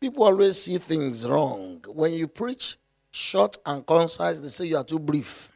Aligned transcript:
People 0.00 0.24
always 0.24 0.62
see 0.62 0.78
things 0.78 1.28
wrong. 1.28 1.84
When 1.86 2.14
you 2.14 2.26
preach 2.26 2.78
short 3.10 3.58
and 3.66 3.86
concise, 3.86 4.40
they 4.40 4.48
say 4.48 4.64
you 4.64 4.78
are 4.78 4.84
too 4.84 4.98
brief. 4.98 5.50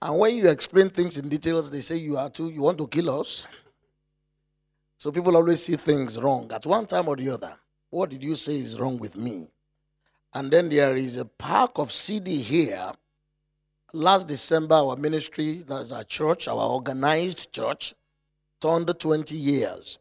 And 0.00 0.18
when 0.18 0.34
you 0.34 0.48
explain 0.48 0.88
things 0.88 1.18
in 1.18 1.28
details, 1.28 1.70
they 1.70 1.82
say 1.82 1.96
you 1.96 2.16
are 2.16 2.30
too, 2.30 2.48
you 2.48 2.62
want 2.62 2.78
to 2.78 2.88
kill 2.88 3.20
us. 3.20 3.46
So 4.96 5.12
people 5.12 5.36
always 5.36 5.62
see 5.62 5.76
things 5.76 6.18
wrong 6.20 6.50
at 6.52 6.64
one 6.64 6.86
time 6.86 7.08
or 7.08 7.16
the 7.16 7.28
other. 7.30 7.54
What 7.90 8.10
did 8.10 8.22
you 8.22 8.34
say 8.34 8.54
is 8.56 8.80
wrong 8.80 8.98
with 8.98 9.16
me? 9.16 9.48
And 10.32 10.50
then 10.50 10.68
there 10.68 10.96
is 10.96 11.16
a 11.16 11.24
pack 11.24 11.72
of 11.76 11.92
CD 11.92 12.40
here. 12.40 12.92
Last 13.92 14.26
December, 14.26 14.74
our 14.74 14.96
ministry, 14.96 15.62
that 15.68 15.82
is 15.82 15.92
our 15.92 16.04
church, 16.04 16.48
our 16.48 16.66
organized 16.66 17.52
church, 17.52 17.94
turned 18.60 18.90
20 18.98 19.36
years. 19.36 19.98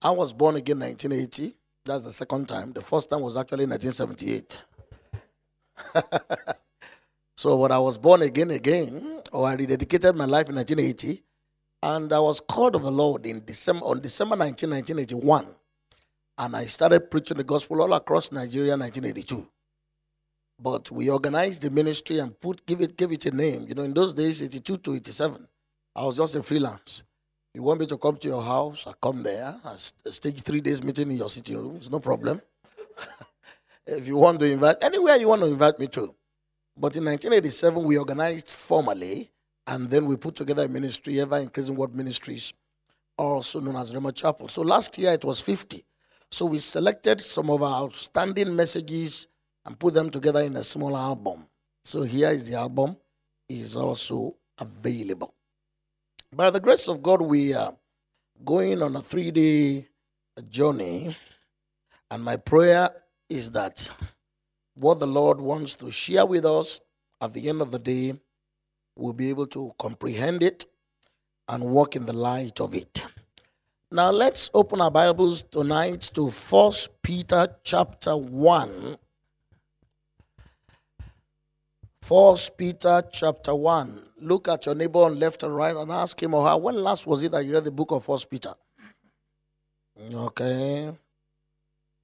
I 0.00 0.10
was 0.10 0.32
born 0.32 0.56
again 0.56 0.80
1980. 0.80 1.54
That's 1.86 2.02
the 2.02 2.10
second 2.10 2.48
time. 2.48 2.72
The 2.72 2.80
first 2.80 3.08
time 3.08 3.20
was 3.22 3.36
actually 3.36 3.66
1978. 3.66 4.64
so 7.36 7.56
when 7.56 7.70
I 7.70 7.78
was 7.78 7.96
born 7.96 8.22
again 8.22 8.50
again, 8.50 9.22
or 9.32 9.46
I 9.46 9.56
rededicated 9.56 10.16
my 10.16 10.24
life 10.24 10.48
in 10.48 10.56
1980, 10.56 11.22
and 11.84 12.12
I 12.12 12.18
was 12.18 12.40
called 12.40 12.74
of 12.74 12.82
the 12.82 12.90
Lord 12.90 13.24
in 13.24 13.44
December 13.44 13.84
on 13.84 14.00
December 14.00 14.34
19, 14.34 14.68
1981. 14.68 15.46
And 16.38 16.56
I 16.56 16.66
started 16.66 17.08
preaching 17.08 17.36
the 17.36 17.44
gospel 17.44 17.80
all 17.80 17.92
across 17.92 18.32
Nigeria 18.32 18.74
in 18.74 18.80
1982. 18.80 19.46
But 20.60 20.90
we 20.90 21.08
organized 21.08 21.62
the 21.62 21.70
ministry 21.70 22.18
and 22.18 22.38
put 22.40 22.66
give 22.66 22.80
it 22.80 22.96
give 22.96 23.12
it 23.12 23.26
a 23.26 23.30
name. 23.30 23.66
You 23.68 23.76
know, 23.76 23.84
in 23.84 23.94
those 23.94 24.12
days, 24.12 24.42
82 24.42 24.78
to 24.78 24.94
87, 24.94 25.46
I 25.94 26.04
was 26.04 26.16
just 26.16 26.34
a 26.34 26.42
freelance. 26.42 27.04
You 27.56 27.62
want 27.62 27.80
me 27.80 27.86
to 27.86 27.96
come 27.96 28.18
to 28.18 28.28
your 28.28 28.42
house? 28.42 28.86
I 28.86 28.92
come 29.00 29.22
there. 29.22 29.58
I 29.64 29.76
stage 30.10 30.42
three 30.42 30.60
days 30.60 30.84
meeting 30.84 31.10
in 31.10 31.16
your 31.16 31.30
sitting 31.30 31.56
room. 31.56 31.76
It's 31.76 31.88
no 31.90 32.00
problem. 32.00 32.42
if 33.86 34.06
you 34.06 34.18
want 34.18 34.40
to 34.40 34.44
invite 34.44 34.76
anywhere 34.82 35.16
you 35.16 35.28
want 35.28 35.40
to 35.40 35.48
invite 35.48 35.78
me 35.78 35.86
to. 35.86 36.14
But 36.76 36.96
in 36.96 37.06
1987, 37.06 37.82
we 37.82 37.96
organized 37.96 38.50
formally, 38.50 39.30
and 39.66 39.88
then 39.88 40.04
we 40.04 40.18
put 40.18 40.34
together 40.34 40.64
a 40.64 40.68
ministry, 40.68 41.18
ever 41.18 41.38
increasing 41.38 41.76
word 41.76 41.94
ministries, 41.94 42.52
also 43.16 43.60
known 43.60 43.76
as 43.76 43.90
Rhema 43.90 44.14
Chapel. 44.14 44.48
So 44.48 44.60
last 44.60 44.98
year 44.98 45.12
it 45.12 45.24
was 45.24 45.40
50. 45.40 45.82
So 46.30 46.44
we 46.44 46.58
selected 46.58 47.22
some 47.22 47.48
of 47.48 47.62
our 47.62 47.84
outstanding 47.84 48.54
messages 48.54 49.28
and 49.64 49.78
put 49.78 49.94
them 49.94 50.10
together 50.10 50.40
in 50.40 50.56
a 50.56 50.62
small 50.62 50.94
album. 50.94 51.46
So 51.84 52.02
here 52.02 52.32
is 52.32 52.50
the 52.50 52.56
album. 52.56 52.98
It 53.48 53.60
is 53.60 53.76
also 53.76 54.36
available. 54.58 55.35
By 56.34 56.50
the 56.50 56.60
grace 56.60 56.88
of 56.88 57.02
God, 57.02 57.22
we 57.22 57.54
are 57.54 57.74
going 58.44 58.82
on 58.82 58.96
a 58.96 59.00
three 59.00 59.30
day 59.30 59.86
journey. 60.50 61.16
And 62.10 62.24
my 62.24 62.36
prayer 62.36 62.90
is 63.28 63.52
that 63.52 63.90
what 64.74 64.98
the 64.98 65.06
Lord 65.06 65.40
wants 65.40 65.76
to 65.76 65.90
share 65.90 66.26
with 66.26 66.44
us 66.44 66.80
at 67.20 67.32
the 67.32 67.48
end 67.48 67.62
of 67.62 67.70
the 67.70 67.78
day, 67.78 68.14
we'll 68.96 69.12
be 69.12 69.30
able 69.30 69.46
to 69.46 69.72
comprehend 69.78 70.42
it 70.42 70.66
and 71.48 71.64
walk 71.64 71.94
in 71.94 72.06
the 72.06 72.12
light 72.12 72.60
of 72.60 72.74
it. 72.74 73.04
Now 73.90 74.10
let's 74.10 74.50
open 74.52 74.80
our 74.80 74.90
Bibles 74.90 75.44
tonight 75.44 76.10
to 76.14 76.30
First 76.30 77.02
Peter 77.02 77.56
chapter 77.62 78.16
1. 78.16 78.96
First 82.06 82.56
Peter 82.56 83.02
chapter 83.10 83.52
1 83.52 84.00
look 84.20 84.46
at 84.46 84.64
your 84.64 84.76
neighbor 84.76 85.00
on 85.00 85.18
left 85.18 85.42
and 85.42 85.56
right 85.56 85.74
and 85.74 85.90
ask 85.90 86.22
him 86.22 86.34
or 86.34 86.48
her, 86.48 86.56
when 86.56 86.76
last 86.76 87.04
was 87.04 87.20
it 87.24 87.32
that 87.32 87.44
you 87.44 87.52
read 87.52 87.64
the 87.64 87.72
book 87.72 87.90
of 87.90 88.04
First 88.04 88.30
Peter? 88.30 88.54
Okay. 90.14 90.92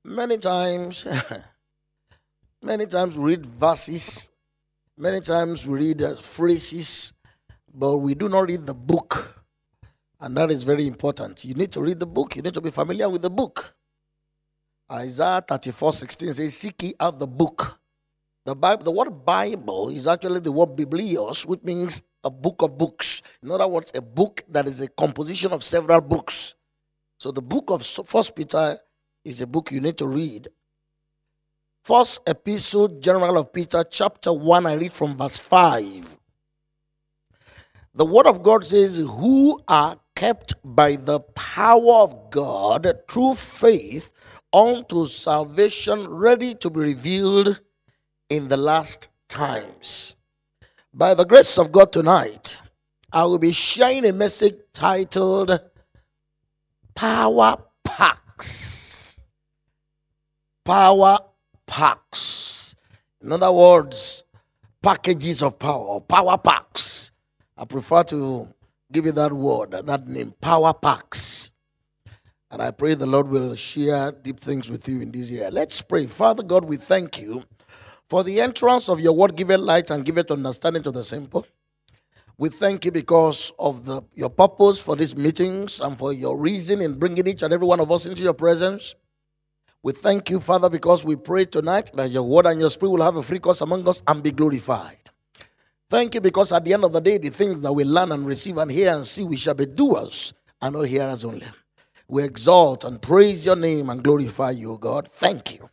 Many 0.04 0.38
times, 0.38 1.06
many 2.64 2.86
times 2.86 3.16
we 3.16 3.36
read 3.36 3.46
verses, 3.46 4.32
many 4.98 5.20
times 5.20 5.68
we 5.68 5.78
read 5.78 6.02
uh, 6.02 6.16
phrases, 6.16 7.12
but 7.72 7.98
we 7.98 8.16
do 8.16 8.28
not 8.28 8.48
read 8.48 8.66
the 8.66 8.74
book. 8.74 9.44
And 10.18 10.36
that 10.36 10.50
is 10.50 10.64
very 10.64 10.88
important. 10.88 11.44
You 11.44 11.54
need 11.54 11.70
to 11.70 11.80
read 11.80 12.00
the 12.00 12.06
book, 12.06 12.34
you 12.34 12.42
need 12.42 12.54
to 12.54 12.60
be 12.60 12.72
familiar 12.72 13.08
with 13.08 13.22
the 13.22 13.30
book. 13.30 13.72
Isaiah 14.90 15.44
34 15.46 15.92
16 15.92 16.32
says, 16.32 16.56
Seek 16.56 16.82
ye 16.82 16.94
out 16.98 17.20
the 17.20 17.28
book 17.28 17.78
the 18.44 18.56
Bible, 18.56 18.84
the 18.84 18.90
word 18.90 19.24
Bible 19.24 19.90
is 19.90 20.06
actually 20.06 20.40
the 20.40 20.52
word 20.52 20.76
biblios, 20.76 21.46
which 21.46 21.62
means 21.62 22.02
a 22.24 22.30
book 22.30 22.62
of 22.62 22.76
books. 22.76 23.22
In 23.42 23.50
other 23.50 23.68
words, 23.68 23.92
a 23.94 24.00
book 24.00 24.44
that 24.48 24.66
is 24.66 24.80
a 24.80 24.88
composition 24.88 25.52
of 25.52 25.62
several 25.62 26.00
books. 26.00 26.54
So 27.20 27.30
the 27.30 27.42
book 27.42 27.70
of 27.70 27.84
First 27.84 28.34
Peter 28.34 28.78
is 29.24 29.40
a 29.40 29.46
book 29.46 29.70
you 29.70 29.80
need 29.80 29.98
to 29.98 30.08
read. 30.08 30.48
First 31.84 32.20
Epistle 32.26 32.88
General 33.00 33.38
of 33.38 33.52
Peter, 33.52 33.84
chapter 33.88 34.32
1, 34.32 34.66
I 34.66 34.74
read 34.74 34.92
from 34.92 35.16
verse 35.16 35.38
5. 35.38 36.18
The 37.94 38.06
word 38.06 38.26
of 38.26 38.42
God 38.42 38.64
says, 38.64 38.98
Who 38.98 39.60
are 39.68 39.98
kept 40.16 40.54
by 40.64 40.96
the 40.96 41.20
power 41.20 42.02
of 42.02 42.30
God 42.30 42.92
through 43.08 43.34
faith 43.34 44.12
unto 44.52 45.06
salvation, 45.06 46.08
ready 46.08 46.54
to 46.56 46.70
be 46.70 46.80
revealed 46.80 47.60
in 48.32 48.48
the 48.48 48.56
last 48.56 49.08
times. 49.28 50.16
By 50.94 51.12
the 51.12 51.24
grace 51.24 51.58
of 51.58 51.70
God 51.70 51.92
tonight, 51.92 52.58
I 53.12 53.24
will 53.24 53.38
be 53.38 53.52
sharing 53.52 54.06
a 54.06 54.12
message 54.12 54.56
titled 54.72 55.60
Power 56.94 57.58
Packs. 57.84 59.20
Power 60.64 61.18
Packs. 61.66 62.74
In 63.20 63.32
other 63.32 63.52
words, 63.52 64.24
packages 64.82 65.42
of 65.42 65.58
power, 65.58 66.00
power 66.00 66.38
packs. 66.38 67.12
I 67.54 67.66
prefer 67.66 68.02
to 68.04 68.48
give 68.90 69.04
you 69.04 69.12
that 69.12 69.32
word, 69.32 69.72
that 69.72 70.06
name, 70.06 70.32
power 70.40 70.72
packs. 70.72 71.52
And 72.50 72.62
I 72.62 72.70
pray 72.70 72.94
the 72.94 73.06
Lord 73.06 73.28
will 73.28 73.54
share 73.56 74.10
deep 74.10 74.40
things 74.40 74.70
with 74.70 74.88
you 74.88 75.02
in 75.02 75.12
this 75.12 75.30
area. 75.30 75.50
Let's 75.50 75.82
pray. 75.82 76.06
Father 76.06 76.42
God, 76.42 76.64
we 76.64 76.78
thank 76.78 77.20
you 77.20 77.44
for 78.12 78.22
the 78.22 78.42
entrance 78.42 78.90
of 78.90 79.00
your 79.00 79.14
word, 79.14 79.34
give 79.36 79.50
it 79.50 79.56
light 79.56 79.90
and 79.90 80.04
give 80.04 80.18
it 80.18 80.30
understanding 80.30 80.82
to 80.82 80.90
the 80.90 81.02
simple. 81.02 81.46
We 82.36 82.50
thank 82.50 82.84
you 82.84 82.92
because 82.92 83.54
of 83.58 83.86
the, 83.86 84.02
your 84.14 84.28
purpose 84.28 84.82
for 84.82 84.96
these 84.96 85.16
meetings 85.16 85.80
and 85.80 85.96
for 85.98 86.12
your 86.12 86.38
reason 86.38 86.82
in 86.82 86.98
bringing 86.98 87.26
each 87.26 87.40
and 87.40 87.54
every 87.54 87.66
one 87.66 87.80
of 87.80 87.90
us 87.90 88.04
into 88.04 88.22
your 88.22 88.34
presence. 88.34 88.96
We 89.82 89.94
thank 89.94 90.28
you, 90.28 90.40
Father, 90.40 90.68
because 90.68 91.06
we 91.06 91.16
pray 91.16 91.46
tonight 91.46 91.90
that 91.94 92.10
your 92.10 92.24
word 92.24 92.44
and 92.44 92.60
your 92.60 92.68
spirit 92.68 92.90
will 92.90 93.02
have 93.02 93.16
a 93.16 93.22
free 93.22 93.38
course 93.38 93.62
among 93.62 93.88
us 93.88 94.02
and 94.06 94.22
be 94.22 94.30
glorified. 94.30 94.98
Thank 95.88 96.14
you 96.14 96.20
because 96.20 96.52
at 96.52 96.66
the 96.66 96.74
end 96.74 96.84
of 96.84 96.92
the 96.92 97.00
day, 97.00 97.16
the 97.16 97.30
things 97.30 97.62
that 97.62 97.72
we 97.72 97.84
learn 97.84 98.12
and 98.12 98.26
receive 98.26 98.58
and 98.58 98.70
hear 98.70 98.92
and 98.94 99.06
see, 99.06 99.24
we 99.24 99.38
shall 99.38 99.54
be 99.54 99.64
doers 99.64 100.34
and 100.60 100.74
not 100.74 100.86
hearers 100.86 101.24
only. 101.24 101.46
We 102.08 102.24
exalt 102.24 102.84
and 102.84 103.00
praise 103.00 103.46
your 103.46 103.56
name 103.56 103.88
and 103.88 104.04
glorify 104.04 104.50
you, 104.50 104.76
God. 104.78 105.08
Thank 105.08 105.54
you. 105.54 105.70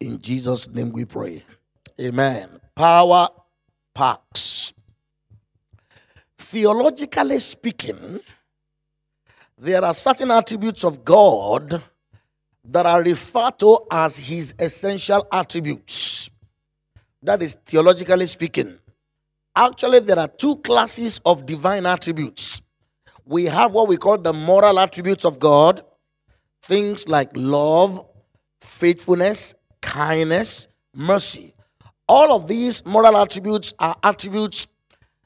In 0.00 0.20
Jesus' 0.20 0.68
name 0.68 0.92
we 0.92 1.04
pray. 1.04 1.42
Amen. 2.00 2.60
Power 2.74 3.28
packs. 3.94 4.74
Theologically 6.38 7.38
speaking, 7.38 8.20
there 9.58 9.84
are 9.84 9.94
certain 9.94 10.30
attributes 10.30 10.84
of 10.84 11.04
God 11.04 11.82
that 12.64 12.86
are 12.86 13.02
referred 13.02 13.58
to 13.60 13.78
as 13.90 14.16
his 14.18 14.54
essential 14.58 15.26
attributes. 15.32 16.30
That 17.22 17.42
is 17.42 17.54
theologically 17.66 18.26
speaking. 18.26 18.78
Actually, 19.54 20.00
there 20.00 20.18
are 20.18 20.28
two 20.28 20.56
classes 20.58 21.20
of 21.24 21.46
divine 21.46 21.86
attributes. 21.86 22.60
We 23.24 23.46
have 23.46 23.72
what 23.72 23.88
we 23.88 23.96
call 23.96 24.18
the 24.18 24.32
moral 24.32 24.78
attributes 24.78 25.24
of 25.24 25.38
God, 25.38 25.82
things 26.62 27.08
like 27.08 27.30
love, 27.34 28.06
faithfulness, 28.60 29.54
kindness, 29.86 30.68
mercy. 30.94 31.54
All 32.08 32.32
of 32.34 32.46
these 32.46 32.84
moral 32.84 33.16
attributes 33.16 33.72
are 33.78 33.96
attributes 34.02 34.66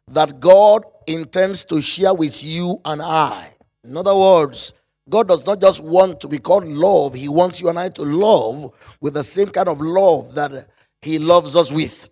that 0.09 0.39
God 0.39 0.85
intends 1.07 1.65
to 1.67 1.81
share 1.81 2.15
with 2.15 2.45
you 2.45 2.81
and 2.85 3.03
I. 3.03 3.55
In 3.83 3.97
other 3.97 4.15
words, 4.15 4.73
God 5.09 5.29
does 5.29 5.47
not 5.47 5.61
just 5.61 5.83
want 5.83 6.21
to 6.21 6.29
be 6.29 6.39
called 6.39 6.69
love, 6.69 7.15
He 7.15 7.29
wants 7.29 7.61
you 7.61 7.69
and 7.69 7.79
I 7.79 7.89
to 7.89 8.03
love 8.03 8.73
with 9.01 9.15
the 9.15 9.25
same 9.25 9.49
kind 9.49 9.69
of 9.69 9.81
love 9.81 10.35
that 10.35 10.69
He 11.03 11.19
loves 11.19 11.57
us 11.57 11.73
with. 11.73 12.09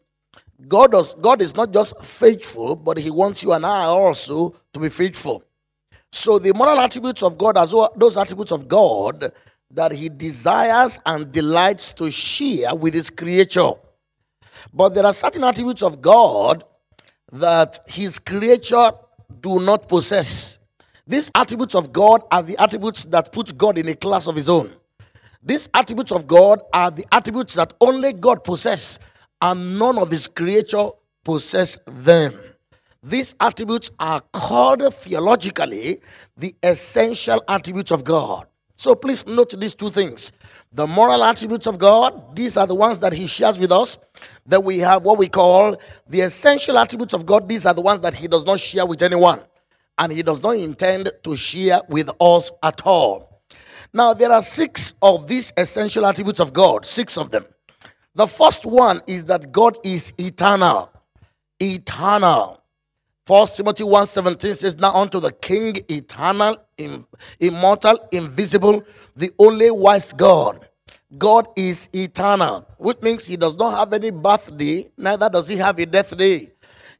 God, 0.67 0.93
does, 0.93 1.15
God 1.15 1.41
is 1.41 1.55
not 1.55 1.73
just 1.73 2.03
faithful, 2.03 2.75
but 2.75 2.99
He 2.99 3.11
wants 3.11 3.43
you 3.43 3.53
and 3.53 3.65
I 3.65 3.85
also 3.85 4.57
to 4.73 4.81
be 4.81 4.89
faithful. 4.89 5.45
So 6.11 6.39
the 6.39 6.55
moral 6.55 6.81
attributes 6.81 7.23
of 7.23 7.37
God, 7.37 7.59
as 7.59 7.73
well, 7.73 7.93
those 7.95 8.17
attributes 8.17 8.51
of 8.51 8.67
God, 8.67 9.33
that 9.71 9.93
he 9.93 10.09
desires 10.09 10.99
and 11.05 11.31
delights 11.31 11.93
to 11.95 12.11
share 12.11 12.75
with 12.75 12.95
his 12.95 13.11
creature. 13.11 13.73
But 14.73 14.91
there 14.91 15.07
are 15.07 15.13
certain 15.13 15.45
attributes 15.45 15.83
of 15.83 16.01
God 16.01 16.65
that 17.33 17.79
his 17.87 18.19
creature 18.19 18.91
do 19.41 19.61
not 19.61 19.89
possess. 19.89 20.59
These 21.07 21.31
attributes 21.35 21.75
of 21.75 21.93
God 21.93 22.23
are 22.31 22.43
the 22.43 22.61
attributes 22.61 23.05
that 23.05 23.33
put 23.33 23.57
God 23.57 23.79
in 23.79 23.89
a 23.89 23.95
class 23.95 24.27
of 24.27 24.37
his 24.37 24.49
own. 24.49 24.73
These 25.43 25.69
attributes 25.73 26.13
of 26.13 26.27
God 26.27 26.61
are 26.73 26.91
the 26.91 27.07
attributes 27.13 27.55
that 27.55 27.73
only 27.81 28.13
God 28.13 28.45
possess, 28.45 28.99
and 29.41 29.79
none 29.79 29.99
of 29.99 30.11
his 30.11 30.27
creature 30.27 30.91
possess 31.25 31.79
them. 31.87 32.39
These 33.03 33.35
attributes 33.41 33.91
are 34.01 34.21
called 34.33 34.93
theologically 34.93 36.01
the 36.37 36.55
essential 36.63 37.43
attributes 37.49 37.93
of 37.93 38.03
God. 38.05 38.47
So 38.79 38.95
please 38.95 39.27
note 39.27 39.59
these 39.59 39.75
two 39.75 39.91
things. 39.91 40.31
The 40.73 40.87
moral 40.87 41.25
attributes 41.25 41.67
of 41.67 41.79
God, 41.79 42.37
these 42.37 42.57
are 42.57 42.67
the 42.67 42.77
ones 42.77 43.01
that 43.01 43.13
He 43.13 43.27
shares 43.27 43.59
with 43.59 43.73
us. 43.73 43.99
Then 44.47 44.63
we 44.63 44.79
have 44.79 45.03
what 45.03 45.19
we 45.19 45.29
call 45.29 45.77
the 46.09 46.21
essential 46.21 46.79
attributes 46.79 47.13
of 47.13 47.27
God. 47.27 47.49
These 47.49 47.67
are 47.67 47.75
the 47.75 47.81
ones 47.81 48.03
that 48.03 48.15
He 48.15 48.29
does 48.29 48.47
not 48.47 48.61
share 48.61 48.87
with 48.87 49.03
anyone. 49.03 49.41
And 49.99 50.13
He 50.13 50.23
does 50.23 50.45
not 50.45 50.55
intend 50.57 51.11
to 51.25 51.37
share 51.37 51.81
with 51.89 52.09
us 52.21 52.53
at 52.63 52.81
all. 52.87 53.43
Now, 53.93 54.15
there 54.15 54.31
are 54.31 54.43
six 54.43 54.95
of 55.03 55.27
these 55.27 55.53
essential 55.57 56.07
attributes 56.07 56.39
of 56.39 56.53
God, 56.53 56.87
six 56.87 57.19
of 57.19 57.33
them. 57.33 57.47
The 58.15 58.29
first 58.29 58.65
one 58.65 59.01
is 59.09 59.25
that 59.25 59.51
God 59.51 59.77
is 59.85 60.13
eternal. 60.19 60.93
Eternal. 61.59 62.58
First 63.29 63.59
Timothy 63.59 63.85
1:17 63.85 64.57
says, 64.57 64.79
Now 64.79 64.95
unto 64.95 65.21
the 65.21 65.31
King, 65.31 65.75
eternal, 65.91 66.57
immortal, 67.39 68.09
invisible, 68.11 68.83
the 69.15 69.31
only 69.39 69.71
wise 69.71 70.15
God. 70.15 70.67
God 71.19 71.47
is 71.55 71.91
eternal, 71.93 72.67
which 72.79 73.03
means 73.03 73.27
he 73.27 73.37
does 73.37 73.59
not 73.59 73.79
have 73.79 73.93
any 73.93 74.11
birthday, 74.11 74.91
neither 74.97 75.29
does 75.29 75.47
he 75.47 75.59
have 75.59 75.79
a 75.79 75.85
death 75.85 76.17
day. 76.17 76.53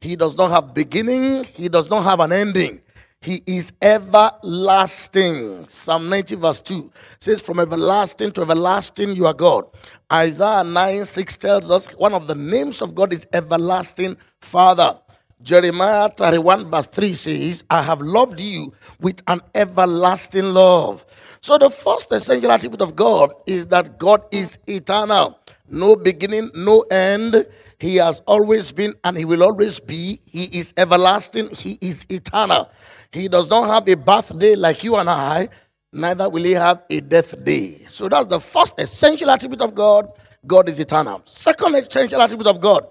He 0.03 0.17
does 0.17 0.37
not 0.37 0.51
have 0.51 0.75
beginning, 0.75 1.45
he 1.55 1.71
does 1.71 1.89
not 1.89 2.05
have 2.05 2.21
an 2.21 2.33
ending. 2.33 2.83
He 3.23 3.41
is 3.47 3.73
everlasting. 3.81 5.67
Psalm 5.67 6.11
90, 6.11 6.35
verse 6.35 6.61
2 6.61 6.93
says, 7.21 7.41
From 7.41 7.59
everlasting 7.59 8.33
to 8.33 8.43
everlasting, 8.43 9.17
you 9.17 9.27
are 9.27 9.33
God. 9.33 9.65
Isaiah 10.13 10.63
9, 10.63 11.07
6 11.07 11.37
tells 11.39 11.71
us 11.71 11.87
one 11.97 12.13
of 12.13 12.27
the 12.27 12.35
names 12.35 12.83
of 12.83 12.95
God 12.95 13.15
is 13.15 13.27
everlasting 13.33 14.19
Father. 14.43 14.99
Jeremiah 15.43 16.09
31, 16.09 16.69
verse 16.69 16.87
3 16.89 17.15
says, 17.15 17.65
I 17.71 17.83
have 17.83 18.01
loved 18.01 18.41
you 18.41 18.73
with 19.01 19.23
an 19.29 19.41
everlasting 19.55 20.53
love. 20.53 21.05
So, 21.41 21.57
the 21.59 21.71
first 21.71 22.11
essential 22.11 22.51
attribute 22.51 22.83
of 22.83 22.97
God 22.97 23.33
is 23.47 23.69
that 23.69 23.99
God 23.99 24.23
is 24.33 24.59
eternal, 24.67 25.39
no 25.71 25.95
beginning, 25.95 26.51
no 26.55 26.81
end. 26.91 27.47
He 27.79 27.97
has 27.97 28.21
always 28.27 28.73
been 28.73 28.95
and 29.05 29.17
he 29.17 29.25
will 29.25 29.45
always 29.45 29.79
be. 29.79 30.19
He 30.27 30.45
is 30.59 30.75
everlasting, 30.77 31.51
he 31.51 31.79
is 31.81 32.05
eternal. 32.11 32.69
He 33.13 33.29
does 33.29 33.49
not 33.49 33.69
have 33.69 33.89
a 33.89 33.97
birthday 33.97 34.57
like 34.57 34.83
you 34.83 34.97
and 34.97 35.09
I, 35.09 35.49
neither 35.93 36.29
will 36.29 36.43
he 36.43 36.53
have 36.53 36.83
a 36.91 37.01
death 37.01 37.45
day. 37.45 37.85
So, 37.87 38.09
that's 38.09 38.27
the 38.27 38.41
first 38.41 38.81
essential 38.81 39.31
attribute 39.31 39.63
of 39.63 39.73
God. 39.73 40.11
God 40.45 40.69
is 40.69 40.81
eternal. 40.81 41.23
Second 41.27 41.77
essential 41.77 42.21
attribute 42.21 42.49
of 42.49 42.61
God 42.61 42.89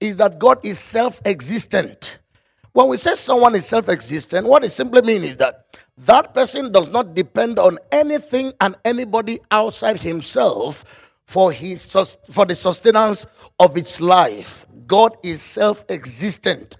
is 0.00 0.16
that 0.18 0.38
God 0.38 0.58
is 0.64 0.78
self 0.78 1.20
existent. 1.24 2.18
When 2.72 2.88
we 2.88 2.96
say 2.96 3.14
someone 3.14 3.54
is 3.54 3.66
self 3.66 3.88
existent, 3.88 4.46
what 4.46 4.64
it 4.64 4.70
simply 4.70 5.02
means 5.02 5.24
is 5.24 5.36
that 5.38 5.66
that 5.98 6.34
person 6.34 6.70
does 6.72 6.90
not 6.90 7.14
depend 7.14 7.58
on 7.58 7.78
anything 7.90 8.52
and 8.60 8.76
anybody 8.84 9.38
outside 9.50 9.98
himself 9.98 10.84
for, 11.24 11.50
his, 11.50 11.90
for 12.30 12.44
the 12.44 12.54
sustenance 12.54 13.26
of 13.58 13.76
its 13.76 14.00
life. 14.00 14.66
God 14.86 15.16
is 15.22 15.40
self 15.42 15.84
existent. 15.88 16.76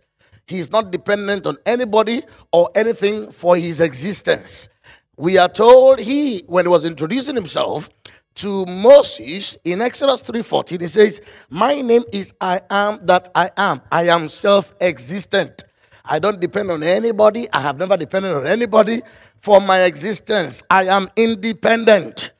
He 0.47 0.59
is 0.59 0.71
not 0.71 0.93
dependent 0.93 1.47
on 1.47 1.57
anybody 1.67 2.23
or 2.53 2.71
anything 2.75 3.33
for 3.33 3.57
his 3.57 3.81
existence. 3.81 4.69
We 5.17 5.39
are 5.39 5.49
told 5.49 5.99
he, 5.99 6.45
when 6.47 6.67
he 6.67 6.69
was 6.69 6.85
introducing 6.85 7.35
himself, 7.35 7.89
to 8.37 8.65
Moses 8.67 9.59
in 9.65 9.81
Exodus 9.81 10.23
3:14 10.23 10.81
he 10.81 10.87
says, 10.87 11.21
"My 11.51 11.81
name 11.81 12.05
is 12.13 12.33
I 12.41 12.61
am 12.71 13.01
that 13.07 13.29
I 13.35 13.51
am. 13.57 13.81
I 13.91 14.09
am 14.09 14.29
self-existent. 14.29 15.65
I 16.05 16.19
don't 16.19 16.41
depend 16.41 16.71
on 16.71 16.83
anybody. 16.83 17.49
I 17.53 17.61
have 17.61 17.79
never 17.79 17.97
depended 17.97 18.33
on 18.33 18.47
anybody 18.47 19.03
for 19.41 19.61
my 19.61 19.83
existence. 19.83 20.63
I 20.71 20.85
am 20.85 21.09
independent. 21.17 22.33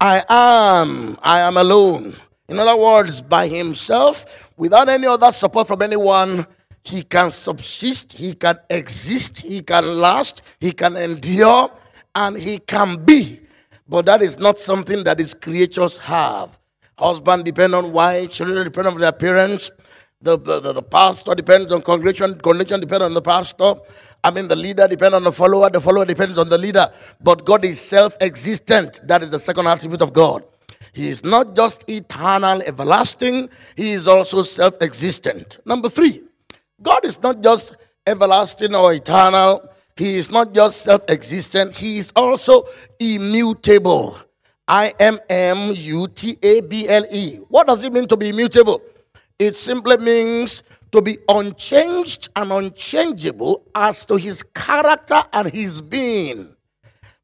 I 0.00 0.22
am 0.28 1.18
I 1.22 1.40
am 1.40 1.56
alone. 1.56 2.14
In 2.48 2.58
other 2.58 2.76
words, 2.76 3.22
by 3.22 3.48
himself 3.48 4.26
without 4.56 4.88
any 4.88 5.06
other 5.06 5.32
support 5.32 5.66
from 5.66 5.82
anyone, 5.82 6.46
he 6.82 7.02
can 7.02 7.30
subsist, 7.30 8.12
he 8.12 8.34
can 8.34 8.58
exist, 8.68 9.40
he 9.40 9.62
can 9.62 10.00
last, 10.00 10.42
he 10.60 10.72
can 10.72 10.96
endure, 10.96 11.70
and 12.14 12.36
he 12.36 12.58
can 12.58 13.02
be 13.04 13.40
but 13.88 14.06
that 14.06 14.22
is 14.22 14.38
not 14.38 14.58
something 14.58 15.04
that 15.04 15.18
his 15.18 15.34
creatures 15.34 15.98
have. 15.98 16.58
Husband 16.98 17.44
depend 17.44 17.74
on 17.74 17.92
wife, 17.92 18.30
children 18.30 18.64
depend 18.64 18.86
on 18.86 18.98
their 18.98 19.12
parents, 19.12 19.70
the, 20.24 20.38
the, 20.38 20.72
the, 20.72 20.82
pastor 20.82 21.34
depends 21.34 21.70
on 21.70 21.82
congregation, 21.82 22.34
congregation 22.40 22.80
depends 22.80 23.04
on 23.04 23.12
the 23.12 23.20
pastor. 23.20 23.74
I 24.22 24.30
mean, 24.30 24.48
the 24.48 24.56
leader 24.56 24.88
depends 24.88 25.14
on 25.14 25.22
the 25.22 25.32
follower, 25.32 25.68
the 25.68 25.82
follower 25.82 26.06
depends 26.06 26.38
on 26.38 26.48
the 26.48 26.56
leader. 26.56 26.90
But 27.20 27.44
God 27.44 27.62
is 27.64 27.78
self 27.78 28.16
existent. 28.22 29.00
That 29.04 29.22
is 29.22 29.30
the 29.30 29.38
second 29.38 29.66
attribute 29.66 30.00
of 30.00 30.14
God. 30.14 30.42
He 30.94 31.08
is 31.08 31.24
not 31.24 31.54
just 31.54 31.84
eternal, 31.90 32.62
everlasting, 32.62 33.50
He 33.76 33.92
is 33.92 34.08
also 34.08 34.42
self 34.42 34.80
existent. 34.80 35.58
Number 35.66 35.90
three, 35.90 36.22
God 36.80 37.04
is 37.04 37.22
not 37.22 37.42
just 37.42 37.76
everlasting 38.06 38.74
or 38.74 38.94
eternal, 38.94 39.68
he 39.96 40.16
is 40.16 40.30
not 40.30 40.52
just 40.52 40.82
self 40.82 41.02
existent, 41.08 41.76
he 41.76 41.98
is 41.98 42.12
also 42.16 42.66
immutable. 42.98 44.18
I 44.66 44.94
M 44.98 45.18
M 45.28 45.72
U 45.74 46.08
T 46.08 46.38
A 46.42 46.60
B 46.62 46.88
L 46.88 47.04
E. 47.10 47.36
What 47.48 47.66
does 47.66 47.84
it 47.84 47.92
mean 47.92 48.08
to 48.08 48.16
be 48.16 48.30
immutable? 48.30 48.80
It 49.38 49.56
simply 49.56 49.98
means 49.98 50.62
to 50.90 51.02
be 51.02 51.18
unchanged 51.28 52.28
and 52.36 52.52
unchangeable 52.52 53.66
as 53.74 54.06
to 54.06 54.16
his 54.16 54.42
character 54.42 55.22
and 55.32 55.52
his 55.52 55.80
being, 55.80 56.54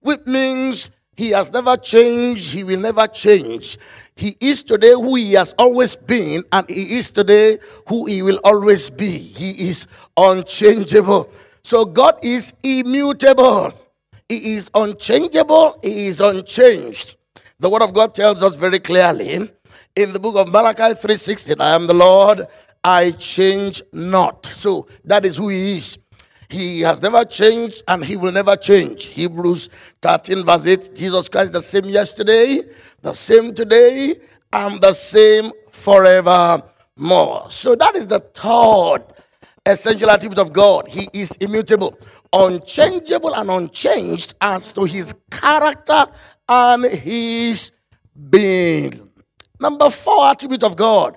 which 0.01 0.21
means 0.27 0.91
he 1.17 1.31
has 1.31 1.53
never 1.53 1.77
changed, 1.77 2.53
he 2.53 2.65
will 2.65 2.81
never 2.81 3.07
change. 3.07 3.79
He 4.17 4.37
is 4.41 4.63
today 4.63 4.93
who 4.93 5.15
he 5.15 5.35
has 5.35 5.55
always 5.59 5.95
been, 5.95 6.43
and 6.53 6.69
he 6.69 6.99
is 6.99 7.11
today 7.11 7.59
who 7.89 8.07
he 8.07 8.23
will 8.23 8.41
always 8.43 8.91
be. 8.91 9.19
He 9.19 9.69
is 9.69 9.87
unchangeable. 10.17 11.31
So 11.63 11.85
God 11.85 12.19
is 12.23 12.55
immutable. 12.63 13.73
He 14.29 14.55
is 14.55 14.71
unchangeable. 14.75 15.79
He 15.83 16.07
is 16.07 16.21
unchanged. 16.21 17.17
The 17.59 17.69
word 17.69 17.83
of 17.83 17.93
God 17.93 18.15
tells 18.15 18.43
us 18.43 18.55
very 18.55 18.79
clearly 18.79 19.51
in 19.97 20.13
the 20.13 20.21
book 20.21 20.37
of 20.37 20.51
Malachi 20.53 20.95
3:16, 20.95 21.61
I 21.61 21.75
am 21.75 21.87
the 21.87 21.95
Lord, 21.95 22.47
I 22.83 23.11
change 23.13 23.83
not. 23.93 24.47
So 24.47 24.87
that 25.05 25.27
is 25.27 25.37
who 25.37 25.49
he 25.49 25.77
is. 25.77 25.99
He 26.49 26.81
has 26.81 27.01
never 27.03 27.25
changed 27.25 27.83
and 27.87 28.05
he 28.05 28.17
will 28.17 28.33
never 28.33 28.57
change. 28.57 29.07
Hebrews 29.07 29.69
13, 30.03 30.45
verse 30.45 30.67
8 30.67 30.95
Jesus 30.95 31.29
Christ, 31.29 31.53
the 31.53 31.63
same 31.63 31.85
yesterday, 31.85 32.63
the 33.03 33.13
same 33.13 33.55
today, 33.55 34.17
and 34.53 34.81
the 34.81 34.93
same 34.93 35.53
forevermore. 35.71 37.47
So 37.51 37.75
that 37.77 37.95
is 37.95 38.07
the 38.07 38.21
third 38.21 39.05
essential 39.67 40.11
attribute 40.11 40.39
of 40.39 40.53
God. 40.53 40.89
He 40.89 41.09
is 41.13 41.33
immutable, 41.41 41.99
unchangeable, 42.33 43.35
and 43.35 43.51
unchanged 43.51 44.35
as 44.41 44.73
to 44.73 44.85
his 44.85 45.15
character 45.31 46.07
and 46.49 46.85
his 46.85 47.73
being. 48.31 49.11
Number 49.61 49.91
four 49.91 50.27
attribute 50.27 50.63
of 50.63 50.77
God. 50.77 51.17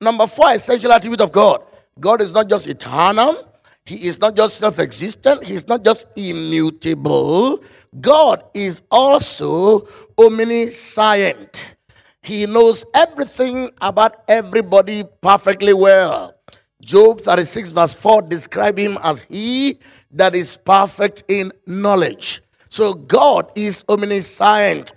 Number 0.00 0.26
four 0.26 0.52
essential 0.52 0.92
attribute 0.92 1.20
of 1.20 1.32
God. 1.32 1.62
God 2.00 2.20
is 2.20 2.32
not 2.32 2.48
just 2.48 2.66
eternal. 2.68 3.44
He 3.84 4.06
is 4.06 4.20
not 4.20 4.36
just 4.36 4.58
self 4.58 4.78
existent. 4.78 5.44
He 5.44 5.54
is 5.54 5.66
not 5.66 5.82
just 5.84 6.06
immutable. 6.16 7.62
God 8.00 8.44
is 8.54 8.82
also 8.90 9.88
omniscient. 10.18 11.76
He 12.22 12.44
knows 12.46 12.84
everything 12.94 13.70
about 13.80 14.24
everybody 14.28 15.04
perfectly 15.22 15.72
well. 15.72 16.37
Job 16.80 17.20
36, 17.20 17.72
verse 17.72 17.94
4 17.94 18.22
describe 18.22 18.78
him 18.78 18.98
as 19.02 19.20
he 19.28 19.78
that 20.12 20.34
is 20.34 20.56
perfect 20.56 21.24
in 21.28 21.50
knowledge. 21.66 22.40
So 22.68 22.94
God 22.94 23.50
is 23.56 23.84
omniscient. 23.88 24.92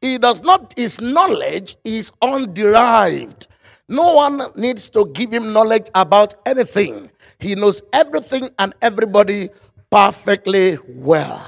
He 0.00 0.18
does 0.18 0.42
not, 0.42 0.74
his 0.76 1.00
knowledge 1.00 1.76
is 1.84 2.10
underived. 2.22 3.46
No 3.88 4.14
one 4.14 4.42
needs 4.56 4.88
to 4.90 5.06
give 5.14 5.30
him 5.30 5.52
knowledge 5.52 5.88
about 5.94 6.34
anything. 6.44 7.10
He 7.38 7.54
knows 7.54 7.82
everything 7.92 8.48
and 8.58 8.74
everybody 8.82 9.50
perfectly 9.90 10.78
well. 10.88 11.44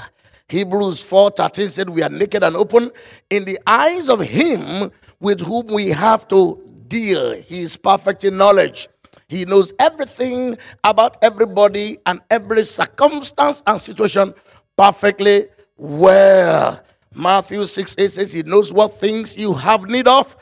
Hebrews 0.49 1.03
4 1.03 1.31
13 1.31 1.69
said, 1.69 1.89
We 1.89 2.03
are 2.03 2.11
naked 2.11 2.45
and 2.45 2.55
open 2.55 2.91
in 3.31 3.45
the 3.45 3.59
eyes 3.67 4.09
of 4.09 4.21
him 4.21 4.91
with 5.19 5.41
whom 5.41 5.67
we 5.69 5.89
have 5.89 6.29
to 6.29 6.61
deal. 6.87 7.33
He 7.35 7.63
is 7.63 7.77
perfect 7.77 8.25
in 8.25 8.37
knowledge. 8.37 8.89
He 9.35 9.45
knows 9.45 9.73
everything 9.81 10.57
about 10.85 11.17
everybody 11.21 11.99
and 12.07 12.21
every 12.31 12.63
circumstance 12.63 13.65
and 13.67 13.81
situation 13.81 14.33
perfectly 14.77 15.47
well. 15.77 16.81
Matthew 17.13 17.67
6 17.67 17.97
8 17.99 18.11
says, 18.11 18.33
He 18.33 18.45
knows 18.45 18.73
what 18.73 18.93
things 18.95 19.37
you 19.37 19.53
have 19.53 19.89
need 19.91 20.07
of 20.07 20.37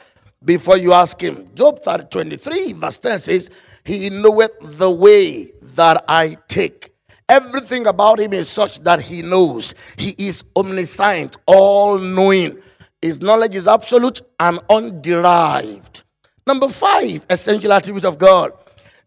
before 0.45 0.77
you 0.77 0.93
ask 0.93 1.19
Him. 1.21 1.49
Job 1.55 1.83
30, 1.83 2.05
23, 2.11 2.73
verse 2.75 2.99
10 2.99 3.19
says, 3.21 3.51
He 3.83 4.11
knoweth 4.11 4.53
the 4.61 4.91
way 4.91 5.53
that 5.75 6.05
I 6.07 6.37
take. 6.49 6.93
Everything 7.31 7.87
about 7.87 8.21
Him 8.21 8.35
is 8.35 8.51
such 8.51 8.81
that 8.81 9.01
He 9.01 9.23
knows. 9.23 9.75
He 9.97 10.15
is 10.19 10.45
omniscient, 10.55 11.39
all 11.47 11.97
knowing. 11.97 12.59
His 13.01 13.23
knowledge 13.23 13.55
is 13.55 13.67
absolute 13.67 14.21
and 14.39 14.59
underived. 14.69 16.05
Number 16.47 16.69
five, 16.69 17.25
essential 17.31 17.73
attribute 17.73 18.05
of 18.05 18.19
God. 18.19 18.53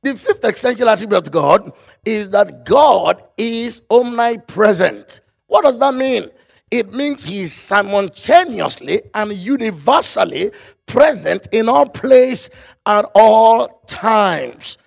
The 0.05 0.15
fifth 0.15 0.43
essential 0.43 0.87
attribute 0.87 1.17
of 1.17 1.31
God 1.31 1.73
is 2.05 2.29
that 2.29 2.63
God 2.63 3.23
is 3.37 3.81
omnipresent. 3.89 5.21
What 5.47 5.63
does 5.63 5.79
that 5.79 5.95
mean? 5.95 6.29
It 6.69 6.93
means 6.93 7.23
he 7.23 7.41
is 7.41 7.53
simultaneously 7.53 9.01
and 9.15 9.33
universally 9.33 10.51
present 10.85 11.47
in 11.51 11.67
all 11.67 11.89
place 11.89 12.51
at 12.85 13.09
all 13.15 13.81
times. 13.87 14.77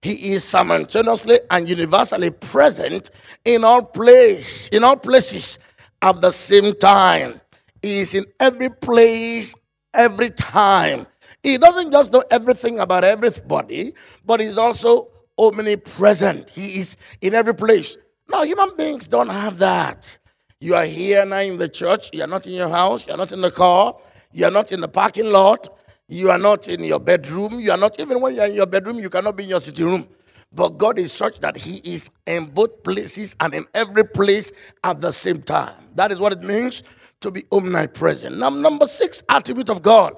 He 0.00 0.34
is 0.34 0.44
simultaneously 0.44 1.40
and 1.50 1.68
universally 1.68 2.30
present 2.30 3.10
in 3.44 3.64
all 3.64 3.82
place, 3.82 4.68
in 4.68 4.84
all 4.84 4.94
places 4.94 5.58
at 6.02 6.20
the 6.20 6.30
same 6.30 6.72
time. 6.76 7.40
He 7.82 7.98
is 7.98 8.14
in 8.14 8.26
every 8.38 8.70
place, 8.70 9.56
every 9.92 10.30
time. 10.30 11.08
He 11.42 11.56
doesn't 11.58 11.92
just 11.92 12.12
know 12.12 12.24
everything 12.30 12.78
about 12.80 13.04
everybody, 13.04 13.94
but 14.24 14.40
he's 14.40 14.58
also 14.58 15.08
omnipresent. 15.38 16.50
He 16.50 16.80
is 16.80 16.96
in 17.20 17.34
every 17.34 17.54
place. 17.54 17.96
Now, 18.28 18.42
human 18.42 18.76
beings 18.76 19.08
don't 19.08 19.28
have 19.28 19.58
that. 19.58 20.18
You 20.60 20.74
are 20.74 20.84
here 20.84 21.24
now 21.24 21.38
in 21.38 21.58
the 21.58 21.68
church. 21.68 22.10
You 22.12 22.24
are 22.24 22.26
not 22.26 22.46
in 22.46 22.54
your 22.54 22.68
house. 22.68 23.06
You 23.06 23.14
are 23.14 23.16
not 23.16 23.32
in 23.32 23.40
the 23.40 23.50
car. 23.50 23.96
You 24.32 24.44
are 24.44 24.50
not 24.50 24.72
in 24.72 24.80
the 24.80 24.88
parking 24.88 25.30
lot. 25.30 25.68
You 26.08 26.30
are 26.30 26.38
not 26.38 26.68
in 26.68 26.82
your 26.82 26.98
bedroom. 26.98 27.60
You 27.60 27.70
are 27.70 27.76
not, 27.76 28.00
even 28.00 28.20
when 28.20 28.34
you 28.34 28.40
are 28.40 28.48
in 28.48 28.54
your 28.54 28.66
bedroom, 28.66 28.98
you 28.98 29.08
cannot 29.08 29.36
be 29.36 29.44
in 29.44 29.50
your 29.50 29.60
sitting 29.60 29.86
room. 29.86 30.08
But 30.52 30.78
God 30.78 30.98
is 30.98 31.12
such 31.12 31.38
that 31.40 31.56
He 31.56 31.76
is 31.84 32.10
in 32.26 32.46
both 32.46 32.82
places 32.82 33.36
and 33.40 33.54
in 33.54 33.66
every 33.74 34.04
place 34.04 34.50
at 34.82 35.00
the 35.00 35.12
same 35.12 35.42
time. 35.42 35.74
That 35.94 36.10
is 36.10 36.18
what 36.18 36.32
it 36.32 36.42
means 36.42 36.82
to 37.20 37.30
be 37.30 37.44
omnipresent. 37.52 38.38
Now, 38.38 38.50
number 38.50 38.86
six 38.86 39.22
attribute 39.28 39.70
of 39.70 39.82
God, 39.82 40.14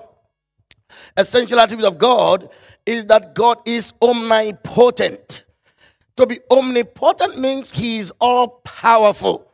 essential 1.16 1.60
attribute 1.60 1.86
of 1.86 1.98
God, 1.98 2.50
is 2.86 3.06
that 3.06 3.34
God 3.34 3.58
is 3.66 3.92
omnipotent. 4.02 5.44
To 6.16 6.26
be 6.26 6.38
omnipotent 6.50 7.38
means 7.38 7.70
He 7.70 7.98
is 7.98 8.12
all 8.20 8.60
powerful. 8.64 9.50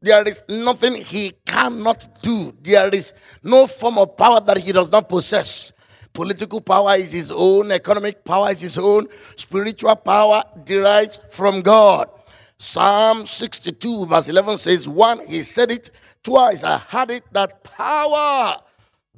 There 0.00 0.26
is 0.28 0.42
nothing 0.48 0.94
he 0.94 1.32
cannot 1.44 2.22
do. 2.22 2.54
There 2.62 2.88
is 2.94 3.14
no 3.42 3.66
form 3.66 3.98
of 3.98 4.16
power 4.16 4.40
that 4.40 4.58
he 4.58 4.70
does 4.70 4.92
not 4.92 5.08
possess. 5.08 5.72
Political 6.12 6.60
power 6.60 6.94
is 6.94 7.12
his 7.12 7.30
own, 7.30 7.72
economic 7.72 8.24
power 8.24 8.50
is 8.50 8.60
his 8.60 8.78
own, 8.78 9.06
spiritual 9.36 9.96
power 9.96 10.42
derives 10.64 11.20
from 11.30 11.62
God. 11.62 12.08
Psalm 12.58 13.26
62, 13.26 14.06
verse 14.06 14.28
11 14.28 14.58
says, 14.58 14.88
One, 14.88 15.24
he 15.26 15.42
said 15.42 15.70
it, 15.70 15.90
twice, 16.22 16.64
I 16.64 16.78
had 16.78 17.10
it, 17.10 17.22
that 17.32 17.62
power 17.62 18.60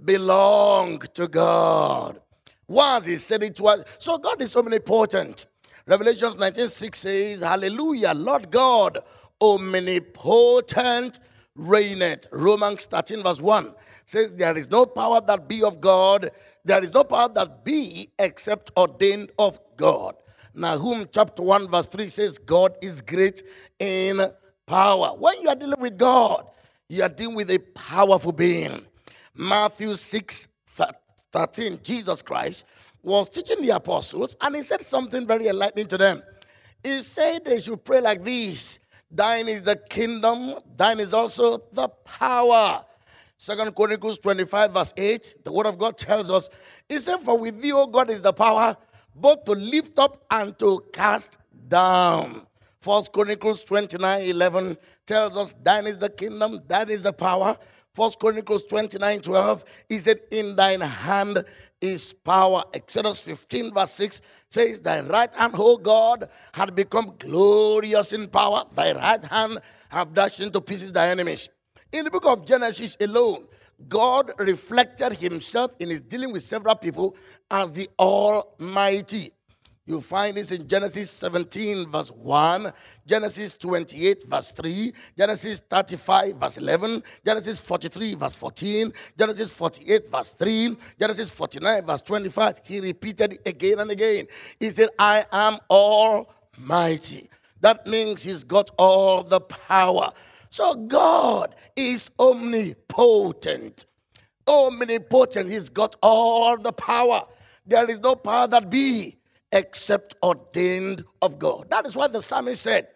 belonged 0.04 1.12
to 1.14 1.28
God. 1.28 2.21
Once 2.66 3.07
he 3.07 3.16
said 3.16 3.42
it 3.42 3.57
twice. 3.57 3.83
So 3.99 4.19
God 4.19 4.40
is 4.40 4.54
omnipotent. 4.54 5.47
Revelations 5.87 6.38
19 6.38 6.69
6 6.69 6.99
says, 6.99 7.40
Hallelujah, 7.40 8.12
Lord 8.14 8.50
God 8.50 8.99
omnipotent 9.40 11.19
reigneth. 11.54 12.26
Romans 12.30 12.87
13, 12.87 13.23
verse 13.23 13.40
1 13.40 13.75
says, 14.07 14.33
There 14.33 14.57
is 14.57 14.71
no 14.71 14.87
power 14.87 15.21
that 15.21 15.49
be 15.49 15.62
of 15.62 15.80
God, 15.80 16.30
there 16.64 16.83
is 16.85 16.92
no 16.92 17.04
power 17.04 17.28
that 17.35 17.64
be 17.64 18.11
except 18.19 18.71
ordained 18.76 19.30
of 19.38 19.59
God. 19.76 20.16
Nahum 20.54 21.07
chapter 21.12 21.42
1, 21.42 21.69
verse 21.69 21.87
3 21.87 22.09
says, 22.09 22.38
God 22.38 22.75
is 22.83 23.00
great 23.00 23.42
in 23.78 24.21
power. 24.66 25.09
When 25.16 25.40
you 25.42 25.49
are 25.49 25.54
dealing 25.54 25.80
with 25.80 25.97
God, 25.97 26.47
you 26.88 27.02
are 27.02 27.09
dealing 27.09 27.37
with 27.37 27.50
a 27.50 27.59
powerful 27.75 28.33
being. 28.33 28.85
Matthew 29.34 29.94
6, 29.94 30.49
13, 31.32 31.78
Jesus 31.82 32.22
Christ 32.22 32.64
was 33.02 33.28
teaching 33.28 33.62
the 33.62 33.70
apostles, 33.70 34.37
and 34.40 34.56
he 34.56 34.62
said 34.62 34.80
something 34.80 35.26
very 35.26 35.49
enlightening 35.49 35.87
to 35.87 35.99
them. 35.99 36.22
He 36.82 37.02
said 37.02 37.44
they 37.44 37.60
should 37.60 37.84
pray 37.84 38.00
like 38.00 38.22
this 38.22 38.78
Thine 39.10 39.49
is 39.49 39.62
the 39.62 39.76
kingdom, 39.76 40.54
thine 40.76 41.00
is 41.00 41.12
also 41.14 41.58
the 41.72 41.88
power. 41.88 42.84
Second 43.37 43.75
Chronicles 43.75 44.18
25, 44.18 44.72
verse 44.72 44.92
8, 44.96 45.37
the 45.44 45.52
word 45.52 45.66
of 45.66 45.78
God 45.78 45.96
tells 45.96 46.28
us, 46.28 46.50
He 46.88 47.00
said, 47.00 47.18
For 47.18 47.38
with 47.38 47.62
thee, 47.62 47.72
O 47.72 47.87
God, 47.87 48.10
is 48.10 48.20
the 48.20 48.32
power 48.32 48.76
both 49.14 49.44
to 49.44 49.52
lift 49.52 49.99
up 49.99 50.25
and 50.30 50.58
to 50.58 50.84
cast 50.92 51.38
down. 51.68 52.46
First 52.80 53.12
Chronicles 53.12 53.62
29, 53.64 54.22
11 54.22 54.76
tells 55.06 55.37
us, 55.37 55.54
Thine 55.62 55.87
is 55.87 55.99
the 55.99 56.10
kingdom, 56.10 56.60
that 56.68 56.90
is 56.90 57.02
the 57.02 57.12
power. 57.12 57.56
First 57.94 58.20
Chronicles 58.20 58.62
29, 58.64 59.20
12, 59.20 59.64
he 59.88 59.99
said, 59.99 60.20
In 60.30 60.54
thine 60.54 60.80
hand 60.80 61.44
is 61.80 62.12
power. 62.12 62.62
Exodus 62.73 63.20
15, 63.20 63.75
verse 63.75 63.90
6 63.92 64.20
says, 64.49 64.80
Thy 64.80 65.00
right 65.00 65.35
hand, 65.35 65.54
O 65.59 65.76
God, 65.76 66.28
had 66.52 66.76
become 66.76 67.14
glorious 67.18 68.12
in 68.12 68.28
power. 68.28 68.64
Thy 68.75 68.92
right 68.92 69.25
hand 69.25 69.59
have 69.88 70.14
dashed 70.14 70.40
into 70.40 70.61
pieces 70.61 70.92
thy 70.92 71.09
enemies. 71.09 71.50
In 71.92 72.04
the 72.04 72.11
book 72.11 72.26
of 72.26 72.47
Genesis 72.47 72.97
alone, 73.00 73.47
God 73.88 74.32
reflected 74.38 75.14
himself 75.14 75.73
in 75.80 75.88
his 75.88 76.00
dealing 76.02 76.32
with 76.32 76.42
several 76.42 76.76
people 76.76 77.16
as 77.50 77.73
the 77.73 77.88
Almighty. 77.99 79.32
You 79.90 80.00
find 80.00 80.37
this 80.37 80.52
in 80.52 80.68
Genesis 80.68 81.11
17, 81.11 81.90
verse 81.90 82.12
1, 82.12 82.73
Genesis 83.04 83.56
28, 83.56 84.23
verse 84.23 84.52
3, 84.52 84.92
Genesis 85.18 85.59
35, 85.68 86.37
verse 86.37 86.59
11, 86.59 87.02
Genesis 87.26 87.59
43, 87.59 88.14
verse 88.14 88.37
14, 88.37 88.92
Genesis 89.18 89.50
48, 89.50 90.09
verse 90.09 90.35
3, 90.35 90.76
Genesis 90.97 91.30
49, 91.32 91.85
verse 91.87 92.02
25. 92.02 92.61
He 92.62 92.78
repeated 92.78 93.40
again 93.44 93.80
and 93.80 93.90
again. 93.90 94.28
He 94.61 94.70
said, 94.70 94.90
I 94.97 95.25
am 95.32 95.56
almighty. 95.68 97.28
That 97.61 97.85
means 97.85 98.23
he's 98.23 98.44
got 98.44 98.70
all 98.78 99.25
the 99.25 99.40
power. 99.40 100.12
So 100.50 100.76
God 100.76 101.56
is 101.75 102.12
omnipotent. 102.20 103.87
Omnipotent. 104.47 105.50
He's 105.50 105.68
got 105.68 105.97
all 106.00 106.56
the 106.59 106.70
power. 106.70 107.25
There 107.66 107.90
is 107.90 107.99
no 107.99 108.14
power 108.14 108.47
that 108.47 108.70
be 108.70 109.16
except 109.52 110.14
ordained 110.23 111.04
of 111.23 111.38
God. 111.38 111.69
That 111.71 111.87
is 111.87 111.97
what 111.97 112.12
the 112.12 112.23
psalmist 112.23 112.62
said 112.62 112.88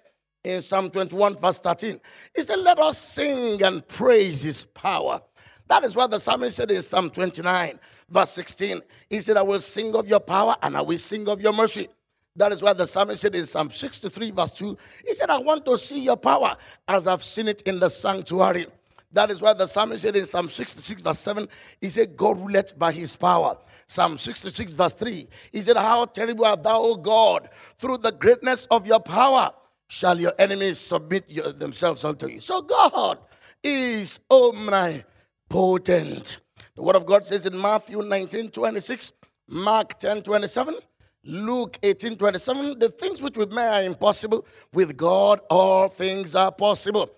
in 0.44 0.62
Psalm 0.62 0.90
21, 0.90 1.36
verse 1.36 1.60
13. 1.60 2.00
He 2.34 2.42
said, 2.42 2.58
Let 2.60 2.78
us 2.78 2.98
sing 2.98 3.62
and 3.62 3.86
praise 3.88 4.42
his 4.42 4.64
power. 4.64 5.20
That 5.68 5.84
is 5.84 5.96
what 5.96 6.10
the 6.10 6.20
psalmist 6.20 6.56
said 6.56 6.70
in 6.70 6.82
Psalm 6.82 7.10
29, 7.10 7.78
verse 8.10 8.30
16. 8.30 8.82
He 9.08 9.20
said, 9.20 9.36
I 9.36 9.42
will 9.42 9.60
sing 9.60 9.94
of 9.94 10.06
your 10.06 10.20
power 10.20 10.56
and 10.62 10.76
I 10.76 10.82
will 10.82 10.98
sing 10.98 11.28
of 11.28 11.40
your 11.40 11.52
mercy. 11.52 11.88
That 12.36 12.52
is 12.52 12.62
what 12.62 12.76
the 12.76 12.86
psalmist 12.86 13.22
said 13.22 13.34
in 13.36 13.46
Psalm 13.46 13.70
63, 13.70 14.32
verse 14.32 14.50
2. 14.52 14.76
He 15.06 15.14
said, 15.14 15.30
I 15.30 15.38
want 15.38 15.64
to 15.66 15.78
see 15.78 16.00
your 16.00 16.16
power 16.16 16.56
as 16.88 17.06
I've 17.06 17.22
seen 17.22 17.48
it 17.48 17.62
in 17.62 17.78
the 17.78 17.88
sanctuary. 17.88 18.66
That 19.12 19.30
is 19.30 19.40
why 19.40 19.52
the 19.52 19.68
psalmist 19.68 20.02
said 20.02 20.16
in 20.16 20.26
Psalm 20.26 20.50
66, 20.50 21.00
verse 21.00 21.18
7, 21.20 21.48
he 21.80 21.88
said, 21.88 22.16
God 22.16 22.36
ruleth 22.38 22.76
by 22.76 22.90
his 22.90 23.14
power. 23.14 23.56
Psalm 23.86 24.18
66, 24.18 24.72
verse 24.72 24.94
3, 24.94 25.28
he 25.52 25.62
said, 25.62 25.76
How 25.76 26.04
terrible 26.06 26.44
art 26.44 26.62
thou, 26.62 26.80
O 26.80 26.96
God, 26.96 27.48
through 27.78 27.98
the 27.98 28.12
greatness 28.12 28.66
of 28.70 28.86
your 28.86 29.00
power 29.00 29.50
shall 29.86 30.18
your 30.18 30.32
enemies 30.38 30.78
submit 30.78 31.24
your, 31.28 31.52
themselves 31.52 32.04
unto 32.04 32.28
you. 32.28 32.40
So 32.40 32.62
God 32.62 33.18
is 33.62 34.20
omnipotent. 34.30 35.04
The 36.74 36.82
word 36.82 36.96
of 36.96 37.06
God 37.06 37.26
says 37.26 37.46
in 37.46 37.60
Matthew 37.60 38.02
19, 38.02 38.50
26, 38.50 39.12
Mark 39.48 39.98
10, 39.98 40.22
27, 40.22 40.76
Luke 41.24 41.78
18, 41.82 42.16
27, 42.16 42.78
the 42.78 42.88
things 42.88 43.22
which 43.22 43.36
with 43.36 43.52
men 43.52 43.72
are 43.72 43.82
impossible, 43.82 44.46
with 44.72 44.96
God 44.96 45.40
all 45.48 45.88
things 45.88 46.34
are 46.34 46.52
possible. 46.52 47.10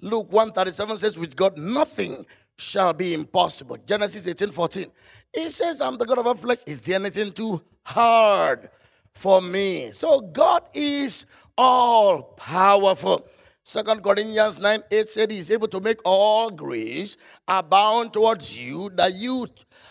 Luke 0.00 0.32
137 0.32 0.98
says, 0.98 1.18
With 1.18 1.36
God 1.36 1.56
nothing 1.56 2.26
shall 2.62 2.92
be 2.92 3.12
impossible. 3.14 3.76
Genesis 3.86 4.26
18 4.26 4.50
14. 4.52 4.86
He 5.34 5.50
says, 5.50 5.80
I'm 5.80 5.98
the 5.98 6.06
God 6.06 6.18
of 6.18 6.26
all 6.26 6.34
flesh. 6.34 6.58
Is 6.66 6.80
there 6.80 6.96
anything 6.96 7.32
too 7.32 7.60
hard 7.82 8.70
for 9.14 9.40
me? 9.40 9.90
So 9.92 10.20
God 10.20 10.62
is 10.72 11.26
all 11.56 12.22
powerful. 12.22 13.26
Second 13.64 14.02
Corinthians 14.02 14.58
9 14.58 14.82
8 14.90 15.08
said 15.08 15.30
he's 15.30 15.50
able 15.50 15.68
to 15.68 15.80
make 15.80 15.98
all 16.04 16.50
grace 16.50 17.16
abound 17.46 18.12
towards 18.12 18.56
you, 18.58 18.90
that 18.94 19.14
you, 19.14 19.46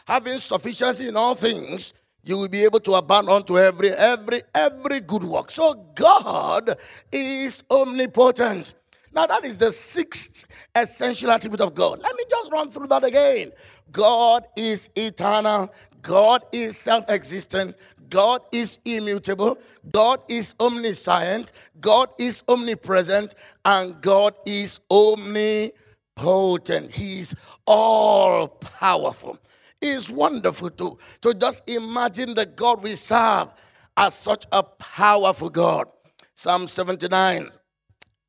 having 0.06 0.40
sufficiency 0.40 1.08
in 1.08 1.16
all 1.16 1.36
things, 1.36 1.94
you 2.24 2.38
will 2.38 2.50
be 2.50 2.64
able 2.64 2.80
to 2.82 2.94
abound 2.94 3.30
unto 3.30 3.58
every 3.58 3.90
every 3.90 4.42
every 4.54 5.00
good 5.00 5.24
work. 5.24 5.52
So 5.52 5.74
God 5.96 6.78
is 7.12 7.64
omnipotent. 7.72 8.76
Now, 9.14 9.26
that 9.26 9.44
is 9.44 9.58
the 9.58 9.72
sixth 9.72 10.46
essential 10.74 11.32
attribute 11.32 11.62
of 11.62 11.74
God. 11.74 12.00
Let 12.00 12.16
me 12.16 12.24
just 12.30 12.52
run 12.52 12.72
through 12.72 12.88
that 12.88 13.04
again. 13.04 13.52
God 13.92 14.46
is 14.56 14.90
eternal, 14.96 15.74
God 16.02 16.44
is 16.54 16.78
self 16.78 17.06
existent, 17.10 17.76
God 18.10 18.42
is 18.52 18.80
immutable, 18.86 19.58
God 19.92 20.20
is 20.30 20.56
omniscient, 20.60 21.52
God 21.80 22.10
is 22.20 22.44
omnipresent, 22.48 23.36
and 23.66 24.02
God 24.02 24.34
is 24.46 24.80
omnipotent. 24.90 26.92
He's 26.92 27.36
all 27.66 28.48
powerful. 28.48 29.38
It's 29.82 30.10
wonderful 30.10 30.70
to, 30.72 30.98
to 31.22 31.34
just 31.34 31.68
imagine 31.70 32.36
the 32.36 32.46
God 32.46 32.84
we 32.84 32.96
serve 32.96 33.52
as 33.98 34.14
such 34.14 34.46
a 34.52 34.64
powerful 34.64 35.50
God. 35.50 35.88
Psalm 36.36 36.68
79, 36.68 37.50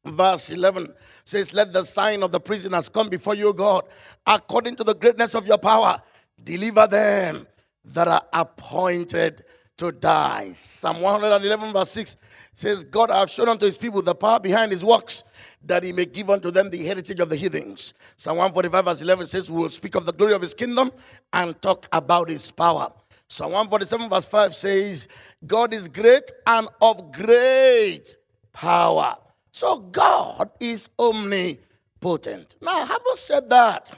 verse 0.04 0.50
11 0.50 0.92
says, 1.25 1.52
Let 1.54 1.73
the 1.73 1.85
sign 1.85 2.23
of 2.23 2.32
the 2.32 2.40
prisoners 2.40 2.88
come 2.88 3.09
before 3.09 3.35
you, 3.35 3.52
God, 3.52 3.85
according 4.26 4.76
to 4.76 4.85
the 4.85 4.94
greatness 4.94 5.35
of 5.35 5.47
your 5.47 5.59
power. 5.59 6.00
Deliver 6.42 6.87
them 6.87 7.47
that 7.85 8.09
are 8.09 8.25
appointed 8.32 9.44
to 9.78 9.92
die. 9.92 10.52
Psalm 10.52 11.00
111, 11.00 11.73
verse 11.73 11.90
6 11.90 12.16
says, 12.54 12.85
God 12.85 13.11
I 13.11 13.21
have 13.21 13.30
shown 13.30 13.49
unto 13.49 13.66
his 13.66 13.78
people 13.78 14.02
the 14.02 14.14
power 14.14 14.38
behind 14.38 14.71
his 14.73 14.85
works, 14.85 15.25
that 15.64 15.82
he 15.82 15.92
may 15.92 16.04
give 16.04 16.30
unto 16.30 16.50
them 16.50 16.71
the 16.71 16.85
heritage 16.85 17.21
of 17.21 17.28
the 17.28 17.37
heathens. 17.37 17.94
Psalm 18.16 18.37
145, 18.37 18.85
verse 18.85 19.02
11 19.02 19.26
says, 19.26 19.50
We 19.50 19.59
will 19.59 19.71
speak 19.71 19.94
of 19.94 20.06
the 20.06 20.12
glory 20.12 20.35
of 20.35 20.42
his 20.42 20.54
kingdom 20.54 20.92
and 21.32 21.61
talk 21.62 21.88
about 21.92 22.28
his 22.28 22.50
power. 22.50 22.92
Psalm 23.28 23.52
147, 23.52 24.11
verse 24.11 24.26
5 24.26 24.54
says, 24.54 25.09
God 25.47 25.73
is 25.73 25.88
great 25.88 26.30
and 26.47 26.68
of 26.80 27.12
great 27.12 28.16
power. 28.52 29.16
So 29.62 29.78
God 29.78 30.50
is 30.59 30.88
omnipotent. 30.99 32.57
Now, 32.61 32.85
having 32.85 33.14
said 33.14 33.49
that, 33.50 33.97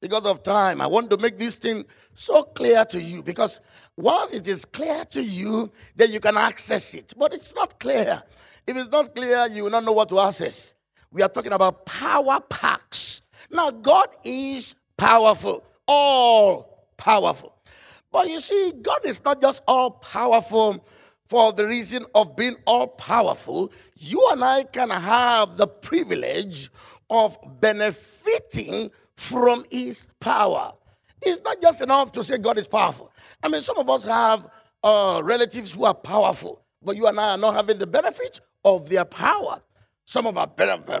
because 0.00 0.26
of 0.26 0.42
time, 0.42 0.80
I 0.80 0.88
want 0.88 1.10
to 1.10 1.16
make 1.16 1.38
this 1.38 1.54
thing 1.54 1.84
so 2.16 2.42
clear 2.42 2.84
to 2.86 3.00
you 3.00 3.22
because 3.22 3.60
once 3.96 4.32
it 4.32 4.48
is 4.48 4.64
clear 4.64 5.04
to 5.04 5.22
you, 5.22 5.70
then 5.94 6.10
you 6.10 6.18
can 6.18 6.36
access 6.36 6.92
it. 6.92 7.14
But 7.16 7.34
it's 7.34 7.54
not 7.54 7.78
clear. 7.78 8.20
If 8.66 8.76
it's 8.76 8.90
not 8.90 9.14
clear, 9.14 9.46
you 9.46 9.62
will 9.62 9.70
not 9.70 9.84
know 9.84 9.92
what 9.92 10.08
to 10.08 10.18
access. 10.18 10.74
We 11.12 11.22
are 11.22 11.28
talking 11.28 11.52
about 11.52 11.86
power 11.86 12.40
packs. 12.40 13.22
Now, 13.48 13.70
God 13.70 14.08
is 14.24 14.74
powerful, 14.96 15.62
all 15.86 16.88
powerful. 16.96 17.54
But 18.10 18.28
you 18.28 18.40
see, 18.40 18.72
God 18.82 19.04
is 19.04 19.24
not 19.24 19.40
just 19.40 19.62
all 19.68 19.92
powerful 19.92 20.84
for 21.28 21.52
the 21.52 21.66
reason 21.66 22.04
of 22.14 22.36
being 22.36 22.56
all 22.66 22.86
powerful. 22.86 23.72
You 23.98 24.28
and 24.32 24.44
I 24.44 24.64
can 24.64 24.90
have 24.90 25.56
the 25.56 25.66
privilege 25.66 26.70
of 27.10 27.38
benefiting 27.60 28.90
from 29.16 29.64
His 29.70 30.06
power. 30.20 30.72
It's 31.22 31.42
not 31.42 31.60
just 31.60 31.80
enough 31.82 32.12
to 32.12 32.24
say 32.24 32.38
God 32.38 32.58
is 32.58 32.68
powerful. 32.68 33.12
I 33.42 33.48
mean, 33.48 33.62
some 33.62 33.78
of 33.78 33.88
us 33.88 34.04
have 34.04 34.48
uh, 34.82 35.20
relatives 35.24 35.74
who 35.74 35.84
are 35.84 35.94
powerful, 35.94 36.62
but 36.82 36.96
you 36.96 37.06
and 37.06 37.18
I 37.18 37.30
are 37.30 37.38
not 37.38 37.54
having 37.54 37.78
the 37.78 37.86
benefit 37.86 38.40
of 38.64 38.88
their 38.88 39.04
power. 39.04 39.62
Some 40.04 40.26
of 40.26 40.38
our 40.38 40.48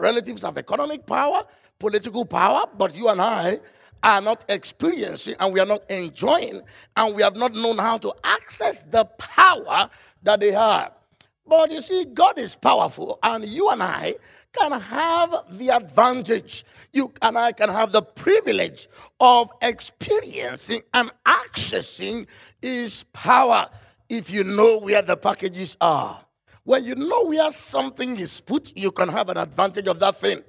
relatives 0.00 0.42
have 0.42 0.58
economic 0.58 1.06
power, 1.06 1.44
political 1.78 2.24
power, 2.24 2.64
but 2.76 2.96
you 2.96 3.08
and 3.08 3.20
I 3.20 3.60
are 4.02 4.20
not 4.20 4.44
experiencing 4.48 5.34
and 5.40 5.52
we 5.52 5.60
are 5.60 5.66
not 5.66 5.88
enjoying 5.90 6.62
and 6.96 7.14
we 7.14 7.22
have 7.22 7.36
not 7.36 7.54
known 7.54 7.78
how 7.78 7.98
to 7.98 8.12
access 8.24 8.82
the 8.84 9.04
power 9.04 9.90
that 10.22 10.40
they 10.40 10.52
have. 10.52 10.92
But 11.48 11.70
you 11.70 11.80
see, 11.80 12.04
God 12.04 12.38
is 12.38 12.56
powerful, 12.56 13.20
and 13.22 13.46
you 13.46 13.68
and 13.70 13.80
I 13.80 14.14
can 14.52 14.72
have 14.72 15.32
the 15.52 15.68
advantage. 15.68 16.64
You 16.92 17.12
and 17.22 17.38
I 17.38 17.52
can 17.52 17.68
have 17.68 17.92
the 17.92 18.02
privilege 18.02 18.88
of 19.20 19.50
experiencing 19.62 20.82
and 20.92 21.10
accessing 21.24 22.26
His 22.60 23.04
power 23.12 23.68
if 24.08 24.30
you 24.30 24.42
know 24.42 24.78
where 24.78 25.02
the 25.02 25.16
packages 25.16 25.76
are. 25.80 26.20
When 26.64 26.84
you 26.84 26.96
know 26.96 27.26
where 27.26 27.52
something 27.52 28.18
is 28.18 28.40
put, 28.40 28.76
you 28.76 28.90
can 28.90 29.08
have 29.08 29.28
an 29.28 29.36
advantage 29.36 29.86
of 29.86 30.00
that 30.00 30.16
thing. 30.16 30.42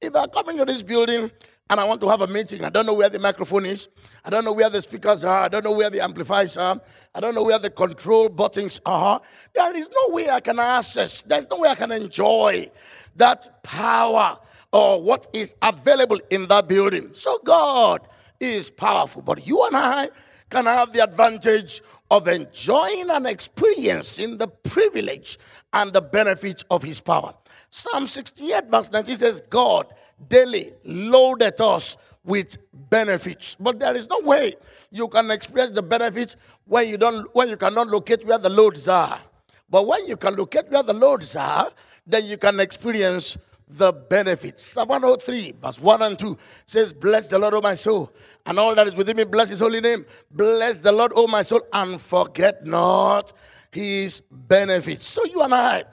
If 0.00 0.16
I 0.16 0.26
come 0.26 0.48
into 0.48 0.64
this 0.64 0.82
building 0.82 1.30
and 1.70 1.78
I 1.78 1.84
want 1.84 2.00
to 2.00 2.08
have 2.08 2.20
a 2.20 2.26
meeting. 2.26 2.64
I 2.64 2.68
don't 2.68 2.84
know 2.84 2.94
where 2.94 3.08
the 3.08 3.20
microphone 3.20 3.64
is. 3.64 3.88
I 4.24 4.30
don't 4.30 4.44
know 4.44 4.52
where 4.52 4.68
the 4.68 4.82
speakers 4.82 5.22
are. 5.22 5.44
I 5.44 5.48
don't 5.48 5.64
know 5.64 5.72
where 5.72 5.88
the 5.88 6.00
amplifiers 6.00 6.56
are. 6.56 6.80
I 7.14 7.20
don't 7.20 7.32
know 7.34 7.44
where 7.44 7.60
the 7.60 7.70
control 7.70 8.28
buttons 8.28 8.80
are. 8.84 9.20
There 9.54 9.76
is 9.76 9.88
no 9.88 10.14
way 10.14 10.28
I 10.28 10.40
can 10.40 10.58
access, 10.58 11.22
there's 11.22 11.48
no 11.48 11.60
way 11.60 11.68
I 11.68 11.76
can 11.76 11.92
enjoy 11.92 12.70
that 13.16 13.62
power 13.62 14.38
or 14.72 15.00
what 15.00 15.28
is 15.32 15.54
available 15.62 16.20
in 16.30 16.48
that 16.48 16.68
building. 16.68 17.10
So 17.14 17.38
God 17.44 18.06
is 18.40 18.68
powerful, 18.68 19.22
but 19.22 19.46
you 19.46 19.64
and 19.64 19.76
I 19.76 20.08
can 20.50 20.66
have 20.66 20.92
the 20.92 21.04
advantage 21.04 21.82
of 22.10 22.26
enjoying 22.26 23.10
and 23.10 23.26
experiencing 23.26 24.38
the 24.38 24.48
privilege 24.48 25.38
and 25.72 25.92
the 25.92 26.00
benefit 26.00 26.64
of 26.68 26.82
his 26.82 27.00
power. 27.00 27.34
Psalm 27.70 28.08
68, 28.08 28.66
verse 28.68 28.90
19 28.90 29.16
says, 29.16 29.42
God 29.48 29.86
daily 30.28 30.72
loaded 30.84 31.60
us 31.60 31.96
with 32.24 32.56
benefits. 32.90 33.56
But 33.58 33.78
there 33.78 33.96
is 33.96 34.08
no 34.08 34.20
way 34.20 34.54
you 34.90 35.08
can 35.08 35.30
experience 35.30 35.72
the 35.72 35.82
benefits 35.82 36.36
when 36.66 36.88
you 36.88 36.96
don't 36.96 37.34
when 37.34 37.48
you 37.48 37.56
cannot 37.56 37.88
locate 37.88 38.24
where 38.26 38.38
the 38.38 38.50
loads 38.50 38.88
are. 38.88 39.20
But 39.68 39.86
when 39.86 40.06
you 40.06 40.16
can 40.16 40.34
locate 40.34 40.68
where 40.70 40.82
the 40.82 40.92
loads 40.92 41.36
are, 41.36 41.70
then 42.06 42.24
you 42.26 42.36
can 42.36 42.58
experience 42.60 43.38
the 43.68 43.92
benefits. 43.92 44.64
Psalm 44.64 44.88
103, 44.88 45.54
verse 45.62 45.80
1 45.80 46.02
and 46.02 46.18
2 46.18 46.36
says, 46.66 46.92
Bless 46.92 47.28
the 47.28 47.38
Lord, 47.38 47.54
O 47.54 47.60
my 47.60 47.74
soul, 47.76 48.12
and 48.44 48.58
all 48.58 48.74
that 48.74 48.88
is 48.88 48.96
within 48.96 49.16
me, 49.16 49.24
bless 49.24 49.48
his 49.50 49.60
holy 49.60 49.80
name. 49.80 50.04
Bless 50.30 50.78
the 50.78 50.90
Lord, 50.90 51.12
O 51.14 51.26
my 51.28 51.42
soul, 51.42 51.60
and 51.72 52.00
forget 52.00 52.66
not 52.66 53.32
his 53.70 54.22
benefits. 54.30 55.06
So 55.06 55.24
you 55.24 55.42
and 55.42 55.54
I 55.54 55.84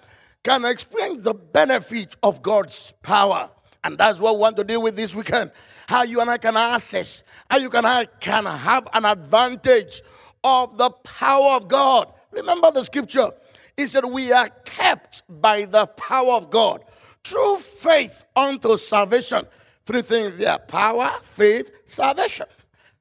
can 0.44 0.66
experience 0.66 1.22
the 1.22 1.34
benefit 1.34 2.16
of 2.24 2.42
God's 2.42 2.94
power. 3.04 3.50
And 3.88 3.98
that's 3.98 4.20
what 4.20 4.36
we 4.36 4.42
want 4.42 4.58
to 4.58 4.64
deal 4.64 4.82
with 4.82 4.96
this 4.96 5.16
weekend. 5.16 5.52
How 5.88 6.04
you 6.04 6.22
and 6.22 6.30
I 6.30 6.38
can 6.38 6.56
access, 6.56 7.24
how 7.50 7.58
you 7.58 7.70
and 7.72 7.88
I 7.88 8.06
can 8.06 8.46
have 8.46 8.88
an 8.94 9.06
advantage 9.06 10.02
of 10.44 10.78
the 10.78 10.92
power 10.92 11.56
of 11.56 11.68
God. 11.68 12.12
Remember 12.32 12.70
the 12.72 12.84
scripture. 12.84 13.32
He 13.76 13.88
said, 13.88 14.06
We 14.06 14.32
are 14.32 14.50
kept 14.66 15.24
by 15.28 15.66
the 15.66 15.88
power 15.88 16.34
of 16.34 16.50
God 16.50 16.84
True 17.28 17.58
faith 17.58 18.24
unto 18.38 18.78
salvation. 18.78 19.46
Three 19.86 20.02
things 20.02 20.38
there 20.38 20.58
power, 20.58 21.12
faith, 21.22 21.74
salvation. 21.86 22.46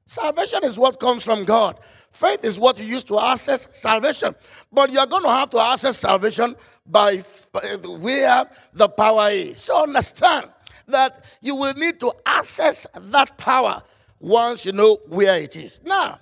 Salvation 0.05 0.65
is 0.65 0.77
what 0.77 0.99
comes 0.99 1.23
from 1.23 1.45
God. 1.45 1.79
Faith 2.11 2.43
is 2.43 2.59
what 2.59 2.77
you 2.77 2.83
use 2.83 3.05
to 3.05 3.17
access 3.21 3.69
salvation. 3.71 4.35
But 4.69 4.91
you're 4.91 5.05
going 5.05 5.23
to 5.23 5.29
have 5.29 5.49
to 5.51 5.61
access 5.61 5.97
salvation 5.97 6.57
by 6.85 7.19
where 7.19 8.49
the 8.73 8.89
power 8.89 9.29
is. 9.29 9.61
So 9.61 9.83
understand 9.83 10.49
that 10.87 11.23
you 11.41 11.55
will 11.55 11.73
need 11.73 11.99
to 11.99 12.13
access 12.25 12.87
that 12.95 13.37
power 13.37 13.83
once 14.19 14.65
you 14.65 14.71
know 14.71 14.99
where 15.07 15.37
it 15.37 15.55
is. 15.55 15.79
Now, 15.83 16.19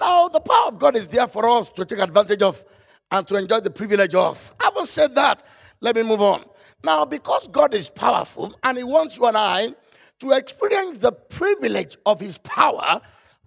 now 0.00 0.28
the 0.28 0.40
power 0.40 0.68
of 0.68 0.78
God 0.78 0.96
is 0.96 1.08
there 1.08 1.26
for 1.26 1.48
us 1.48 1.68
to 1.70 1.84
take 1.84 1.98
advantage 1.98 2.42
of 2.42 2.64
and 3.10 3.26
to 3.28 3.36
enjoy 3.36 3.60
the 3.60 3.70
privilege 3.70 4.14
of. 4.14 4.54
Having 4.60 4.84
said 4.86 5.14
that, 5.14 5.42
let 5.80 5.96
me 5.96 6.02
move 6.02 6.22
on. 6.22 6.44
Now, 6.82 7.04
because 7.04 7.48
God 7.48 7.74
is 7.74 7.88
powerful 7.88 8.54
and 8.62 8.76
He 8.76 8.84
wants 8.84 9.16
you 9.16 9.26
and 9.26 9.36
I 9.36 9.74
to 10.20 10.32
experience 10.32 10.98
the 10.98 11.12
privilege 11.12 11.96
of 12.06 12.20
His 12.20 12.38
power, 12.38 13.00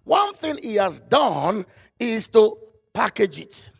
one 0.03 0.33
thing 0.33 0.57
He 0.61 0.75
has 0.75 0.99
done 1.01 1.65
is 1.99 2.27
to 2.29 2.57
package 2.93 3.39
it. 3.39 3.71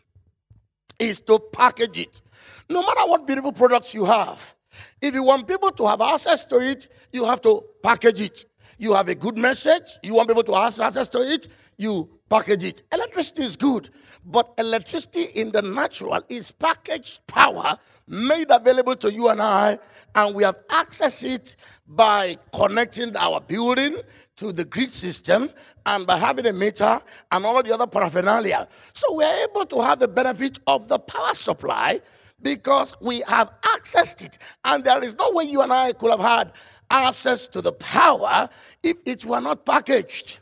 Is 0.98 1.20
to 1.22 1.38
package 1.38 1.98
it. 1.98 2.22
No 2.68 2.82
matter 2.82 3.06
what 3.06 3.26
beautiful 3.26 3.52
products 3.52 3.94
you 3.94 4.04
have, 4.04 4.54
if 5.00 5.14
you 5.14 5.22
want 5.22 5.46
people 5.46 5.70
to 5.70 5.86
have 5.86 6.00
access 6.00 6.44
to 6.46 6.56
it, 6.56 6.88
you 7.12 7.24
have 7.24 7.40
to 7.42 7.64
package 7.82 8.20
it. 8.20 8.44
You 8.78 8.94
have 8.94 9.08
a 9.08 9.14
good 9.14 9.36
message, 9.36 9.98
you 10.02 10.14
want 10.14 10.28
people 10.28 10.44
to 10.44 10.54
have 10.54 10.78
access 10.80 11.08
to 11.10 11.18
it, 11.18 11.48
you 11.76 12.08
package 12.28 12.64
it. 12.64 12.82
Electricity 12.92 13.42
is 13.42 13.56
good, 13.56 13.90
but 14.24 14.52
electricity 14.56 15.24
in 15.34 15.50
the 15.50 15.62
natural 15.62 16.22
is 16.28 16.52
packaged 16.52 17.26
power 17.26 17.76
made 18.08 18.50
available 18.50 18.96
to 18.96 19.12
you 19.12 19.28
and 19.28 19.40
I, 19.40 19.78
and 20.14 20.34
we 20.34 20.42
have 20.42 20.58
access 20.70 21.22
it 21.22 21.56
by 21.86 22.38
connecting 22.54 23.16
our 23.16 23.40
building 23.40 23.96
to 24.36 24.52
the 24.52 24.64
grid 24.64 24.92
system 24.92 25.50
and 25.84 26.06
by 26.06 26.16
having 26.16 26.46
a 26.46 26.52
meter 26.52 27.00
and 27.30 27.44
all 27.44 27.62
the 27.62 27.72
other 27.72 27.86
paraphernalia. 27.86 28.68
So 28.92 29.14
we're 29.14 29.44
able 29.44 29.66
to 29.66 29.80
have 29.82 29.98
the 29.98 30.08
benefit 30.08 30.58
of 30.66 30.88
the 30.88 30.98
power 30.98 31.34
supply 31.34 32.00
because 32.42 32.94
we 33.00 33.22
have 33.28 33.50
accessed 33.62 34.24
it. 34.24 34.38
And 34.64 34.84
there 34.84 35.02
is 35.04 35.16
no 35.16 35.32
way 35.32 35.44
you 35.44 35.62
and 35.62 35.72
I 35.72 35.92
could 35.92 36.10
have 36.10 36.20
had 36.20 36.52
access 36.90 37.48
to 37.48 37.62
the 37.62 37.72
power 37.72 38.48
if 38.82 38.96
it 39.06 39.24
were 39.24 39.40
not 39.40 39.66
packaged. 39.66 40.40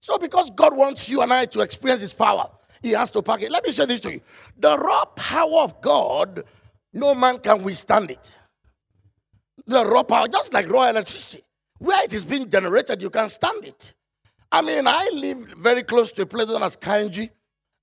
So, 0.00 0.18
because 0.18 0.50
God 0.50 0.76
wants 0.76 1.08
you 1.08 1.22
and 1.22 1.32
I 1.32 1.46
to 1.46 1.60
experience 1.60 2.02
His 2.02 2.14
power, 2.14 2.48
He 2.82 2.92
has 2.92 3.10
to 3.12 3.22
package. 3.22 3.50
Let 3.50 3.64
me 3.64 3.72
say 3.72 3.86
this 3.86 4.00
to 4.00 4.12
you 4.12 4.20
the 4.58 4.78
raw 4.78 5.04
power 5.06 5.60
of 5.62 5.80
God, 5.82 6.44
no 6.92 7.14
man 7.14 7.38
can 7.40 7.62
withstand 7.62 8.10
it. 8.10 8.38
the 9.66 9.84
raw 9.86 10.02
power, 10.02 10.28
just 10.28 10.52
like 10.52 10.70
raw 10.70 10.88
electricity. 10.88 11.44
Where 11.78 12.04
it 12.04 12.12
is 12.14 12.24
being 12.24 12.50
generated, 12.50 13.02
you 13.02 13.10
can't 13.10 13.30
stand 13.30 13.64
it. 13.64 13.94
I 14.52 14.62
mean, 14.62 14.86
I 14.86 15.10
live 15.14 15.38
very 15.58 15.82
close 15.82 16.12
to 16.12 16.22
a 16.22 16.26
place 16.26 16.48
known 16.48 16.62
as 16.62 16.76
Kainji. 16.76 17.30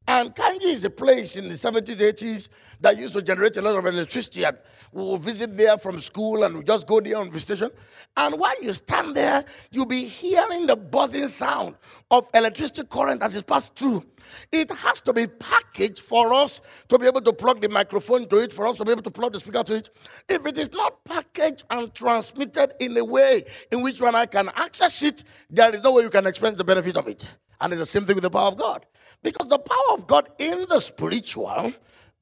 And 0.05 0.35
Kainji 0.35 0.73
is 0.73 0.83
a 0.83 0.89
place 0.89 1.37
in 1.37 1.47
the 1.47 1.55
70s, 1.55 2.01
80s 2.01 2.49
that 2.81 2.97
used 2.97 3.13
to 3.13 3.21
generate 3.21 3.55
a 3.55 3.61
lot 3.61 3.77
of 3.77 3.85
electricity. 3.85 4.43
And 4.43 4.57
we 4.91 5.01
will 5.01 5.17
visit 5.17 5.55
there 5.55 5.77
from 5.77 6.01
school 6.01 6.43
and 6.43 6.57
we 6.57 6.63
just 6.63 6.85
go 6.87 6.99
there 6.99 7.17
on 7.17 7.31
visitation. 7.31 7.71
And 8.17 8.37
while 8.37 8.61
you 8.61 8.73
stand 8.73 9.15
there, 9.15 9.45
you'll 9.71 9.85
be 9.85 10.05
hearing 10.05 10.67
the 10.67 10.75
buzzing 10.75 11.29
sound 11.29 11.75
of 12.11 12.27
electricity 12.33 12.83
current 12.85 13.23
as 13.23 13.33
it 13.35 13.47
passes 13.47 13.69
through. 13.69 14.03
It 14.51 14.69
has 14.71 14.99
to 15.01 15.13
be 15.13 15.25
packaged 15.25 15.99
for 15.99 16.33
us 16.33 16.59
to 16.89 16.99
be 16.99 17.07
able 17.07 17.21
to 17.21 17.31
plug 17.31 17.61
the 17.61 17.69
microphone 17.69 18.27
to 18.27 18.39
it, 18.39 18.51
for 18.51 18.67
us 18.67 18.77
to 18.77 18.85
be 18.85 18.91
able 18.91 19.03
to 19.03 19.11
plug 19.11 19.31
the 19.31 19.39
speaker 19.39 19.63
to 19.63 19.75
it. 19.77 19.89
If 20.27 20.45
it 20.45 20.57
is 20.57 20.71
not 20.73 21.03
packaged 21.05 21.63
and 21.69 21.93
transmitted 21.93 22.73
in 22.81 22.97
a 22.97 23.05
way 23.05 23.45
in 23.71 23.81
which 23.81 24.01
one 24.01 24.15
I 24.15 24.25
can 24.25 24.49
access 24.55 25.01
it, 25.01 25.23
there 25.49 25.73
is 25.73 25.81
no 25.81 25.93
way 25.93 26.03
you 26.03 26.09
can 26.09 26.27
experience 26.27 26.57
the 26.57 26.65
benefit 26.65 26.97
of 26.97 27.07
it. 27.07 27.33
And 27.61 27.71
it's 27.71 27.79
the 27.79 27.85
same 27.85 28.05
thing 28.05 28.15
with 28.15 28.23
the 28.23 28.29
power 28.29 28.47
of 28.47 28.57
God. 28.57 28.85
Because 29.23 29.47
the 29.47 29.59
power 29.59 29.93
of 29.93 30.05
God 30.05 30.29
in 30.37 30.65
the 30.69 30.79
spiritual, 30.79 31.73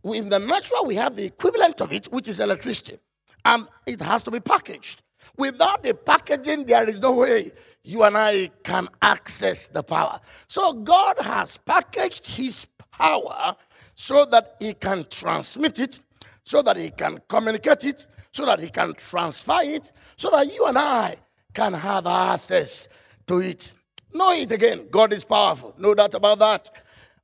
in 0.04 0.30
the 0.30 0.40
natural, 0.40 0.86
we 0.86 0.96
have 0.96 1.16
the 1.16 1.26
equivalent 1.26 1.82
of 1.82 1.92
it, 1.92 2.06
which 2.12 2.28
is 2.28 2.40
electricity. 2.40 2.98
And 3.44 3.68
it 3.86 4.02
has 4.02 4.24
to 4.24 4.32
be 4.32 4.40
packaged. 4.40 5.02
Without 5.38 5.84
the 5.84 5.94
packaging, 5.94 6.66
there 6.66 6.88
is 6.88 7.00
no 7.00 7.18
way 7.18 7.52
you 7.84 8.04
and 8.04 8.16
I 8.18 8.52
can 8.64 8.88
access 9.02 9.68
the 9.68 9.84
power. 9.84 10.20
So 10.48 10.74
God 10.74 11.18
has 11.20 11.58
packaged 11.58 12.28
his 12.28 12.66
power 12.92 13.56
so 13.96 14.26
that 14.26 14.58
he 14.60 14.74
can 14.74 15.06
transmit 15.10 15.80
it, 15.80 16.00
so 16.44 16.62
that 16.62 16.78
he 16.78 16.92
can 16.92 17.22
communicate 17.28 17.84
it, 17.86 18.06
so 18.32 18.46
that 18.46 18.60
he 18.60 18.70
can 18.70 18.94
transfer 18.94 19.60
it, 19.62 19.92
so 20.16 20.30
that 20.30 20.54
you 20.54 20.66
and 20.66 20.78
I 20.78 21.18
can 21.54 21.74
have 21.74 22.08
access 22.08 22.88
to 23.28 23.40
it. 23.40 23.74
Know 24.14 24.32
it 24.32 24.52
again. 24.52 24.88
God 24.92 25.14
is 25.14 25.24
powerful. 25.24 25.74
No 25.78 25.94
doubt 25.96 26.14
about 26.14 26.40
that. 26.40 26.70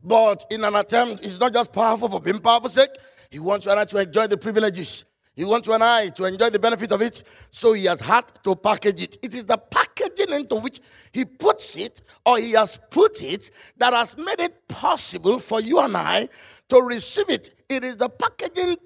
But 0.04 0.46
in 0.52 0.64
an 0.64 0.76
attempt, 0.76 1.24
he's 1.24 1.40
not 1.40 1.54
just 1.54 1.74
powerful 1.74 2.10
for 2.10 2.20
being 2.20 2.40
powerful 2.40 2.70
sake. 2.70 2.90
He 3.30 3.40
wants 3.40 3.66
you 3.66 3.72
and 3.72 3.80
I 3.80 3.86
to 3.86 3.98
enjoy 3.98 4.28
the 4.28 4.38
privileges. 4.38 5.06
He 5.36 5.46
wants 5.46 5.68
you 5.68 5.74
and 5.74 5.84
I 5.84 6.10
to 6.10 6.26
enjoy 6.26 6.50
the 6.50 6.60
benefit 6.60 6.92
of 6.92 7.02
it. 7.02 7.24
So 7.52 7.74
he 7.74 7.86
has 7.86 8.00
had 8.00 8.24
to 8.44 8.56
package 8.56 9.04
it. 9.04 9.18
It 9.22 9.36
is 9.36 9.46
the 9.46 9.58
packaging 9.58 10.32
into 10.32 10.56
which 10.56 10.80
he 11.12 11.26
puts 11.26 11.76
it 11.78 12.02
or 12.26 12.40
he 12.40 12.54
has 12.54 12.80
put 12.90 13.22
it 13.22 13.52
that 13.78 13.94
has 13.94 14.18
made 14.18 14.40
it 14.40 14.68
possible 14.68 15.38
for 15.40 15.62
you 15.62 15.80
and 15.80 15.96
I 15.96 16.30
to 16.70 16.82
receive 16.82 17.30
it. 17.30 17.52
It 17.70 17.84
is 17.84 17.98
the 17.98 18.10
packaging 18.10 18.78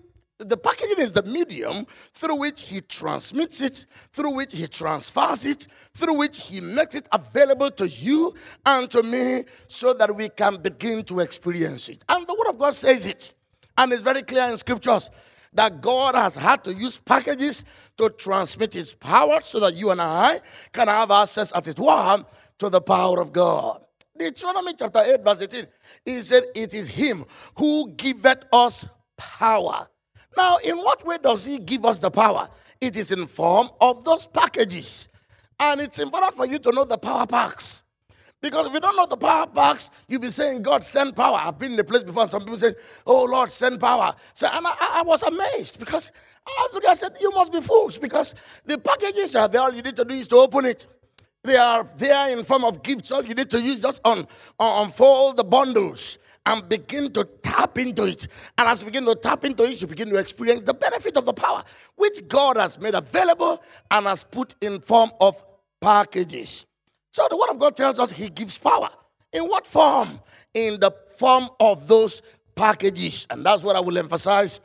the 0.48 0.58
packaging 0.58 1.00
is 1.00 1.14
the 1.14 1.24
medium 1.24 1.86
through 2.14 2.36
which 2.36 2.62
he 2.62 2.82
transmits 2.82 3.62
it, 3.62 3.86
through 4.12 4.32
which 4.32 4.54
he 4.54 4.68
transfers 4.68 5.46
it, 5.46 5.68
through 5.94 6.18
which 6.18 6.40
he 6.40 6.62
makes 6.62 6.96
it 6.96 7.08
available 7.12 7.72
to 7.72 7.88
you 7.88 8.34
and 8.66 8.90
to 8.92 9.04
me 9.04 9.44
so 9.68 9.94
that 9.94 10.16
we 10.16 10.30
can 10.30 10.62
begin 10.62 11.04
to 11.04 11.20
experience 11.20 11.90
it. 11.90 12.04
And 12.10 12.26
the 12.28 12.34
Word 12.34 12.50
of 12.50 12.58
God 12.58 12.74
says 12.74 13.06
it. 13.06 13.34
And 13.78 13.92
it's 13.94 14.02
very 14.02 14.22
clear 14.22 14.50
in 14.50 14.58
scriptures 14.58 15.10
that 15.54 15.82
God 15.82 16.16
has 16.16 16.36
had 16.36 16.64
to 16.64 16.74
use 16.74 16.98
packages 16.98 17.66
to 17.98 18.10
transmit 18.10 18.74
his 18.74 18.94
power 18.94 19.40
so 19.42 19.60
that 19.60 19.74
you 19.74 19.92
and 19.92 20.02
I 20.02 20.40
can 20.72 20.88
have 20.88 21.12
access, 21.12 21.52
as 21.52 21.68
it 21.68 21.80
were, 21.80 22.26
to 22.60 22.70
the 22.70 22.82
power 22.82 23.22
of 23.22 23.34
God. 23.34 23.82
Deuteronomy 24.18 24.74
chapter 24.78 25.00
8, 25.00 25.24
verse 25.24 25.42
18, 25.42 25.68
he 26.06 26.22
said, 26.22 26.44
It 26.56 26.74
is 26.74 26.90
him 26.90 27.26
who 27.56 27.92
giveth 27.92 28.46
us 28.54 28.88
power 29.18 29.88
now, 30.38 30.58
in 30.58 30.78
what 30.78 31.06
way 31.06 31.18
does 31.22 31.46
he 31.46 31.60
give 31.60 31.86
us 31.86 32.00
the 32.00 32.12
power? 32.12 32.50
It 32.80 32.96
is 32.96 33.12
in 33.12 33.28
form 33.28 33.70
of 33.80 34.04
those 34.04 34.28
packages. 34.28 35.10
And 35.60 35.82
it's 35.82 36.00
important 36.00 36.36
for 36.36 36.46
you 36.46 36.58
to 36.60 36.72
know 36.72 36.86
the 36.86 36.98
power 36.98 37.28
packs. 37.28 37.84
Because 38.42 38.66
if 38.66 38.74
you 38.74 38.80
don't 38.80 38.96
know 38.96 39.06
the 39.06 39.18
power 39.18 39.46
packs, 39.46 39.92
you'll 40.08 40.22
be 40.22 40.32
saying, 40.32 40.64
God, 40.64 40.84
send 40.84 41.16
power. 41.16 41.40
I've 41.44 41.60
been 41.60 41.72
in 41.72 41.78
the 41.78 41.84
place 41.84 42.02
before, 42.02 42.24
and 42.24 42.32
some 42.32 42.42
people 42.42 42.58
say, 42.58 42.74
Oh, 43.06 43.26
Lord, 43.26 43.52
send 43.52 43.80
power. 43.80 44.16
So, 44.34 44.48
and 44.48 44.66
I, 44.66 44.74
I 44.80 45.02
was 45.04 45.22
amazed 45.22 45.78
because 45.78 46.12
I 46.48 46.50
was 46.50 46.74
looking, 46.74 46.90
I 46.90 46.96
said, 46.96 47.16
You 47.22 47.30
must 47.32 47.54
be 47.54 47.62
fools 47.62 48.00
because 48.00 48.34
the 48.66 48.80
packages 48.80 49.36
are 49.36 49.48
there. 49.48 49.62
All 49.62 49.74
you 49.74 49.84
need 49.84 49.96
to 49.96 50.06
do 50.06 50.16
is 50.16 50.28
to 50.30 50.38
open 50.38 50.66
it. 50.66 50.88
They 51.44 51.56
are 51.56 51.88
there 51.98 52.36
in 52.36 52.44
form 52.44 52.64
of 52.64 52.82
gifts. 52.82 53.12
All 53.12 53.24
you 53.24 53.36
need 53.36 53.50
to 53.52 53.62
use 53.62 53.80
just 53.80 54.02
on, 54.04 54.28
unfold 54.60 55.38
the 55.38 55.44
bundles 55.44 56.18
and 56.46 56.68
begin 56.68 57.12
to 57.14 57.24
tap 57.44 57.78
into 57.78 58.06
it. 58.06 58.28
And 58.58 58.68
as 58.68 58.82
you 58.82 58.86
begin 58.86 59.06
to 59.06 59.16
tap 59.16 59.46
into 59.46 59.64
it, 59.64 59.80
you 59.82 59.88
begin 59.88 60.10
to 60.10 60.16
experience 60.16 60.62
the 60.62 60.74
benefit 60.74 61.18
of 61.18 61.26
the 61.26 61.34
power 61.34 61.64
which 61.96 62.28
God 62.28 62.58
has 62.58 62.80
made 62.80 62.96
available 62.96 63.62
and 63.90 64.06
has 64.06 64.24
put 64.24 64.56
in 64.62 64.80
form 64.80 65.12
of 65.20 65.44
packages. 65.80 66.66
So 67.12 67.28
the 67.30 67.38
word 67.38 67.50
of 67.50 67.60
God 67.60 67.76
tells 67.76 68.00
us 68.00 68.12
he 68.12 68.30
gives 68.30 68.58
power. 68.58 68.90
In 69.34 69.44
what 69.44 69.68
form? 69.68 70.20
In 70.54 70.80
the 70.80 70.92
form 71.18 71.50
of 71.60 71.88
those 71.88 72.22
packages. 72.56 73.28
And 73.30 73.46
that's 73.46 73.64
what 73.64 73.76
I 73.76 73.80
will 73.80 73.98
emphasize. 73.98 74.60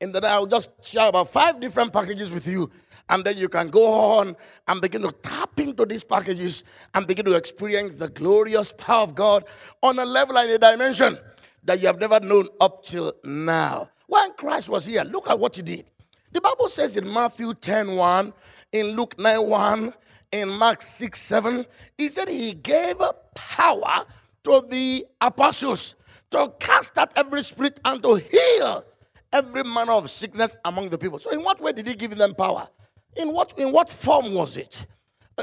In 0.00 0.12
that 0.12 0.24
I'll 0.24 0.46
just 0.46 0.70
share 0.84 1.08
about 1.08 1.30
five 1.30 1.60
different 1.60 1.92
packages 1.92 2.30
with 2.30 2.46
you. 2.46 2.70
And 3.08 3.24
then 3.24 3.36
you 3.36 3.48
can 3.48 3.68
go 3.68 3.90
on 4.20 4.36
and 4.68 4.80
begin 4.80 5.02
to 5.02 5.12
tap 5.12 5.58
into 5.58 5.84
these 5.84 6.04
packages 6.04 6.64
and 6.94 7.06
begin 7.06 7.24
to 7.26 7.34
experience 7.34 7.96
the 7.96 8.08
glorious 8.08 8.72
power 8.72 9.02
of 9.02 9.14
God 9.14 9.44
on 9.82 9.98
a 9.98 10.04
level 10.04 10.38
and 10.38 10.50
a 10.50 10.58
dimension 10.58 11.18
that 11.64 11.80
you 11.80 11.86
have 11.86 12.00
never 12.00 12.20
known 12.20 12.48
up 12.60 12.82
till 12.84 13.12
now. 13.24 13.88
When 14.06 14.32
Christ 14.34 14.68
was 14.68 14.84
here, 14.84 15.04
look 15.04 15.28
at 15.28 15.38
what 15.38 15.56
he 15.56 15.62
did. 15.62 15.86
The 16.32 16.40
Bible 16.40 16.68
says 16.68 16.96
in 16.96 17.12
Matthew 17.12 17.54
10 17.54 17.94
1, 17.94 18.32
in 18.72 18.86
Luke 18.96 19.18
9 19.18 19.48
1, 19.48 19.94
in 20.32 20.48
Mark 20.48 20.82
6 20.82 21.20
7, 21.20 21.66
he 21.98 22.08
said 22.08 22.28
he 22.28 22.54
gave 22.54 22.96
power 23.34 24.06
to 24.44 24.66
the 24.68 25.06
apostles 25.20 25.94
to 26.30 26.52
cast 26.58 26.96
out 26.98 27.12
every 27.16 27.42
spirit 27.42 27.78
and 27.84 28.02
to 28.02 28.14
heal 28.14 28.84
every 29.32 29.62
manner 29.62 29.92
of 29.92 30.10
sickness 30.10 30.56
among 30.64 30.88
the 30.88 30.98
people. 30.98 31.18
So, 31.18 31.30
in 31.30 31.42
what 31.42 31.60
way 31.60 31.72
did 31.72 31.86
he 31.86 31.94
give 31.94 32.16
them 32.16 32.34
power? 32.34 32.68
In 33.16 33.32
what, 33.32 33.58
in 33.58 33.72
what 33.72 33.90
form 33.90 34.34
was 34.34 34.56
it? 34.56 34.86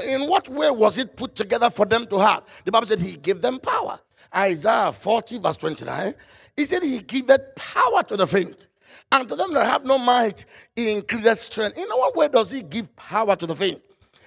In 0.04 0.28
what 0.28 0.48
way 0.48 0.70
was 0.70 0.98
it 0.98 1.16
put 1.16 1.34
together 1.34 1.70
for 1.70 1.86
them 1.86 2.06
to 2.06 2.18
have? 2.18 2.44
The 2.64 2.72
Bible 2.72 2.86
said 2.86 3.00
he 3.00 3.16
gave 3.16 3.40
them 3.40 3.58
power. 3.58 3.98
Isaiah 4.34 4.92
40, 4.92 5.38
verse 5.38 5.56
29, 5.56 6.14
he 6.56 6.64
said 6.64 6.82
he 6.82 7.00
giveth 7.00 7.54
power 7.56 8.02
to 8.04 8.16
the 8.16 8.26
faint. 8.26 8.68
And 9.12 9.28
to 9.28 9.34
them 9.34 9.52
that 9.54 9.66
have 9.66 9.84
no 9.84 9.98
might, 9.98 10.44
he 10.76 10.92
increases 10.92 11.40
strength. 11.40 11.76
In 11.76 11.84
what 11.88 12.16
way 12.16 12.28
does 12.28 12.50
he 12.50 12.62
give 12.62 12.94
power 12.94 13.34
to 13.34 13.46
the 13.46 13.56
faint? 13.56 13.82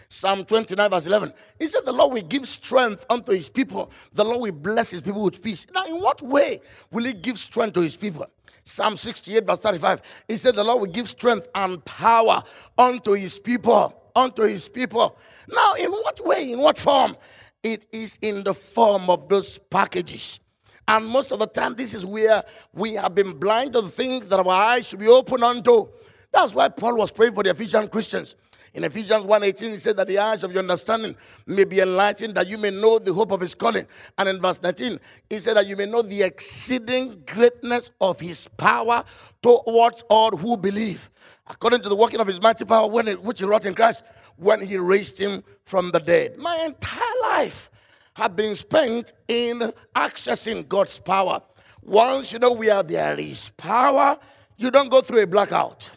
Psalm 0.09 0.45
29, 0.45 0.89
verse 0.89 1.07
11. 1.07 1.33
He 1.57 1.67
said, 1.67 1.85
The 1.85 1.91
Lord 1.91 2.13
will 2.13 2.21
give 2.21 2.45
strength 2.45 3.05
unto 3.09 3.31
his 3.31 3.49
people. 3.49 3.91
The 4.13 4.23
Lord 4.23 4.41
will 4.41 4.51
bless 4.51 4.91
his 4.91 5.01
people 5.01 5.23
with 5.23 5.41
peace. 5.41 5.65
Now, 5.73 5.85
in 5.85 5.99
what 5.99 6.21
way 6.21 6.61
will 6.91 7.03
he 7.03 7.13
give 7.13 7.37
strength 7.39 7.73
to 7.73 7.81
his 7.81 7.95
people? 7.95 8.27
Psalm 8.63 8.97
68, 8.97 9.45
verse 9.45 9.59
35. 9.59 10.01
He 10.27 10.37
said, 10.37 10.55
The 10.55 10.63
Lord 10.63 10.81
will 10.81 10.93
give 10.93 11.07
strength 11.07 11.47
and 11.53 11.83
power 11.85 12.43
unto 12.77 13.11
his 13.11 13.39
people. 13.39 13.99
Unto 14.15 14.43
his 14.43 14.69
people. 14.69 15.17
Now, 15.49 15.73
in 15.73 15.91
what 15.91 16.25
way, 16.25 16.51
in 16.51 16.59
what 16.59 16.77
form? 16.77 17.17
It 17.63 17.85
is 17.91 18.19
in 18.21 18.43
the 18.43 18.53
form 18.53 19.09
of 19.09 19.27
those 19.27 19.57
packages. 19.57 20.39
And 20.87 21.05
most 21.07 21.31
of 21.31 21.39
the 21.39 21.47
time, 21.47 21.75
this 21.75 21.93
is 21.93 22.05
where 22.05 22.43
we 22.73 22.93
have 22.93 23.15
been 23.15 23.37
blind 23.39 23.73
to 23.73 23.81
the 23.81 23.89
things 23.89 24.27
that 24.29 24.39
our 24.39 24.49
eyes 24.49 24.87
should 24.87 24.99
be 24.99 25.07
open 25.07 25.41
unto. 25.41 25.87
That's 26.31 26.53
why 26.53 26.69
Paul 26.69 26.97
was 26.97 27.11
praying 27.11 27.33
for 27.33 27.43
the 27.43 27.51
Ephesian 27.51 27.87
Christians. 27.87 28.35
In 28.73 28.83
Ephesians 28.83 29.23
1:18, 29.23 29.71
he 29.71 29.77
said 29.77 29.97
that 29.97 30.07
the 30.07 30.17
eyes 30.17 30.43
of 30.43 30.51
your 30.51 30.61
understanding 30.61 31.15
may 31.45 31.63
be 31.63 31.79
enlightened, 31.79 32.33
that 32.33 32.47
you 32.47 32.57
may 32.57 32.71
know 32.71 32.97
the 32.97 33.13
hope 33.13 33.31
of 33.31 33.39
his 33.39 33.53
calling. 33.53 33.87
And 34.17 34.27
in 34.27 34.41
verse 34.41 34.61
19, 34.61 34.99
he 35.29 35.39
said 35.39 35.57
that 35.57 35.67
you 35.67 35.75
may 35.75 35.85
know 35.85 36.01
the 36.01 36.23
exceeding 36.23 37.23
greatness 37.25 37.91
of 38.01 38.19
his 38.19 38.47
power 38.57 39.03
towards 39.43 40.03
all 40.09 40.35
who 40.35 40.57
believe. 40.57 41.11
According 41.47 41.81
to 41.81 41.89
the 41.89 41.95
working 41.95 42.19
of 42.19 42.27
his 42.27 42.41
mighty 42.41 42.65
power, 42.65 42.87
when 42.87 43.07
it, 43.07 43.21
which 43.21 43.39
he 43.39 43.45
wrought 43.45 43.65
in 43.65 43.75
Christ, 43.75 44.03
when 44.37 44.61
he 44.61 44.77
raised 44.77 45.19
him 45.19 45.43
from 45.65 45.91
the 45.91 45.99
dead. 45.99 46.37
My 46.39 46.57
entire 46.65 47.21
life 47.21 47.69
have 48.15 48.35
been 48.35 48.55
spent 48.55 49.13
in 49.27 49.71
accessing 49.95 50.67
God's 50.67 50.99
power. 50.99 51.41
Once 51.83 52.31
you 52.31 52.39
know 52.39 52.53
where 52.53 52.81
there 52.81 53.19
is 53.19 53.49
power, 53.57 54.17
you 54.57 54.71
don't 54.71 54.89
go 54.89 55.01
through 55.01 55.21
a 55.21 55.27
blackout. 55.27 55.91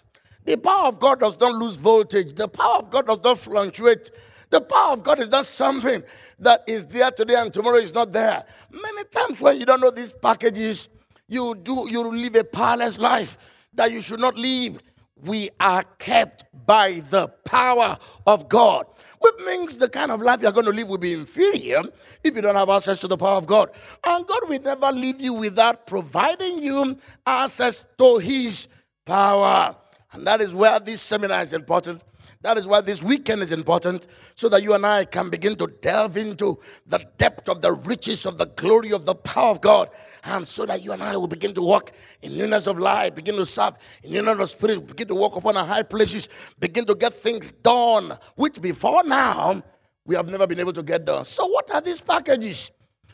The 0.46 0.56
power 0.56 0.86
of 0.86 0.98
God 1.00 1.20
does 1.20 1.38
not 1.38 1.54
lose 1.54 1.74
voltage. 1.74 2.34
The 2.34 2.48
power 2.48 2.76
of 2.78 2.90
God 2.90 3.06
does 3.06 3.22
not 3.22 3.38
fluctuate. 3.38 4.10
The 4.50 4.60
power 4.60 4.92
of 4.92 5.02
God 5.02 5.18
is 5.18 5.28
not 5.28 5.44
something 5.44 6.04
that 6.38 6.62
is 6.68 6.86
there 6.86 7.10
today 7.10 7.34
and 7.34 7.52
tomorrow 7.52 7.78
is 7.78 7.92
not 7.92 8.12
there. 8.12 8.44
Many 8.70 9.04
times 9.04 9.42
when 9.42 9.58
you 9.58 9.66
don't 9.66 9.80
know 9.80 9.90
these 9.90 10.12
packages, 10.12 10.88
you 11.28 11.56
do 11.56 11.88
you 11.90 12.08
live 12.08 12.36
a 12.36 12.44
powerless 12.44 12.98
life 12.98 13.36
that 13.74 13.90
you 13.90 14.00
should 14.00 14.20
not 14.20 14.38
live. 14.38 14.78
We 15.24 15.50
are 15.58 15.82
kept 15.98 16.44
by 16.66 17.00
the 17.10 17.26
power 17.26 17.98
of 18.26 18.48
God, 18.48 18.86
which 19.18 19.34
means 19.46 19.76
the 19.78 19.88
kind 19.88 20.12
of 20.12 20.20
life 20.20 20.42
you're 20.42 20.52
going 20.52 20.66
to 20.66 20.72
live 20.72 20.88
will 20.88 20.98
be 20.98 21.14
inferior 21.14 21.82
if 22.22 22.36
you 22.36 22.42
don't 22.42 22.54
have 22.54 22.68
access 22.68 23.00
to 23.00 23.08
the 23.08 23.16
power 23.16 23.36
of 23.36 23.46
God. 23.46 23.70
And 24.04 24.26
God 24.26 24.48
will 24.48 24.60
never 24.60 24.92
leave 24.92 25.20
you 25.20 25.32
without 25.32 25.86
providing 25.86 26.62
you 26.62 26.98
access 27.26 27.86
to 27.98 28.18
His 28.18 28.68
power. 29.06 29.74
And 30.16 30.26
that 30.26 30.40
is 30.40 30.54
where 30.54 30.80
this 30.80 31.02
seminar 31.02 31.42
is 31.42 31.52
important. 31.52 32.00
That 32.40 32.56
is 32.56 32.66
why 32.66 32.80
this 32.80 33.02
weekend 33.02 33.42
is 33.42 33.52
important, 33.52 34.06
so 34.34 34.48
that 34.48 34.62
you 34.62 34.72
and 34.72 34.86
I 34.86 35.04
can 35.04 35.28
begin 35.28 35.56
to 35.56 35.66
delve 35.66 36.16
into 36.16 36.58
the 36.86 37.04
depth 37.18 37.50
of 37.50 37.60
the 37.60 37.72
riches 37.72 38.24
of 38.24 38.38
the 38.38 38.46
glory 38.46 38.92
of 38.92 39.04
the 39.04 39.14
power 39.14 39.50
of 39.50 39.60
God. 39.60 39.90
And 40.24 40.48
so 40.48 40.64
that 40.64 40.82
you 40.82 40.92
and 40.92 41.02
I 41.02 41.18
will 41.18 41.28
begin 41.28 41.52
to 41.52 41.60
walk 41.60 41.92
in 42.22 42.38
newness 42.38 42.66
of 42.66 42.78
life, 42.78 43.14
begin 43.14 43.36
to 43.36 43.44
serve 43.44 43.74
in 44.02 44.12
newness 44.12 44.38
of 44.38 44.50
spirit, 44.50 44.86
begin 44.86 45.08
to 45.08 45.14
walk 45.14 45.36
upon 45.36 45.54
our 45.58 45.66
high 45.66 45.82
places, 45.82 46.30
begin 46.58 46.86
to 46.86 46.94
get 46.94 47.12
things 47.12 47.52
done, 47.52 48.16
which 48.36 48.58
before 48.62 49.04
now 49.04 49.62
we 50.06 50.14
have 50.14 50.28
never 50.28 50.46
been 50.46 50.60
able 50.60 50.72
to 50.72 50.82
get 50.82 51.04
done. 51.04 51.26
So, 51.26 51.46
what 51.46 51.70
are 51.72 51.82
these 51.82 52.00
packages? 52.00 52.70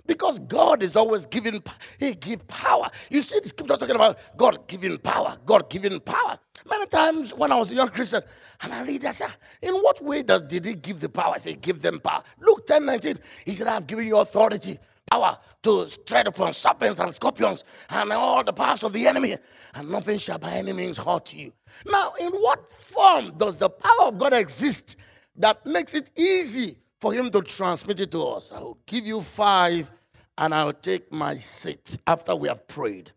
Because 0.06 0.38
God 0.40 0.82
is 0.82 0.96
always 0.96 1.26
giving, 1.26 1.62
He 1.98 2.14
give 2.14 2.46
power. 2.48 2.90
You 3.10 3.22
see, 3.22 3.40
the 3.40 3.48
scripture 3.48 3.76
talking 3.76 3.94
about 3.94 4.18
God 4.36 4.66
giving 4.66 4.98
power, 4.98 5.36
God 5.46 5.70
giving 5.70 6.00
power. 6.00 6.38
Many 6.68 6.86
times 6.86 7.34
when 7.34 7.50
I 7.52 7.56
was 7.56 7.70
a 7.70 7.74
young 7.74 7.88
Christian, 7.88 8.22
and 8.60 8.72
I 8.72 8.82
read 8.82 9.02
that, 9.02 9.16
say, 9.16 9.26
in 9.62 9.74
what 9.74 10.02
way 10.02 10.22
does, 10.22 10.42
did 10.42 10.64
he 10.64 10.74
give 10.74 11.00
the 11.00 11.08
power? 11.08 11.34
I 11.34 11.38
say, 11.38 11.54
give 11.54 11.82
them 11.82 12.00
power. 12.00 12.22
Luke 12.40 12.66
10 12.66 12.86
19, 12.86 13.18
he 13.44 13.52
said, 13.52 13.66
I 13.66 13.74
have 13.74 13.86
given 13.86 14.06
you 14.06 14.18
authority, 14.18 14.78
power 15.10 15.38
to 15.62 15.88
tread 16.06 16.26
upon 16.26 16.52
serpents 16.52 16.98
and 16.98 17.12
scorpions 17.14 17.64
and 17.90 18.12
all 18.12 18.42
the 18.42 18.52
powers 18.52 18.82
of 18.82 18.92
the 18.92 19.06
enemy, 19.06 19.36
and 19.74 19.90
nothing 19.90 20.18
shall 20.18 20.38
by 20.38 20.52
any 20.52 20.72
means 20.72 20.98
hurt 20.98 21.32
you. 21.32 21.52
Now, 21.86 22.12
in 22.20 22.32
what 22.32 22.72
form 22.72 23.32
does 23.36 23.56
the 23.56 23.70
power 23.70 24.08
of 24.08 24.18
God 24.18 24.32
exist 24.32 24.96
that 25.36 25.64
makes 25.64 25.94
it 25.94 26.10
easy 26.16 26.76
for 27.02 27.12
him 27.12 27.30
to 27.32 27.42
transmit 27.42 27.98
it 28.00 28.12
to 28.12 28.22
us? 28.24 28.52
I 28.52 28.60
will 28.60 28.78
give 28.86 29.04
you 29.04 29.20
five, 29.20 29.90
and 30.38 30.54
I'll 30.54 30.72
take 30.72 31.12
my 31.12 31.36
seat 31.38 31.98
after 32.06 32.34
we 32.36 32.48
have 32.48 32.66
prayed. 32.68 33.10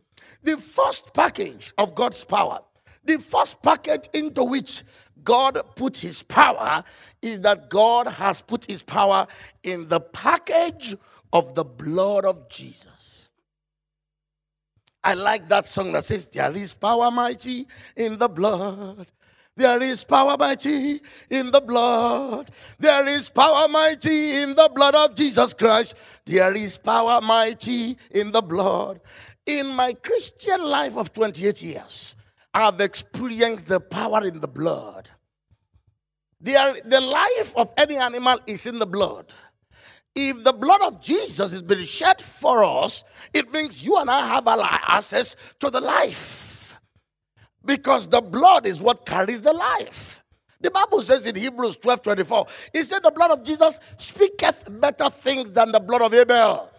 The 0.44 0.58
first 0.58 1.14
package 1.14 1.72
of 1.78 1.96
God's 1.96 2.24
power 2.24 2.60
the 3.06 3.20
first 3.20 3.62
package 3.62 4.10
into 4.14 4.44
which 4.44 4.84
God 5.24 5.62
put 5.76 5.98
his 5.98 6.24
power 6.24 6.84
is 7.22 7.40
that 7.42 7.70
God 7.70 8.08
has 8.08 8.42
put 8.42 8.66
his 8.66 8.82
power 8.82 9.28
in 9.64 9.88
the 9.88 10.00
package 10.00 10.96
of 11.32 11.56
the 11.56 11.64
blood 11.64 12.26
of 12.26 12.50
Jesus. 12.50 13.30
I 15.04 15.14
like 15.14 15.48
that 15.50 15.68
song 15.68 15.92
that 15.92 16.06
says, 16.06 16.28
There 16.28 16.56
is 16.56 16.74
power 16.74 17.12
mighty 17.12 17.68
in 17.96 18.18
the 18.18 18.28
blood. 18.28 19.06
There 19.58 19.82
is 19.82 20.04
power 20.04 20.36
mighty 20.38 21.00
in 21.30 21.52
the 21.52 21.62
blood. 21.62 22.52
There 22.78 23.08
is 23.08 23.30
power 23.30 23.70
mighty 23.70 24.42
in 24.42 24.54
the 24.54 24.70
blood 24.74 24.96
of 24.96 25.16
Jesus 25.16 25.54
Christ. 25.54 25.96
There 26.26 26.54
is 26.54 26.78
power 26.78 27.22
mighty 27.22 27.98
in 28.12 28.32
the 28.32 28.42
blood. 28.42 29.00
In 29.46 29.68
my 29.68 29.94
Christian 29.94 30.62
life 30.62 30.98
of 30.98 31.14
28 31.14 31.62
years, 31.62 32.16
I 32.54 32.66
have 32.66 32.82
experienced 32.82 33.68
the 33.68 33.80
power 33.80 34.26
in 34.26 34.42
the 34.42 34.48
blood. 34.48 35.10
The, 36.42 36.82
the 36.84 37.00
life 37.00 37.54
of 37.56 37.74
any 37.78 37.96
animal 37.96 38.40
is 38.46 38.66
in 38.66 38.78
the 38.78 38.86
blood. 38.86 39.28
If 40.14 40.44
the 40.44 40.54
blood 40.54 40.82
of 40.82 41.02
Jesus 41.02 41.54
is 41.54 41.62
being 41.62 41.86
shed 41.86 42.22
for 42.22 42.64
us, 42.64 43.06
it 43.34 43.54
means 43.54 43.84
you 43.84 43.98
and 43.98 44.10
I 44.10 44.28
have 44.28 44.48
access 44.48 45.38
to 45.60 45.70
the 45.70 45.82
life. 45.82 46.45
Because 47.66 48.08
the 48.08 48.22
blood 48.22 48.66
is 48.66 48.82
what 48.82 49.06
carries 49.06 49.42
the 49.42 49.54
life. 49.54 50.24
The 50.62 50.72
Bible 50.72 51.02
says 51.02 51.26
in 51.26 51.36
Hebrews 51.36 51.78
12 51.78 52.02
24, 52.02 52.48
it 52.74 52.84
said, 52.86 53.04
The 53.04 53.12
blood 53.12 53.32
of 53.32 53.44
Jesus 53.44 53.80
speaketh 53.98 54.68
better 54.80 55.10
things 55.10 55.52
than 55.52 55.72
the 55.72 55.80
blood 55.80 56.02
of 56.02 56.14
Abel. 56.14 56.70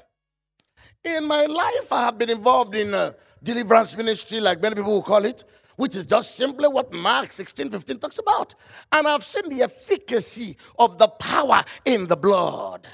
In 1.05 1.27
my 1.27 1.45
life, 1.45 1.93
I 1.93 2.05
have 2.05 2.19
been 2.19 2.31
involved 2.31 2.75
in 2.75 2.95
uh, 2.95 3.13
deliverance 3.43 3.97
ministry, 3.97 4.41
like 4.41 4.61
many 4.61 4.75
people 4.77 4.93
will 4.93 5.03
call 5.03 5.25
it 5.25 5.45
which 5.77 5.95
is 5.95 6.07
just 6.07 6.37
simply 6.37 6.69
what 6.69 6.93
Mark 6.93 7.33
16 7.33 7.71
15 7.71 7.99
talks 7.99 8.19
about. 8.19 8.55
And 8.91 9.07
I've 9.07 9.25
seen 9.25 9.49
the 9.49 9.63
efficacy 9.63 10.57
of 10.79 10.99
the 10.99 11.09
power 11.09 11.63
in 11.85 12.07
the 12.07 12.17
blood. 12.17 12.87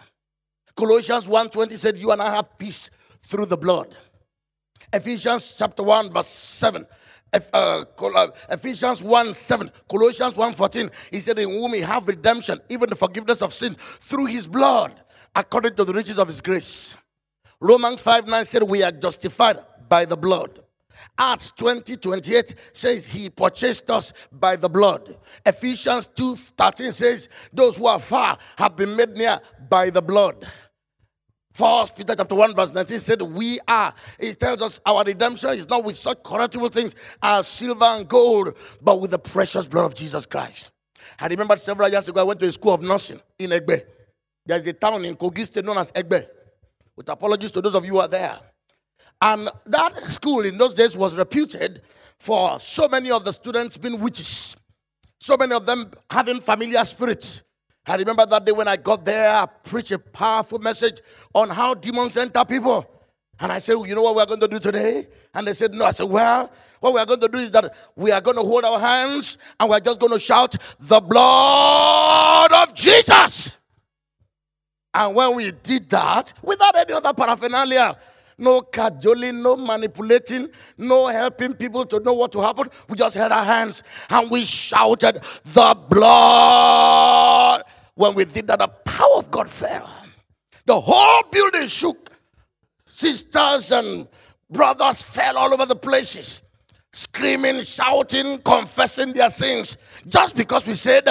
Colossians 0.77 1.27
1:20 1.27 1.79
said, 1.79 1.97
You 1.97 2.11
and 2.13 2.21
I 2.21 2.35
have 2.35 2.59
peace 2.59 2.91
through 3.23 3.47
the 3.47 3.57
blood. 3.57 3.97
Ephesians 4.93 5.55
chapter 5.57 5.83
1, 5.83 6.13
verse 6.13 6.27
7. 6.27 6.87
Uh, 7.33 7.41
uh, 7.53 8.27
Ephesians 8.51 9.03
1 9.03 9.35
7, 9.35 9.71
Colossians 9.89 10.37
1 10.37 10.53
14, 10.53 10.91
he 11.11 11.21
said, 11.21 11.39
In 11.39 11.49
whom 11.49 11.71
we 11.71 11.81
have 11.81 12.07
redemption, 12.07 12.61
even 12.69 12.89
the 12.89 12.97
forgiveness 12.97 13.41
of 13.41 13.55
sin, 13.55 13.75
through 13.75 14.27
his 14.27 14.47
blood, 14.47 15.01
according 15.35 15.75
to 15.77 15.85
the 15.85 15.93
riches 15.95 16.19
of 16.19 16.29
his 16.29 16.41
grace. 16.41 16.95
Romans 17.61 18.03
5 18.03 18.27
9 18.27 18.45
said, 18.45 18.63
We 18.63 18.83
are 18.83 18.93
justified 18.93 19.59
by 19.89 20.05
the 20.05 20.17
blood. 20.17 20.63
Acts 21.19 21.53
20 21.53 21.97
28 21.97 22.55
says 22.73 23.07
he 23.07 23.29
purchased 23.29 23.91
us 23.91 24.13
by 24.31 24.57
the 24.57 24.69
blood. 24.69 25.17
Ephesians 25.45 26.07
2 26.07 26.37
13 26.37 26.93
says 26.93 27.29
those 27.53 27.77
who 27.77 27.87
are 27.87 27.99
far 27.99 28.39
have 28.57 28.77
been 28.77 28.97
made 28.97 29.17
near 29.17 29.41
by 29.69 29.91
the 29.91 30.03
blood. 30.03 30.47
First 31.55 31.97
Peter 31.97 32.15
chapter 32.15 32.35
1, 32.35 32.55
verse 32.55 32.73
19 32.73 32.99
said, 32.99 33.23
We 33.23 33.59
are. 33.69 33.93
It 34.19 34.41
tells 34.41 34.63
us 34.63 34.81
our 34.87 35.05
redemption 35.05 35.51
is 35.51 35.69
not 35.69 35.85
with 35.85 35.97
such 35.97 36.23
corruptible 36.23 36.69
things 36.69 36.95
as 37.23 37.47
silver 37.47 37.85
and 37.85 38.09
gold, 38.09 38.57
but 38.81 39.01
with 39.01 39.11
the 39.11 39.19
precious 39.19 39.67
blood 39.67 39.87
of 39.87 39.95
Jesus 39.95 40.25
Christ. 40.25 40.71
I 41.21 41.27
remember 41.27 41.57
several 41.57 41.89
years 41.91 42.09
ago, 42.09 42.21
I 42.21 42.25
went 42.25 42.41
to 42.41 42.47
a 42.47 42.53
school 42.53 42.75
of 42.75 42.83
nursing 42.83 43.21
in 43.39 43.51
Egbe. 43.51 43.83
There's 44.47 44.67
a 44.67 44.73
town 44.73 45.05
in 45.05 45.15
Kogi 45.15 45.45
State 45.45 45.65
known 45.65 45.79
as 45.79 45.93
Egbe. 45.93 46.27
With 46.97 47.09
apologies 47.09 47.51
to 47.53 47.61
those 47.61 47.75
of 47.75 47.85
you 47.85 47.93
who 47.93 48.01
are 48.01 48.09
there. 48.09 48.39
And 49.21 49.49
that 49.67 49.97
school 50.05 50.41
in 50.41 50.59
those 50.59 50.75
days 50.75 50.97
was 50.97 51.17
reputed 51.17 51.83
for 52.19 52.59
so 52.59 52.89
many 52.89 53.11
of 53.11 53.25
the 53.25 53.33
students 53.33 53.77
being 53.77 54.01
witches, 54.01 54.57
so 55.21 55.37
many 55.37 55.53
of 55.53 55.67
them 55.67 55.91
having 56.11 56.41
familiar 56.41 56.85
spirits. 56.85 57.43
I 57.87 57.97
remember 57.97 58.25
that 58.27 58.45
day 58.45 58.53
when 58.53 58.69
I 58.69 58.77
got 58.77 59.05
there, 59.05 59.29
I 59.29 59.47
preached 59.47 59.91
a 59.91 59.99
powerful 59.99 60.59
message 60.59 61.01
on 61.35 61.49
how 61.49 61.75
demons 61.75 62.17
enter 62.17 62.45
people. 62.45 62.87
And 63.41 63.51
I 63.51 63.59
said, 63.59 63.75
well, 63.75 63.87
You 63.87 63.95
know 63.97 64.03
what 64.03 64.15
we're 64.15 64.27
going 64.27 64.41
to 64.41 64.49
do 64.49 64.61
today? 64.61 65.09
And 65.35 65.47
they 65.47 65.55
said, 65.55 65.75
No. 65.75 65.85
I 65.87 65.91
said, 65.91 66.05
Well, 66.05 66.51
what 66.81 66.95
we're 66.95 67.07
going 67.07 67.21
to 67.21 67.29
do 67.29 67.39
is 67.39 67.51
that 67.51 67.75
we 67.97 68.13
are 68.13 68.21
going 68.21 68.37
to 68.37 68.43
hold 68.43 68.65
our 68.65 68.79
hands 68.79 69.39
and 69.59 69.69
we're 69.69 69.81
just 69.81 69.99
going 69.99 70.13
to 70.13 70.21
shout, 70.21 70.55
The 70.79 71.01
blood 71.01 72.53
of 72.53 72.75
Jesus. 72.75 73.59
And 74.95 75.15
when 75.15 75.37
we 75.37 75.51
did 75.51 75.89
that, 75.91 76.35
without 76.43 76.77
any 76.77 76.93
other 76.93 77.15
paraphernalia, 77.15 77.97
no 78.43 78.61
cajoling, 78.61 79.41
no 79.43 79.57
manipulating, 79.57 80.49
no 80.77 81.07
helping 81.07 81.55
people 81.55 81.85
to 81.87 82.01
know 82.01 82.13
what 82.13 82.33
to 82.33 82.41
happen. 82.41 82.69
We 82.89 82.97
just 82.97 83.15
held 83.15 83.33
our 83.33 83.45
hands 83.45 83.83
and 84.11 84.31
we 84.31 84.45
shouted, 84.45 85.21
The 85.45 85.75
blood. 85.89 87.63
When 87.95 88.15
we 88.15 88.25
did 88.25 88.47
that, 88.49 88.59
the 88.59 88.69
power 88.69 89.17
of 89.17 89.31
God 89.31 89.49
fell. 89.49 89.89
The 90.67 90.79
whole 90.79 91.23
building 91.31 91.69
shook. 91.69 92.11
Sisters 92.87 93.71
and 93.73 94.09
brothers 94.51 95.03
fell 95.03 95.37
all 95.39 95.53
over 95.53 95.67
the 95.67 95.77
places, 95.77 96.43
screaming, 96.93 97.63
shouting, 97.63 98.39
confessing 98.39 99.13
their 99.13 99.31
sins, 99.31 99.77
just 100.07 100.37
because 100.37 100.67
we 100.67 100.75
said, 100.75 101.05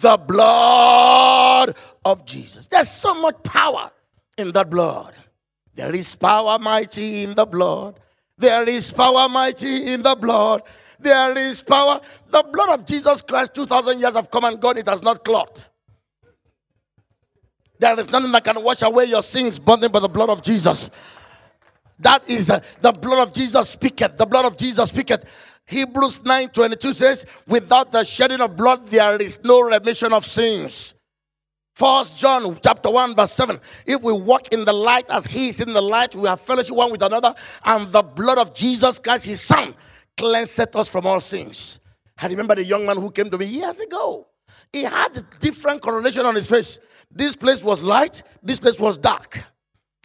The 0.00 0.16
blood 0.16 1.74
of 2.04 2.24
Jesus. 2.24 2.66
There's 2.66 2.90
so 2.90 3.14
much 3.14 3.42
power 3.42 3.90
in 4.36 4.52
that 4.52 4.70
blood. 4.70 5.14
There 5.78 5.94
is 5.94 6.16
power 6.16 6.58
mighty 6.58 7.22
in 7.22 7.36
the 7.36 7.46
blood. 7.46 8.00
There 8.36 8.68
is 8.68 8.90
power 8.90 9.28
mighty 9.28 9.92
in 9.92 10.02
the 10.02 10.16
blood. 10.16 10.62
There 10.98 11.38
is 11.38 11.62
power. 11.62 12.00
The 12.26 12.44
blood 12.52 12.80
of 12.80 12.84
Jesus 12.84 13.22
Christ, 13.22 13.54
2,000 13.54 14.00
years 14.00 14.14
have 14.14 14.28
come 14.28 14.42
and 14.42 14.60
gone, 14.60 14.76
it 14.76 14.88
has 14.88 15.02
not 15.02 15.24
clot. 15.24 15.68
There 17.78 17.96
is 18.00 18.10
nothing 18.10 18.32
that 18.32 18.42
can 18.42 18.60
wash 18.60 18.82
away 18.82 19.04
your 19.04 19.22
sins, 19.22 19.60
by 19.60 19.76
the 19.76 20.10
blood 20.12 20.30
of 20.30 20.42
Jesus. 20.42 20.90
That 22.00 22.28
is 22.28 22.50
uh, 22.50 22.58
the 22.80 22.90
blood 22.90 23.28
of 23.28 23.32
Jesus 23.32 23.70
speaketh. 23.70 24.16
The 24.16 24.26
blood 24.26 24.46
of 24.46 24.56
Jesus 24.56 24.88
speaketh. 24.88 25.26
Hebrews 25.64 26.24
9 26.24 26.48
22 26.48 26.92
says, 26.92 27.24
Without 27.46 27.92
the 27.92 28.02
shedding 28.02 28.40
of 28.40 28.56
blood, 28.56 28.84
there 28.88 29.22
is 29.22 29.38
no 29.44 29.60
remission 29.60 30.12
of 30.12 30.26
sins. 30.26 30.96
First 31.78 32.16
John 32.16 32.58
chapter 32.60 32.90
1, 32.90 33.14
verse 33.14 33.30
7. 33.30 33.60
If 33.86 34.02
we 34.02 34.12
walk 34.12 34.48
in 34.48 34.64
the 34.64 34.72
light 34.72 35.08
as 35.10 35.26
he 35.26 35.50
is 35.50 35.60
in 35.60 35.72
the 35.72 35.80
light, 35.80 36.12
we 36.16 36.26
have 36.26 36.40
fellowship 36.40 36.74
one 36.74 36.90
with 36.90 37.02
another, 37.02 37.32
and 37.64 37.86
the 37.92 38.02
blood 38.02 38.36
of 38.36 38.52
Jesus 38.52 38.98
Christ, 38.98 39.26
his 39.26 39.40
son, 39.40 39.76
cleanseth 40.16 40.74
us 40.74 40.88
from 40.88 41.06
all 41.06 41.20
sins. 41.20 41.78
I 42.20 42.26
remember 42.26 42.56
the 42.56 42.64
young 42.64 42.84
man 42.84 42.96
who 42.96 43.12
came 43.12 43.30
to 43.30 43.38
me 43.38 43.44
years 43.46 43.78
ago. 43.78 44.26
He 44.72 44.82
had 44.82 45.18
a 45.18 45.22
different 45.38 45.80
correlation 45.80 46.26
on 46.26 46.34
his 46.34 46.50
face. 46.50 46.80
This 47.12 47.36
place 47.36 47.62
was 47.62 47.80
light, 47.80 48.24
this 48.42 48.58
place 48.58 48.80
was 48.80 48.98
dark. 48.98 49.40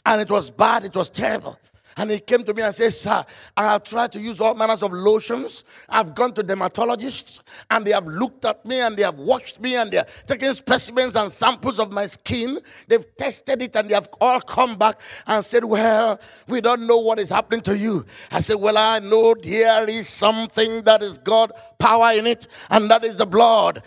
And 0.06 0.22
it 0.22 0.30
was 0.30 0.52
bad, 0.52 0.86
it 0.86 0.96
was 0.96 1.10
terrible. 1.10 1.58
And 1.98 2.10
he 2.12 2.20
came 2.20 2.44
to 2.44 2.54
me 2.54 2.64
and 2.64 2.74
said, 2.74 2.94
Sir, 2.94 3.26
I 3.56 3.64
have 3.64 3.84
tried 3.84 4.12
to 4.14 4.20
use 4.20 4.42
all 4.42 4.56
manners 4.56 4.84
of 4.84 4.92
lotions. 4.92 5.64
I've 5.90 6.16
gone 6.16 6.34
to 6.34 6.44
dermatologists 6.44 7.42
and 7.70 7.86
they 7.86 7.92
have 7.92 8.06
looked 8.06 8.46
at 8.46 8.66
me 8.66 8.80
and 8.80 8.96
they 8.96 9.04
have 9.04 9.18
watched 9.18 9.60
me 9.60 9.76
and 9.76 9.92
they're 9.92 10.06
taking 10.26 10.54
specimens 10.54 11.16
and 11.16 11.32
samples 11.32 11.80
of 11.80 11.92
my 11.92 12.08
skin. 12.08 12.60
They've 12.88 13.06
tested 13.18 13.62
it 13.62 13.76
and 13.76 13.90
they 13.90 13.94
have 13.94 14.10
all 14.20 14.42
come 14.42 14.78
back 14.78 15.00
and 15.28 15.44
said, 15.44 15.64
Well, 15.64 16.20
we 16.48 16.62
don't 16.62 16.88
know 16.88 17.00
what 17.00 17.20
is 17.20 17.30
happening 17.30 17.62
to 17.62 17.78
you. 17.78 18.06
I 18.32 18.40
said, 18.40 18.56
Well, 18.56 18.78
I 18.78 19.00
know 19.00 19.36
there 19.36 19.90
is 19.90 20.10
something 20.10 20.82
that 20.84 21.04
is 21.04 21.18
God 21.18 21.52
power 21.80 22.12
in 22.14 22.28
it, 22.28 22.48
and 22.70 22.90
that 22.90 23.04
is 23.04 23.18
the 23.18 23.26
blood. 23.26 23.84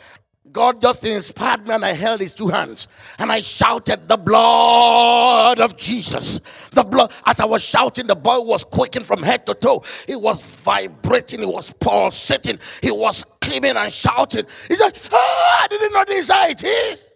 God 0.57 0.81
just 0.81 1.05
inspired 1.05 1.69
me 1.69 1.75
and 1.75 1.85
I 1.85 1.92
held 1.92 2.23
his 2.23 2.33
two 2.33 2.49
hands 2.49 2.88
and 3.19 3.31
I 3.31 3.42
shouted, 3.42 4.09
The 4.09 4.16
blood 4.16 5.61
of 5.61 5.77
Jesus. 5.77 6.40
The 6.71 6.83
blood. 6.83 7.12
As 7.27 7.40
I 7.40 7.45
was 7.45 7.62
shouting, 7.62 8.07
the 8.07 8.16
boy 8.16 8.40
was 8.40 8.64
quaking 8.64 9.03
from 9.03 9.23
head 9.23 9.45
to 9.49 9.55
toe. 9.55 9.85
He 10.07 10.16
was 10.16 10.40
vibrating, 10.40 11.40
he 11.40 11.45
was 11.45 11.71
pulsating, 11.75 12.59
he 12.83 12.90
was 12.90 13.19
screaming 13.19 13.77
and 13.77 13.92
shouting. 13.92 14.47
He 14.66 14.77
said, 14.77 14.99
oh, 15.12 15.59
I 15.62 15.69
didn't 15.69 15.92
know 15.92 16.05
this 16.09 16.31
how 16.31 16.49
it 16.49 16.64
is. 16.64 17.11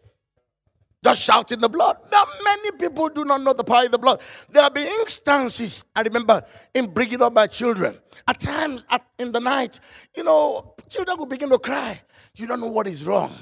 Just 1.03 1.23
shouting 1.23 1.61
the 1.61 1.69
blood. 1.71 1.97
Now, 2.13 2.27
many 2.45 2.73
people 2.73 3.09
do 3.09 3.25
not 3.25 3.41
know 3.41 3.55
the 3.55 3.65
power 3.65 3.87
of 3.87 3.91
the 3.91 3.99
blood. 3.99 4.21
There 4.51 4.63
have 4.63 4.75
been 4.75 4.87
instances, 5.01 5.83
I 5.97 6.03
remember, 6.03 6.45
in 6.75 6.93
bringing 6.93 7.23
up 7.23 7.33
my 7.33 7.47
children. 7.47 7.97
At 8.29 8.39
times 8.39 8.85
at, 8.91 9.03
in 9.19 9.33
the 9.33 9.41
night, 9.41 9.81
you 10.15 10.25
know, 10.25 10.75
children 10.91 11.17
will 11.17 11.25
begin 11.25 11.49
to 11.49 11.59
cry. 11.59 12.03
You 12.37 12.47
don't 12.47 12.61
know 12.61 12.69
what 12.69 12.87
is 12.87 13.05
wrong. 13.05 13.33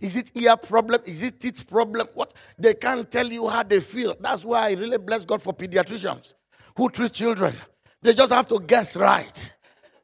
Is 0.00 0.16
it 0.16 0.30
ear 0.34 0.56
problem? 0.56 1.00
Is 1.06 1.22
it 1.22 1.40
teeth 1.40 1.66
problem? 1.66 2.06
What? 2.14 2.32
They 2.58 2.74
can't 2.74 3.10
tell 3.10 3.26
you 3.26 3.48
how 3.48 3.62
they 3.62 3.80
feel. 3.80 4.16
That's 4.20 4.44
why 4.44 4.68
I 4.68 4.72
really 4.72 4.98
bless 4.98 5.24
God 5.24 5.42
for 5.42 5.52
pediatricians 5.52 6.34
who 6.76 6.88
treat 6.90 7.12
children. 7.12 7.54
They 8.00 8.14
just 8.14 8.32
have 8.32 8.46
to 8.48 8.60
guess 8.60 8.96
right. 8.96 9.52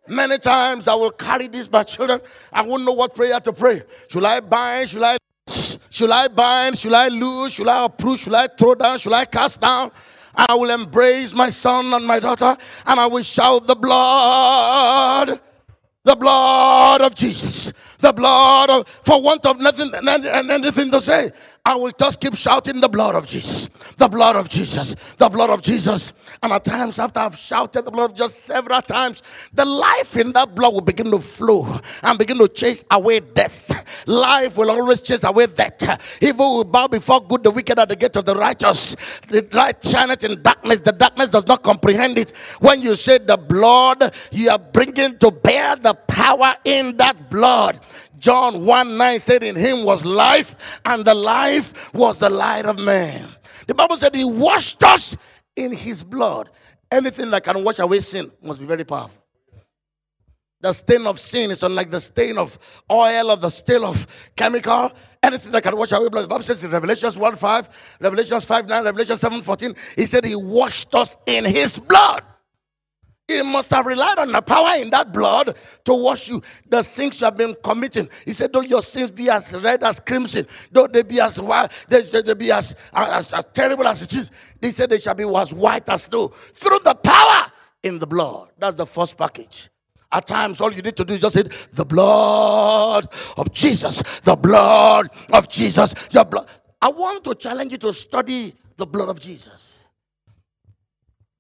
Many 0.07 0.39
times 0.39 0.89
I 0.89 0.95
will 0.95 1.13
carry 1.13 1.47
these 1.49 1.71
my 1.71 1.83
children. 1.83 2.21
I 2.53 2.63
won't 2.63 2.85
know 2.85 2.93
what 2.93 3.15
prayer 3.15 3.41
to 3.41 3.53
pray. 3.53 3.83
Should 4.09 4.25
I 4.25 4.41
bind? 4.41 4.91
Should 4.91 5.03
I 5.03 5.17
should 5.91 6.11
I 6.11 6.29
bind? 6.29 6.77
Should 6.77 6.93
I 6.93 7.09
lose? 7.09 7.53
Should 7.53 7.69
I 7.69 7.85
approve? 7.85 8.19
Should 8.19 8.35
I 8.35 8.49
throw 8.49 8.75
down? 8.75 8.99
Should 8.99 9.13
I 9.13 9.25
cast 9.25 9.61
down? 9.61 9.93
And 10.37 10.51
I 10.51 10.55
will 10.55 10.71
embrace 10.71 11.33
my 11.35 11.51
son 11.51 11.95
and 11.95 12.05
my 12.05 12.19
daughter 12.19 12.57
and 12.87 13.01
I 13.01 13.07
will 13.07 13.23
shout 13.23 13.67
the 13.67 13.77
blood, 13.77 15.41
the 16.03 16.17
blood 16.17 17.01
of 17.03 17.15
Jesus, 17.15 17.73
the 18.05 18.13
blood 18.13 18.71
of, 18.71 18.89
for 18.89 19.21
want 19.21 19.45
of 19.47 19.59
nothing 19.61 19.91
and 19.95 20.51
anything 20.51 20.91
to 20.91 21.01
say. 21.01 21.33
I 21.67 21.77
will 21.77 21.93
just 21.99 22.21
keep 22.21 22.37
shouting 22.37 22.83
the 22.83 22.89
blood 22.89 23.15
of 23.15 23.27
Jesus, 23.27 23.71
the 23.97 24.07
blood 24.07 24.37
of 24.37 24.51
Jesus, 24.51 24.95
the 25.17 25.31
blood 25.31 25.49
of 25.49 25.63
Jesus. 25.63 26.13
And 26.43 26.53
at 26.53 26.63
times, 26.63 26.99
after 26.99 27.21
I've 27.21 27.39
shouted 27.39 27.87
the 27.87 27.91
blood 27.91 28.15
just 28.15 28.41
several 28.45 28.83
times, 28.83 29.23
the 29.55 29.65
life 29.65 30.15
in 30.19 30.33
that 30.33 30.55
blood 30.55 30.75
will 30.75 30.83
begin 30.83 31.11
to 31.11 31.21
flow 31.21 31.81
and 32.03 32.19
begin 32.19 32.37
to 32.37 32.49
chase 32.49 32.85
away 32.91 33.21
death. 33.21 34.07
Life 34.07 34.59
will 34.59 34.71
always 34.71 35.01
chase 35.01 35.25
away 35.25 35.47
death. 35.47 36.19
Evil 36.23 36.57
will 36.57 36.65
bow 36.65 36.87
before 36.87 37.27
good, 37.27 37.43
the 37.43 37.51
wicked 37.51 37.79
at 37.79 37.89
the 37.89 37.97
gate 37.97 38.17
of 38.17 38.27
the 38.27 38.35
righteous. 38.35 38.95
The 39.29 39.49
light 39.53 39.83
shineth 39.83 40.23
in 40.25 40.43
darkness, 40.43 40.81
the 40.81 40.93
darkness 40.93 41.31
does 41.31 41.47
not 41.47 41.63
comprehend 41.63 42.19
it. 42.19 42.33
When 42.61 42.83
you 42.83 42.95
say 42.95 43.17
the 43.17 43.39
blood, 43.39 44.15
you 44.31 44.51
are 44.51 44.59
bringing 44.59 45.17
to 45.19 45.31
bear 45.31 45.77
the 45.77 45.95
power 45.95 46.57
in 46.65 46.99
that 46.99 47.31
blood. 47.31 47.81
John 48.25 48.65
1 48.65 48.97
9 48.97 49.21
said, 49.21 49.43
In 49.43 49.55
him 49.55 49.85
was 49.85 50.03
life, 50.03 50.81
and 50.87 51.05
the 51.05 51.13
life 51.13 51.93
was 51.93 52.21
the 52.21 52.31
light 52.31 52.65
of 52.65 52.79
man. 52.79 53.29
The 53.67 53.75
Bible 53.75 53.99
said 53.99 54.15
he 54.15 54.25
washed 54.25 54.83
us 54.83 55.15
in 55.55 55.75
his 55.75 56.03
blood. 56.03 56.49
Anything 56.91 57.29
that 57.33 57.45
can 57.45 57.63
wash 57.63 57.81
away 57.81 58.01
sin 58.01 58.33
must 58.43 58.61
be 58.61 58.67
very 58.67 58.85
powerful. 58.85 59.23
The 60.63 60.73
stain 60.73 61.07
of 61.07 61.21
sin 61.21 61.51
is 61.51 61.63
unlike 61.63 61.91
the 61.91 62.01
stain 62.01 62.39
of 62.39 62.59
oil 62.91 63.31
or 63.31 63.37
the 63.37 63.51
stain 63.51 63.85
of 63.85 64.07
chemical. 64.35 64.91
Anything 65.23 65.53
that 65.53 65.63
can 65.63 65.77
wash 65.77 65.93
away 65.93 66.09
blood. 66.09 66.25
The 66.25 66.29
Bible 66.29 66.45
says 66.45 66.65
in 66.65 66.71
Revelations 66.71 67.19
1 67.19 67.37
5, 67.37 67.99
Revelations 68.01 68.47
5 68.47 68.71
9, 68.71 68.85
Revelation 68.85 69.19
7 69.19 69.43
14, 69.43 69.75
he 69.97 70.07
said 70.07 70.25
he 70.25 70.35
washed 70.35 70.95
us 70.95 71.15
in 71.27 71.45
his 71.45 71.79
blood. 71.79 72.23
He 73.27 73.41
must 73.43 73.71
have 73.71 73.87
relied 73.87 74.19
on 74.19 74.33
the 74.33 74.43
power 74.43 74.77
in 74.77 74.91
that 74.91 75.11
blood 75.11 75.57
to 75.85 75.95
wash 75.95 76.29
you. 76.29 76.43
The 76.69 76.83
sins 76.83 77.21
you 77.21 77.25
have 77.25 77.37
been 77.37 77.57
committing. 77.65 78.09
He 78.27 78.35
said, 78.35 78.53
Though 78.53 78.61
your 78.61 78.83
sins 78.83 79.11
be 79.11 79.31
as 79.31 79.57
red 79.57 79.83
as 79.83 79.99
crimson, 79.99 80.47
though 80.71 80.87
they 80.87 81.03
be 81.03 81.21
as 81.21 81.41
wild, 81.41 81.71
they, 81.89 82.03
they 82.03 82.35
be 82.35 82.53
as, 82.53 82.75
as, 82.93 83.33
as 83.33 83.47
terrible 83.55 83.87
as 83.87 84.03
it 84.03 84.13
is, 84.13 84.31
he 84.61 84.71
said 84.71 84.91
they 84.91 84.99
shall 84.99 85.15
be 85.15 85.25
as 85.25 85.55
white 85.55 85.89
as 85.89 86.03
snow. 86.03 86.29
Through 86.29 86.81
the 86.85 86.95
power 86.95 87.51
in 87.83 87.99
the 87.99 88.07
blood. 88.07 88.49
That's 88.59 88.77
the 88.77 88.87
first 88.87 89.17
package. 89.17 89.71
At 90.13 90.27
times, 90.27 90.61
all 90.61 90.73
you 90.73 90.83
need 90.83 90.97
to 90.97 91.05
do 91.05 91.15
is 91.15 91.23
just 91.23 91.35
say, 91.35 91.45
The 91.73 91.85
blood 91.87 93.09
of 93.39 93.53
Jesus, 93.55 94.03
the 94.21 94.37
blood 94.37 95.09
of 95.33 95.49
Jesus, 95.49 95.95
the 96.09 96.25
blood. 96.25 96.47
I 96.81 96.89
want 96.89 97.25
to 97.25 97.35
challenge 97.35 97.73
you 97.73 97.79
to 97.79 97.95
study 97.95 98.55
the 98.77 98.85
blood 98.87 99.09
of 99.09 99.19
Jesus 99.19 99.74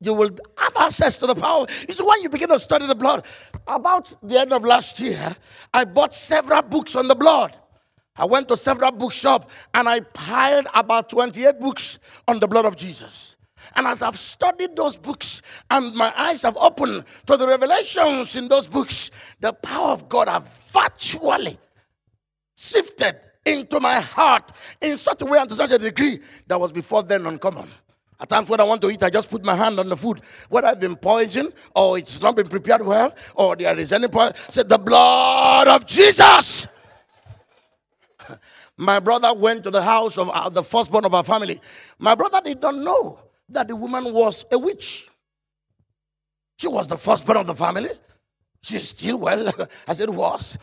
you 0.01 0.15
will 0.15 0.31
have 0.57 0.77
access 0.77 1.19
to 1.19 1.27
the 1.27 1.35
power. 1.35 1.67
It's 1.89 2.03
when 2.03 2.23
you 2.23 2.29
begin 2.29 2.49
to 2.49 2.59
study 2.59 2.87
the 2.87 2.95
blood. 2.95 3.25
About 3.67 4.15
the 4.23 4.39
end 4.39 4.53
of 4.53 4.65
last 4.65 5.01
year, 5.01 5.37
I 5.73 5.85
bought 5.85 6.13
several 6.13 6.63
books 6.63 6.97
on 6.97 7.09
the 7.09 7.15
blood. 7.15 7.57
I 8.17 8.27
went 8.27 8.49
to 8.49 8.57
several 8.57 8.93
bookshops 8.93 9.53
and 9.73 9.89
I 9.89 10.01
piled 10.01 10.69
about 10.75 11.09
28 11.09 11.59
books 11.59 11.99
on 12.29 12.39
the 12.39 12.47
blood 12.47 12.65
of 12.65 12.77
Jesus. 12.77 13.37
And 13.75 13.87
as 13.87 14.03
I've 14.03 14.19
studied 14.19 14.77
those 14.77 14.97
books 14.97 15.43
and 15.71 15.95
my 15.95 16.13
eyes 16.17 16.43
have 16.43 16.57
opened 16.57 17.05
to 17.27 17.37
the 17.37 17.49
revelations 17.49 18.37
in 18.37 18.49
those 18.49 18.67
books, 18.67 19.11
the 19.41 19.53
power 19.53 19.91
of 19.91 20.09
God 20.09 20.29
have 20.29 20.49
virtually 20.73 21.59
sifted 22.55 23.17
into 23.45 23.81
my 23.81 24.01
heart 24.01 24.53
in 24.81 24.97
such 24.97 25.23
a 25.23 25.25
way 25.25 25.39
and 25.39 25.49
to 25.51 25.57
such 25.57 25.73
a 25.73 25.79
degree 25.79 26.21
that 26.47 26.61
was 26.61 26.73
before 26.73 27.03
then 27.03 27.27
uncommon. 27.27 27.69
At 28.21 28.29
times 28.29 28.49
when 28.49 28.61
I 28.61 28.65
want 28.65 28.81
to 28.83 28.91
eat, 28.91 29.03
I 29.03 29.11
just 29.11 29.29
put 29.29 29.45
my 29.45 29.55
hand 29.55 29.79
on 29.79 29.89
the 29.89 29.97
food. 29.97 30.21
Whether 30.49 30.69
I've 30.69 30.81
been 30.81 30.97
poisoned 30.97 31.53
or 31.75 31.99
it's 31.99 32.21
not 32.21 32.37
been 32.37 32.49
prepared 32.49 32.83
well 32.83 33.15
or 33.35 33.57
there 33.57 33.77
is 33.79 33.93
any 33.93 34.09
poison, 34.09 34.35
said 34.51 34.69
the 34.69 34.79
blood 34.79 35.69
of 35.69 35.87
Jesus. 35.87 36.67
my 38.77 39.01
brother 39.01 39.35
went 39.35 39.65
to 39.65 39.71
the 39.71 39.83
house 39.83 40.17
of 40.17 40.31
uh, 40.31 40.49
the 40.49 40.63
firstborn 40.63 41.05
of 41.05 41.15
our 41.15 41.25
family. 41.25 41.61
My 41.99 42.15
brother 42.15 42.41
did 42.43 42.63
not 42.63 42.77
know 42.77 43.19
that 43.49 43.69
the 43.69 43.77
woman 43.77 44.13
was 44.13 44.45
a 44.51 44.59
witch. 44.59 45.09
She 46.57 46.69
was 46.69 46.87
the 46.87 46.97
firstborn 46.97 47.39
of 47.39 47.47
the 47.47 47.55
family. 47.55 47.91
She's 48.63 48.89
still 48.89 49.19
well. 49.19 49.53
as 49.89 50.01
it 50.01 50.09
was. 50.09 50.57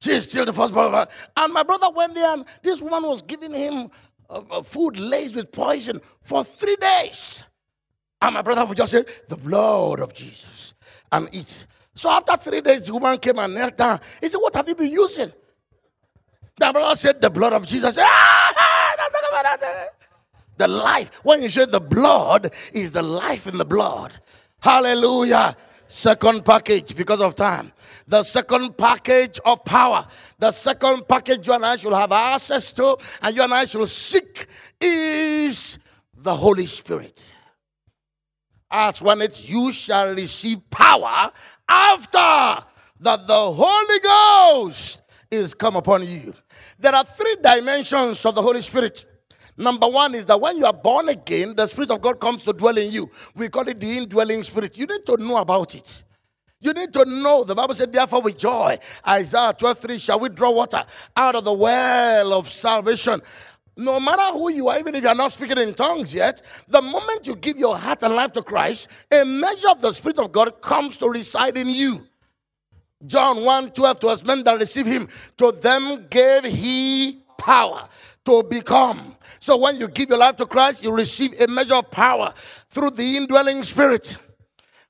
She's 0.00 0.24
still 0.24 0.44
the 0.44 0.52
firstborn 0.52 0.86
of 0.86 0.92
her. 0.92 1.08
And 1.36 1.52
my 1.52 1.62
brother 1.62 1.88
went 1.90 2.14
there, 2.14 2.32
and 2.34 2.44
this 2.62 2.82
woman 2.82 3.08
was 3.08 3.22
giving 3.22 3.52
him 3.52 3.90
uh, 4.28 4.62
food 4.62 4.98
laced 4.98 5.34
with 5.34 5.52
poison 5.52 6.00
for 6.22 6.44
three 6.44 6.76
days. 6.76 7.42
And 8.20 8.34
my 8.34 8.42
brother 8.42 8.64
would 8.64 8.76
just 8.76 8.92
say, 8.92 9.04
The 9.28 9.36
blood 9.36 10.00
of 10.00 10.14
Jesus, 10.14 10.74
and 11.12 11.28
eat. 11.32 11.66
So 11.94 12.10
after 12.10 12.36
three 12.36 12.60
days, 12.60 12.86
the 12.86 12.92
woman 12.92 13.18
came 13.18 13.38
and 13.38 13.54
knelt 13.54 13.76
down. 13.76 14.00
He 14.20 14.28
said, 14.28 14.38
What 14.38 14.54
have 14.54 14.68
you 14.68 14.74
been 14.74 14.90
using? 14.90 15.32
The 16.58 16.72
brother 16.72 16.96
said, 16.96 17.20
The 17.20 17.30
blood 17.30 17.52
of 17.52 17.66
Jesus. 17.66 17.98
The 20.58 20.68
life. 20.68 21.10
When 21.22 21.42
you 21.42 21.50
say 21.50 21.66
the 21.66 21.80
blood, 21.80 22.50
is 22.72 22.92
the 22.92 23.02
life 23.02 23.46
in 23.46 23.58
the 23.58 23.64
blood. 23.64 24.18
Hallelujah. 24.60 25.54
Second 25.88 26.44
package 26.44 26.96
because 26.96 27.20
of 27.20 27.34
time. 27.34 27.72
The 28.08 28.22
second 28.22 28.76
package 28.76 29.40
of 29.44 29.64
power, 29.64 30.06
the 30.38 30.50
second 30.50 31.08
package 31.08 31.46
you 31.46 31.52
and 31.54 31.66
I 31.66 31.76
should 31.76 31.92
have 31.92 32.12
access 32.12 32.72
to, 32.72 32.96
and 33.22 33.34
you 33.34 33.42
and 33.42 33.52
I 33.52 33.64
should 33.64 33.88
seek 33.88 34.46
is 34.80 35.78
the 36.14 36.34
Holy 36.34 36.66
Spirit. 36.66 37.22
Acts 38.70 39.00
1 39.00 39.22
it, 39.22 39.48
you 39.48 39.72
shall 39.72 40.14
receive 40.14 40.68
power 40.70 41.30
after 41.68 42.64
that 43.00 43.26
the 43.26 43.52
Holy 43.52 44.00
Ghost 44.00 45.02
is 45.30 45.54
come 45.54 45.76
upon 45.76 46.06
you. 46.06 46.34
There 46.78 46.94
are 46.94 47.04
three 47.04 47.36
dimensions 47.42 48.24
of 48.26 48.34
the 48.34 48.42
Holy 48.42 48.60
Spirit. 48.60 49.04
Number 49.56 49.88
one 49.88 50.14
is 50.14 50.26
that 50.26 50.40
when 50.40 50.58
you 50.58 50.66
are 50.66 50.72
born 50.72 51.08
again, 51.08 51.54
the 51.56 51.66
Spirit 51.66 51.90
of 51.90 52.00
God 52.00 52.20
comes 52.20 52.42
to 52.42 52.52
dwell 52.52 52.76
in 52.76 52.90
you. 52.90 53.10
We 53.34 53.48
call 53.48 53.66
it 53.68 53.80
the 53.80 53.98
indwelling 53.98 54.42
Spirit. 54.42 54.76
You 54.76 54.86
need 54.86 55.06
to 55.06 55.16
know 55.16 55.38
about 55.38 55.74
it. 55.74 56.04
You 56.60 56.72
need 56.72 56.92
to 56.92 57.04
know. 57.04 57.44
The 57.44 57.54
Bible 57.54 57.74
said, 57.74 57.92
therefore, 57.92 58.22
with 58.22 58.38
joy, 58.38 58.78
Isaiah 59.06 59.54
12 59.58 59.78
3, 59.78 59.98
shall 59.98 60.20
we 60.20 60.28
draw 60.28 60.50
water 60.50 60.84
out 61.16 61.36
of 61.36 61.44
the 61.44 61.52
well 61.52 62.34
of 62.34 62.48
salvation. 62.48 63.22
No 63.78 64.00
matter 64.00 64.32
who 64.32 64.50
you 64.50 64.68
are, 64.68 64.78
even 64.78 64.94
if 64.94 65.02
you 65.02 65.08
are 65.08 65.14
not 65.14 65.32
speaking 65.32 65.58
in 65.58 65.74
tongues 65.74 66.12
yet, 66.14 66.40
the 66.66 66.80
moment 66.80 67.26
you 67.26 67.36
give 67.36 67.58
your 67.58 67.76
heart 67.76 68.02
and 68.02 68.14
life 68.14 68.32
to 68.32 68.42
Christ, 68.42 68.88
a 69.10 69.24
measure 69.24 69.68
of 69.68 69.82
the 69.82 69.92
Spirit 69.92 70.18
of 70.18 70.32
God 70.32 70.62
comes 70.62 70.96
to 70.98 71.08
reside 71.08 71.58
in 71.58 71.68
you. 71.68 72.06
John 73.06 73.44
1 73.44 73.72
12, 73.72 74.00
to 74.00 74.08
us 74.08 74.24
men 74.24 74.42
that 74.44 74.58
receive 74.58 74.86
him, 74.86 75.08
to 75.36 75.52
them 75.52 76.06
gave 76.08 76.44
he 76.44 77.22
power 77.38 77.88
to 78.24 78.42
become. 78.42 79.15
So 79.46 79.56
when 79.56 79.78
you 79.78 79.86
give 79.86 80.08
your 80.08 80.18
life 80.18 80.34
to 80.38 80.46
Christ, 80.46 80.82
you 80.82 80.90
receive 80.90 81.40
a 81.40 81.46
measure 81.46 81.76
of 81.76 81.88
power 81.88 82.34
through 82.68 82.90
the 82.90 83.16
indwelling 83.16 83.62
spirit. 83.62 84.18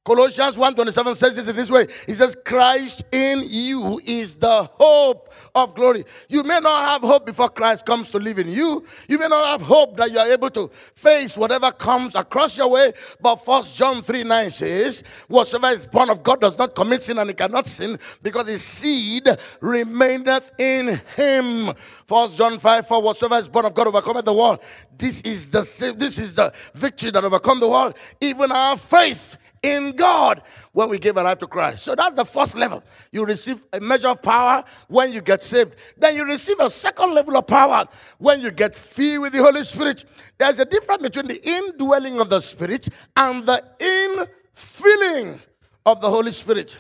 Colossians 0.07 0.57
1:27 0.57 1.17
says 1.17 1.37
it 1.37 1.49
in 1.49 1.57
this 1.57 1.69
way. 1.69 1.85
He 2.07 2.15
says, 2.15 2.37
Christ 2.45 3.03
in 3.11 3.43
you 3.45 4.01
is 4.05 4.37
the 4.37 4.63
hope 4.63 5.35
of 5.53 5.75
glory. 5.75 6.05
You 6.29 6.45
may 6.45 6.61
not 6.61 6.85
have 6.85 7.03
hope 7.03 7.27
before 7.27 7.49
Christ 7.49 7.85
comes 7.85 8.13
to 8.13 8.19
live 8.19 8.39
in 8.39 8.49
you. 8.49 8.87
You 9.09 9.19
may 9.19 9.27
not 9.27 9.59
have 9.59 9.63
hope 9.67 9.97
that 9.97 10.13
you 10.13 10.19
are 10.21 10.29
able 10.29 10.51
to 10.51 10.69
face 10.95 11.37
whatever 11.37 11.73
comes 11.73 12.15
across 12.15 12.57
your 12.57 12.71
way. 12.71 12.93
But 13.21 13.37
First 13.37 13.77
John 13.77 14.01
3 14.01 14.23
9 14.23 14.51
says, 14.53 15.03
Whatsoever 15.27 15.75
is 15.75 15.89
born 15.89 16.09
of 16.09 16.23
God 16.23 16.41
does 16.41 16.57
not 16.57 16.77
commit 16.77 17.03
sin 17.03 17.19
and 17.19 17.29
he 17.29 17.35
cannot 17.35 17.67
sin 17.67 17.99
because 18.23 18.47
his 18.47 18.63
seed 18.63 19.27
remaineth 19.61 20.53
in 20.61 21.01
him. 21.17 21.75
First 22.07 22.39
John 22.39 22.61
5 22.61 22.87
4 22.87 23.03
Whatsoever 23.03 23.41
is 23.41 23.49
born 23.49 23.65
of 23.65 23.75
God 23.75 23.89
overcometh 23.89 24.25
the 24.25 24.33
world. 24.33 24.61
This 24.97 25.21
is 25.23 25.51
the 25.51 25.95
this 25.97 26.21
is 26.21 26.35
the 26.35 26.53
victory 26.75 27.11
that 27.11 27.25
overcome 27.25 27.59
the 27.59 27.69
world, 27.69 27.95
even 28.21 28.53
our 28.53 28.77
faith 28.77 29.37
in 29.67 29.97
God 29.97 30.43
when 30.73 30.89
we 30.89 30.99
give 30.99 31.19
our 31.19 31.25
life 31.25 31.39
to 31.39 31.47
Christ. 31.47 31.83
So 31.83 31.95
that's 31.95 32.15
the 32.15 32.25
first 32.25 32.55
level. 32.55 32.83
You 33.11 33.27
receive 33.27 33.63
a 33.73 33.81
measure 33.81 34.09
of 34.09 34.23
power 34.23 34.65
when 34.89 35.13
you 35.13 35.21
get 35.21 35.43
saved. 35.43 35.75
Then 35.97 36.15
you 36.15 36.25
receive 36.25 36.61
a 36.61 36.71
second 36.71 37.15
level 37.15 37.37
of 37.37 37.47
power 37.47 37.87
when 38.19 38.41
you 38.41 38.51
get 38.51 38.77
filled 38.77 39.23
with 39.23 39.33
the 39.33 39.43
Holy 39.43 39.65
Spirit. 39.65 40.05
There's 40.39 40.59
a 40.59 40.65
difference 40.65 41.03
between 41.03 41.27
the 41.27 41.49
indwelling 41.49 42.21
of 42.21 42.31
the 42.31 42.41
Spirit 42.41 42.89
and 43.17 43.45
the 43.45 43.63
infilling 43.81 45.41
of 45.85 46.01
the 46.01 46.09
Holy 46.09 46.33
Spirit. 46.33 46.77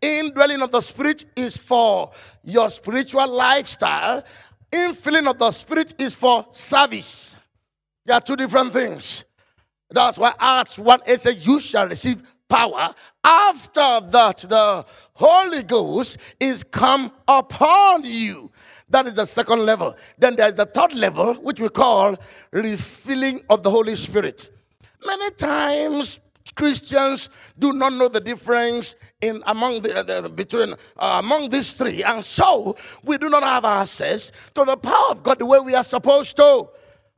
Indwelling 0.00 0.62
of 0.62 0.70
the 0.70 0.80
Spirit 0.80 1.26
is 1.36 1.58
for 1.58 2.10
your 2.42 2.70
spiritual 2.70 3.28
lifestyle. 3.28 4.24
Infilling 4.72 5.28
of 5.28 5.38
the 5.38 5.50
Spirit 5.50 5.94
is 5.98 6.14
for 6.14 6.46
service. 6.52 7.36
They 8.06 8.14
are 8.14 8.20
two 8.20 8.36
different 8.36 8.72
things. 8.72 9.24
That's 9.90 10.18
why 10.18 10.32
Acts 10.38 10.78
1 10.78 11.00
8 11.04 11.20
says, 11.20 11.46
You 11.46 11.58
shall 11.58 11.88
receive 11.88 12.22
power. 12.50 12.94
After 13.24 14.00
that, 14.10 14.38
the 14.38 14.84
Holy 15.14 15.62
Ghost 15.62 16.18
is 16.38 16.62
come 16.62 17.12
upon 17.26 18.04
you. 18.04 18.50
That 18.90 19.06
is 19.06 19.14
the 19.14 19.24
second 19.24 19.64
level. 19.64 19.96
Then 20.18 20.36
there's 20.36 20.56
the 20.56 20.66
third 20.66 20.94
level, 20.94 21.34
which 21.34 21.60
we 21.60 21.68
call 21.68 22.16
refilling 22.50 23.40
of 23.48 23.62
the 23.62 23.70
Holy 23.70 23.94
Spirit. 23.94 24.50
Many 25.06 25.30
times, 25.30 26.20
Christians 26.54 27.30
do 27.58 27.72
not 27.72 27.92
know 27.92 28.08
the 28.08 28.20
difference 28.20 28.96
in 29.20 29.42
among 29.46 29.82
the, 29.82 30.02
the 30.02 30.28
between 30.28 30.72
uh, 30.72 31.20
among 31.22 31.48
these 31.48 31.72
three, 31.72 32.02
and 32.02 32.24
so 32.24 32.76
we 33.04 33.16
do 33.16 33.30
not 33.30 33.42
have 33.42 33.64
access 33.64 34.32
to 34.54 34.64
the 34.64 34.76
power 34.76 35.10
of 35.10 35.22
God 35.22 35.38
the 35.38 35.46
way 35.46 35.60
we 35.60 35.74
are 35.74 35.84
supposed 35.84 36.36
to. 36.36 36.68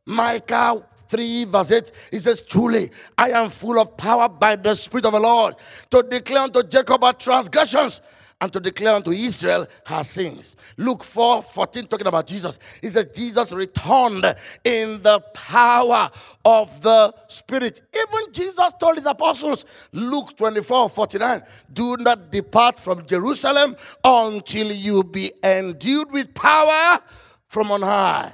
Micah 0.05 0.85
3, 1.13 1.45
verse 1.45 1.71
8, 1.71 1.93
he 2.11 2.19
says, 2.19 2.43
Truly, 2.43 2.91
I 3.19 3.31
am 3.31 3.51
full 3.51 3.79
of 3.79 3.97
power 3.99 4.29
by 4.29 4.57
the 4.57 4.75
Spirit 4.75 5.05
of 5.05 5.13
the 5.13 5.21
Lord 5.21 5.55
to 5.91 6.03
declare 6.03 6.45
unto 6.45 6.63
Jacob 6.63 7.05
our 7.05 7.13
transgressions 7.13 8.01
and 8.41 8.51
to 8.53 8.59
declare 8.59 8.95
unto 8.95 9.13
Israel 9.13 9.67
her 9.87 10.03
sins. 10.03 10.57
Luke 10.79 11.05
4 11.05 11.43
14, 11.43 11.87
talking 11.87 12.07
about 12.07 12.27
Jesus. 12.27 12.59
He 12.81 12.89
says, 12.89 13.07
Jesus 13.15 13.53
returned 13.53 14.25
in 14.65 15.01
the 15.03 15.21
power 15.35 16.11
of 16.45 16.83
the 16.83 17.15
Spirit. 17.29 17.83
Even 17.95 18.33
Jesus 18.33 18.73
told 18.81 18.97
his 18.97 19.07
apostles, 19.07 19.67
Luke 19.93 20.35
24 20.37 20.89
49, 20.89 21.43
do 21.73 21.97
not 21.99 22.33
depart 22.33 22.81
from 22.81 23.07
Jerusalem 23.07 23.77
until 24.03 24.73
you 24.73 25.05
be 25.05 25.31
endued 25.45 26.11
with 26.11 26.35
power 26.35 27.01
from 27.47 27.71
on 27.71 27.83
high. 27.83 28.33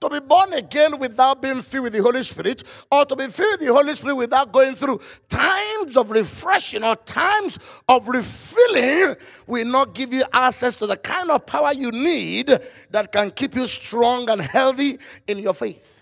To 0.00 0.08
be 0.08 0.20
born 0.20 0.52
again 0.52 0.98
without 0.98 1.42
being 1.42 1.60
filled 1.60 1.84
with 1.84 1.92
the 1.92 2.02
Holy 2.02 2.22
Spirit, 2.22 2.62
or 2.90 3.04
to 3.04 3.16
be 3.16 3.26
filled 3.26 3.58
with 3.58 3.68
the 3.68 3.74
Holy 3.74 3.94
Spirit 3.94 4.14
without 4.14 4.52
going 4.52 4.74
through 4.74 5.00
times 5.28 5.96
of 5.96 6.10
refreshing 6.10 6.84
or 6.84 6.94
times 6.96 7.58
of 7.88 8.08
refilling, 8.08 9.16
will 9.46 9.66
not 9.66 9.94
give 9.94 10.12
you 10.12 10.22
access 10.32 10.78
to 10.78 10.86
the 10.86 10.96
kind 10.96 11.30
of 11.30 11.44
power 11.46 11.72
you 11.72 11.90
need 11.90 12.58
that 12.90 13.10
can 13.10 13.30
keep 13.32 13.56
you 13.56 13.66
strong 13.66 14.30
and 14.30 14.40
healthy 14.40 14.98
in 15.26 15.38
your 15.38 15.54
faith. 15.54 15.97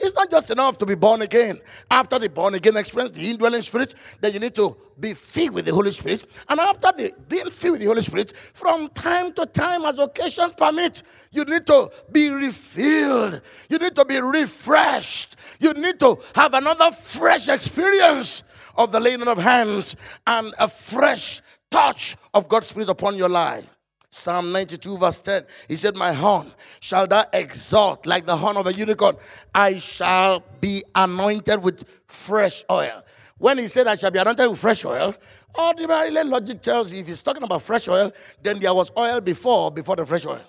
It's 0.00 0.14
not 0.14 0.30
just 0.30 0.50
enough 0.50 0.78
to 0.78 0.86
be 0.86 0.94
born 0.94 1.20
again. 1.20 1.60
After 1.90 2.18
the 2.18 2.30
born 2.30 2.54
again 2.54 2.76
experience, 2.76 3.16
the 3.16 3.30
indwelling 3.30 3.60
spirit, 3.60 3.94
then 4.20 4.32
you 4.32 4.40
need 4.40 4.54
to 4.54 4.74
be 4.98 5.12
filled 5.12 5.54
with 5.54 5.66
the 5.66 5.74
Holy 5.74 5.92
Spirit. 5.92 6.24
And 6.48 6.58
after 6.58 6.90
the, 6.96 7.12
being 7.28 7.50
filled 7.50 7.72
with 7.72 7.80
the 7.82 7.86
Holy 7.86 8.00
Spirit, 8.00 8.32
from 8.54 8.88
time 8.88 9.32
to 9.34 9.44
time, 9.44 9.84
as 9.84 9.98
occasions 9.98 10.54
permit, 10.56 11.02
you 11.30 11.44
need 11.44 11.66
to 11.66 11.90
be 12.10 12.30
refilled. 12.30 13.42
You 13.68 13.78
need 13.78 13.94
to 13.94 14.04
be 14.06 14.18
refreshed. 14.20 15.36
You 15.60 15.74
need 15.74 16.00
to 16.00 16.16
have 16.34 16.54
another 16.54 16.90
fresh 16.92 17.48
experience 17.48 18.42
of 18.76 18.92
the 18.92 19.00
laying 19.00 19.28
of 19.28 19.36
hands 19.36 19.96
and 20.26 20.54
a 20.58 20.68
fresh 20.68 21.42
touch 21.70 22.16
of 22.32 22.48
God's 22.48 22.68
Spirit 22.68 22.88
upon 22.88 23.16
your 23.16 23.28
life. 23.28 23.66
Psalm 24.10 24.50
92, 24.50 24.98
verse 24.98 25.20
10. 25.20 25.44
He 25.68 25.76
said, 25.76 25.96
My 25.96 26.12
horn 26.12 26.52
shall 26.80 27.06
thou 27.06 27.24
exalt 27.32 28.06
like 28.06 28.26
the 28.26 28.36
horn 28.36 28.56
of 28.56 28.66
a 28.66 28.72
unicorn. 28.72 29.16
I 29.54 29.78
shall 29.78 30.42
be 30.60 30.82
anointed 30.94 31.62
with 31.62 31.84
fresh 32.06 32.64
oil. 32.68 33.04
When 33.38 33.58
he 33.58 33.68
said, 33.68 33.86
I 33.86 33.94
shall 33.94 34.10
be 34.10 34.18
anointed 34.18 34.50
with 34.50 34.58
fresh 34.58 34.84
oil, 34.84 35.14
ordinarily 35.56 36.24
logic 36.24 36.60
tells 36.60 36.92
you 36.92 37.00
if 37.00 37.06
he's 37.06 37.22
talking 37.22 37.42
about 37.42 37.62
fresh 37.62 37.88
oil, 37.88 38.12
then 38.42 38.58
there 38.58 38.74
was 38.74 38.90
oil 38.98 39.20
before, 39.20 39.70
before 39.70 39.96
the 39.96 40.04
fresh 40.04 40.26
oil. 40.26 40.42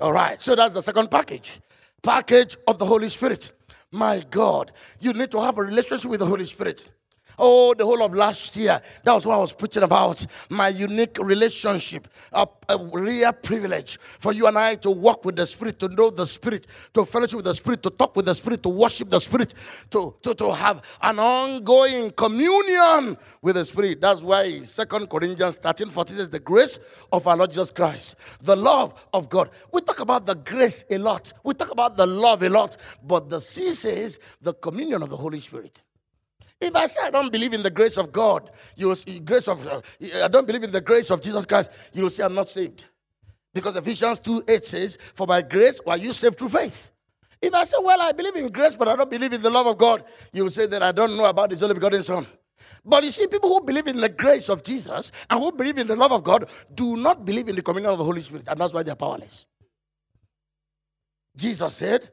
All 0.00 0.12
right, 0.12 0.40
so 0.40 0.54
that's 0.54 0.74
the 0.74 0.82
second 0.82 1.10
package. 1.10 1.60
Package 2.02 2.56
of 2.68 2.78
the 2.78 2.84
Holy 2.84 3.08
Spirit. 3.08 3.52
My 3.90 4.22
God, 4.30 4.72
you 5.00 5.14
need 5.14 5.30
to 5.30 5.40
have 5.40 5.56
a 5.56 5.62
relationship 5.62 6.10
with 6.10 6.20
the 6.20 6.26
Holy 6.26 6.44
Spirit. 6.44 6.86
Oh, 7.38 7.74
the 7.74 7.84
whole 7.84 8.02
of 8.02 8.14
last 8.14 8.56
year, 8.56 8.80
that 9.04 9.12
was 9.12 9.26
what 9.26 9.34
I 9.34 9.38
was 9.38 9.52
preaching 9.52 9.82
about. 9.82 10.24
My 10.48 10.68
unique 10.68 11.18
relationship, 11.20 12.08
a, 12.32 12.46
a 12.68 12.78
real 12.78 13.32
privilege 13.32 13.98
for 14.18 14.32
you 14.32 14.46
and 14.46 14.58
I 14.58 14.76
to 14.76 14.90
walk 14.90 15.24
with 15.24 15.36
the 15.36 15.46
Spirit, 15.46 15.78
to 15.80 15.88
know 15.88 16.10
the 16.10 16.26
Spirit, 16.26 16.66
to 16.94 17.04
fellowship 17.04 17.36
with 17.36 17.44
the 17.44 17.54
Spirit, 17.54 17.82
to 17.82 17.90
talk 17.90 18.16
with 18.16 18.26
the 18.26 18.34
Spirit, 18.34 18.62
to 18.62 18.68
worship 18.68 19.10
the 19.10 19.20
Spirit, 19.20 19.54
to, 19.90 20.14
to, 20.22 20.34
to 20.34 20.52
have 20.52 20.82
an 21.02 21.18
ongoing 21.18 22.10
communion 22.12 23.16
with 23.42 23.56
the 23.56 23.64
Spirit. 23.64 24.00
That's 24.00 24.22
why 24.22 24.62
Second 24.62 25.08
Corinthians 25.08 25.56
13 25.56 25.88
14 25.88 26.16
says, 26.16 26.30
The 26.30 26.40
grace 26.40 26.78
of 27.12 27.26
our 27.26 27.36
Lord 27.36 27.50
Jesus 27.50 27.70
Christ, 27.70 28.16
the 28.40 28.56
love 28.56 29.06
of 29.12 29.28
God. 29.28 29.50
We 29.72 29.82
talk 29.82 30.00
about 30.00 30.26
the 30.26 30.34
grace 30.34 30.84
a 30.90 30.98
lot, 30.98 31.32
we 31.44 31.54
talk 31.54 31.70
about 31.70 31.96
the 31.96 32.06
love 32.06 32.42
a 32.42 32.48
lot, 32.48 32.76
but 33.02 33.28
the 33.28 33.40
C 33.40 33.74
says 33.74 34.18
the 34.40 34.54
communion 34.54 35.02
of 35.02 35.10
the 35.10 35.16
Holy 35.16 35.40
Spirit. 35.40 35.82
If 36.60 36.74
I 36.74 36.86
say 36.86 37.00
I 37.02 37.10
don't 37.10 37.30
believe 37.30 37.52
in 37.52 37.62
the 37.62 37.70
grace 37.70 37.98
of 37.98 38.12
God, 38.12 38.50
you 38.76 38.88
will 38.88 38.96
see 38.96 39.18
grace 39.20 39.46
of 39.46 39.66
uh, 39.68 39.80
I 40.22 40.28
don't 40.28 40.46
believe 40.46 40.62
in 40.62 40.70
the 40.70 40.80
grace 40.80 41.10
of 41.10 41.20
Jesus 41.20 41.44
Christ, 41.44 41.70
you 41.92 42.02
will 42.02 42.10
say 42.10 42.24
I'm 42.24 42.34
not 42.34 42.48
saved. 42.48 42.86
Because 43.52 43.76
Ephesians 43.76 44.18
2 44.20 44.44
8 44.48 44.66
says, 44.66 44.98
For 45.14 45.26
by 45.26 45.42
grace 45.42 45.80
were 45.84 45.96
you 45.96 46.12
saved 46.12 46.38
through 46.38 46.50
faith. 46.50 46.90
If 47.40 47.52
I 47.54 47.64
say, 47.64 47.76
Well, 47.80 48.00
I 48.00 48.12
believe 48.12 48.36
in 48.36 48.48
grace, 48.48 48.74
but 48.74 48.88
I 48.88 48.96
don't 48.96 49.10
believe 49.10 49.32
in 49.32 49.42
the 49.42 49.50
love 49.50 49.66
of 49.66 49.76
God, 49.76 50.04
you 50.32 50.44
will 50.44 50.50
say 50.50 50.66
that 50.66 50.82
I 50.82 50.92
don't 50.92 51.16
know 51.16 51.26
about 51.26 51.50
his 51.50 51.62
only 51.62 51.74
begotten 51.74 52.02
Son. 52.02 52.26
But 52.84 53.04
you 53.04 53.10
see, 53.10 53.26
people 53.26 53.48
who 53.48 53.60
believe 53.60 53.86
in 53.86 54.00
the 54.00 54.08
grace 54.08 54.48
of 54.48 54.62
Jesus 54.62 55.12
and 55.28 55.40
who 55.40 55.52
believe 55.52 55.78
in 55.78 55.86
the 55.86 55.96
love 55.96 56.12
of 56.12 56.22
God 56.22 56.48
do 56.74 56.96
not 56.96 57.24
believe 57.24 57.48
in 57.48 57.56
the 57.56 57.62
communion 57.62 57.92
of 57.92 57.98
the 57.98 58.04
Holy 58.04 58.22
Spirit, 58.22 58.44
and 58.48 58.60
that's 58.60 58.72
why 58.72 58.82
they're 58.82 58.94
powerless. 58.94 59.46
Jesus 61.36 61.74
said, 61.74 62.10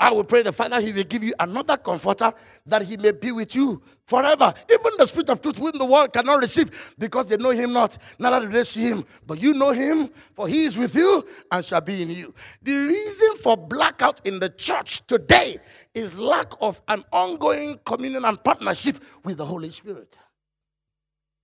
I 0.00 0.10
will 0.12 0.24
pray 0.24 0.42
the 0.42 0.50
Father, 0.50 0.80
He 0.80 0.92
will 0.92 1.04
give 1.04 1.22
you 1.22 1.34
another 1.38 1.76
comforter 1.76 2.32
that 2.64 2.82
He 2.82 2.96
may 2.96 3.12
be 3.12 3.32
with 3.32 3.54
you 3.54 3.82
forever. 4.06 4.54
Even 4.72 4.92
the 4.96 5.04
Spirit 5.04 5.28
of 5.28 5.42
truth, 5.42 5.58
whom 5.58 5.72
the 5.74 5.84
world 5.84 6.10
cannot 6.14 6.40
receive 6.40 6.94
because 6.98 7.26
they 7.26 7.36
know 7.36 7.50
Him 7.50 7.74
not, 7.74 7.98
neither 8.18 8.46
do 8.46 8.52
they 8.52 8.64
see 8.64 8.88
Him. 8.88 9.04
But 9.26 9.42
you 9.42 9.52
know 9.52 9.72
Him, 9.72 10.08
for 10.34 10.48
He 10.48 10.64
is 10.64 10.78
with 10.78 10.94
you 10.94 11.22
and 11.52 11.62
shall 11.62 11.82
be 11.82 12.00
in 12.00 12.08
you. 12.08 12.32
The 12.62 12.72
reason 12.72 13.36
for 13.42 13.58
blackout 13.58 14.22
in 14.24 14.40
the 14.40 14.48
church 14.48 15.06
today 15.06 15.58
is 15.94 16.18
lack 16.18 16.54
of 16.62 16.80
an 16.88 17.04
ongoing 17.12 17.78
communion 17.84 18.24
and 18.24 18.42
partnership 18.42 19.04
with 19.22 19.36
the 19.36 19.44
Holy 19.44 19.68
Spirit. 19.68 20.16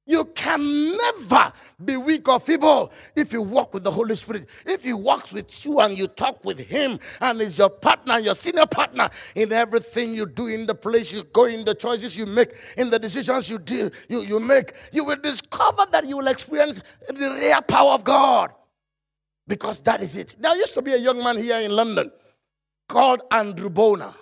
You 0.08 0.24
can 0.36 0.96
never 0.96 1.52
be 1.84 1.96
weak 1.96 2.28
or 2.28 2.38
feeble 2.38 2.92
if 3.16 3.32
you 3.32 3.42
walk 3.42 3.74
with 3.74 3.82
the 3.82 3.90
Holy 3.90 4.14
Spirit. 4.14 4.46
If 4.64 4.84
He 4.84 4.92
walks 4.92 5.32
with 5.32 5.64
you 5.64 5.80
and 5.80 5.98
you 5.98 6.06
talk 6.06 6.44
with 6.44 6.60
Him 6.60 7.00
and 7.20 7.40
is 7.40 7.58
your 7.58 7.70
partner, 7.70 8.20
your 8.20 8.34
senior 8.34 8.66
partner 8.66 9.10
in 9.34 9.52
everything 9.52 10.14
you 10.14 10.26
do, 10.26 10.46
in 10.46 10.64
the 10.66 10.76
place 10.76 11.12
you 11.12 11.24
go, 11.24 11.46
in 11.46 11.64
the 11.64 11.74
choices 11.74 12.16
you 12.16 12.24
make, 12.24 12.52
in 12.76 12.88
the 12.88 13.00
decisions 13.00 13.50
you 13.50 13.58
do, 13.58 13.90
you, 14.08 14.22
you 14.22 14.38
make, 14.38 14.74
you 14.92 15.04
will 15.04 15.16
discover 15.16 15.84
that 15.90 16.06
you 16.06 16.16
will 16.16 16.28
experience 16.28 16.82
the 17.08 17.30
real 17.40 17.62
power 17.62 17.92
of 17.92 18.04
God. 18.04 18.52
Because 19.48 19.80
that 19.80 20.02
is 20.02 20.14
it. 20.14 20.36
There 20.38 20.56
used 20.56 20.74
to 20.74 20.82
be 20.82 20.92
a 20.92 20.98
young 20.98 21.18
man 21.18 21.36
here 21.36 21.58
in 21.58 21.72
London 21.72 22.12
called 22.88 23.22
Andrew 23.32 23.70
Bonar. 23.70 24.14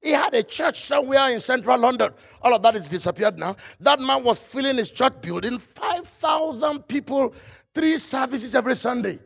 He 0.00 0.10
had 0.10 0.34
a 0.34 0.42
church 0.42 0.80
somewhere 0.80 1.30
in 1.30 1.40
central 1.40 1.78
London. 1.78 2.12
All 2.42 2.54
of 2.54 2.62
that 2.62 2.76
is 2.76 2.88
disappeared 2.88 3.38
now. 3.38 3.56
That 3.80 4.00
man 4.00 4.22
was 4.22 4.38
filling 4.38 4.76
his 4.76 4.90
church 4.90 5.20
building, 5.20 5.58
5,000 5.58 6.86
people, 6.86 7.34
three 7.74 7.98
services 7.98 8.54
every 8.54 8.76
Sunday. 8.76 9.18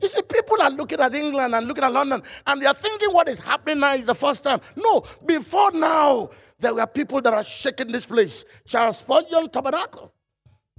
You 0.00 0.08
see, 0.08 0.22
people 0.22 0.60
are 0.60 0.70
looking 0.70 1.00
at 1.00 1.14
England 1.14 1.54
and 1.54 1.66
looking 1.66 1.84
at 1.84 1.92
London 1.92 2.22
and 2.46 2.60
they 2.60 2.66
are 2.66 2.74
thinking 2.74 3.10
what 3.10 3.28
is 3.28 3.38
happening 3.38 3.80
now 3.80 3.94
is 3.94 4.06
the 4.06 4.14
first 4.14 4.42
time. 4.42 4.60
No, 4.76 5.04
before 5.24 5.72
now, 5.72 6.30
there 6.58 6.74
were 6.74 6.86
people 6.86 7.20
that 7.20 7.32
are 7.32 7.44
shaking 7.44 7.92
this 7.92 8.06
place. 8.06 8.44
Charles 8.66 8.98
Spurgeon 8.98 9.50
Tabernacle 9.50 10.12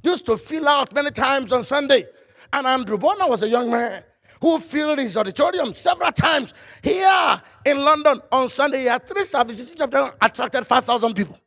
used 0.03 0.25
to 0.25 0.37
fill 0.37 0.67
out 0.67 0.93
many 0.93 1.11
times 1.11 1.51
on 1.51 1.63
Sunday. 1.63 2.05
And 2.51 2.67
Andrew 2.67 2.97
Bonner 2.97 3.27
was 3.27 3.41
a 3.43 3.49
young 3.49 3.71
man 3.71 4.03
who 4.41 4.59
filled 4.59 4.99
his 4.99 5.17
auditorium 5.17 5.73
several 5.73 6.11
times. 6.11 6.53
Here 6.81 7.41
in 7.65 7.83
London 7.83 8.21
on 8.31 8.49
Sunday, 8.49 8.81
he 8.81 8.85
had 8.85 9.05
three 9.07 9.23
services, 9.23 9.71
each 9.71 9.79
of 9.79 9.91
them 9.91 10.11
attracted 10.21 10.65
5,000 10.65 11.13
people. 11.13 11.39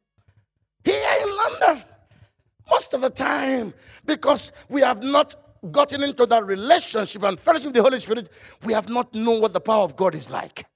Here 0.84 1.14
in 1.22 1.36
London, 1.36 1.84
most 2.70 2.94
of 2.94 3.00
the 3.00 3.10
time, 3.10 3.74
because 4.04 4.52
we 4.68 4.80
have 4.80 5.02
not 5.02 5.34
gotten 5.72 6.02
into 6.02 6.26
that 6.26 6.44
relationship 6.44 7.22
and 7.24 7.38
fellowship 7.38 7.66
with 7.66 7.74
the 7.74 7.82
Holy 7.82 7.98
Spirit, 7.98 8.30
we 8.64 8.72
have 8.72 8.88
not 8.88 9.12
known 9.14 9.40
what 9.40 9.52
the 9.52 9.60
power 9.60 9.82
of 9.84 9.96
God 9.96 10.14
is 10.14 10.30
like. 10.30 10.66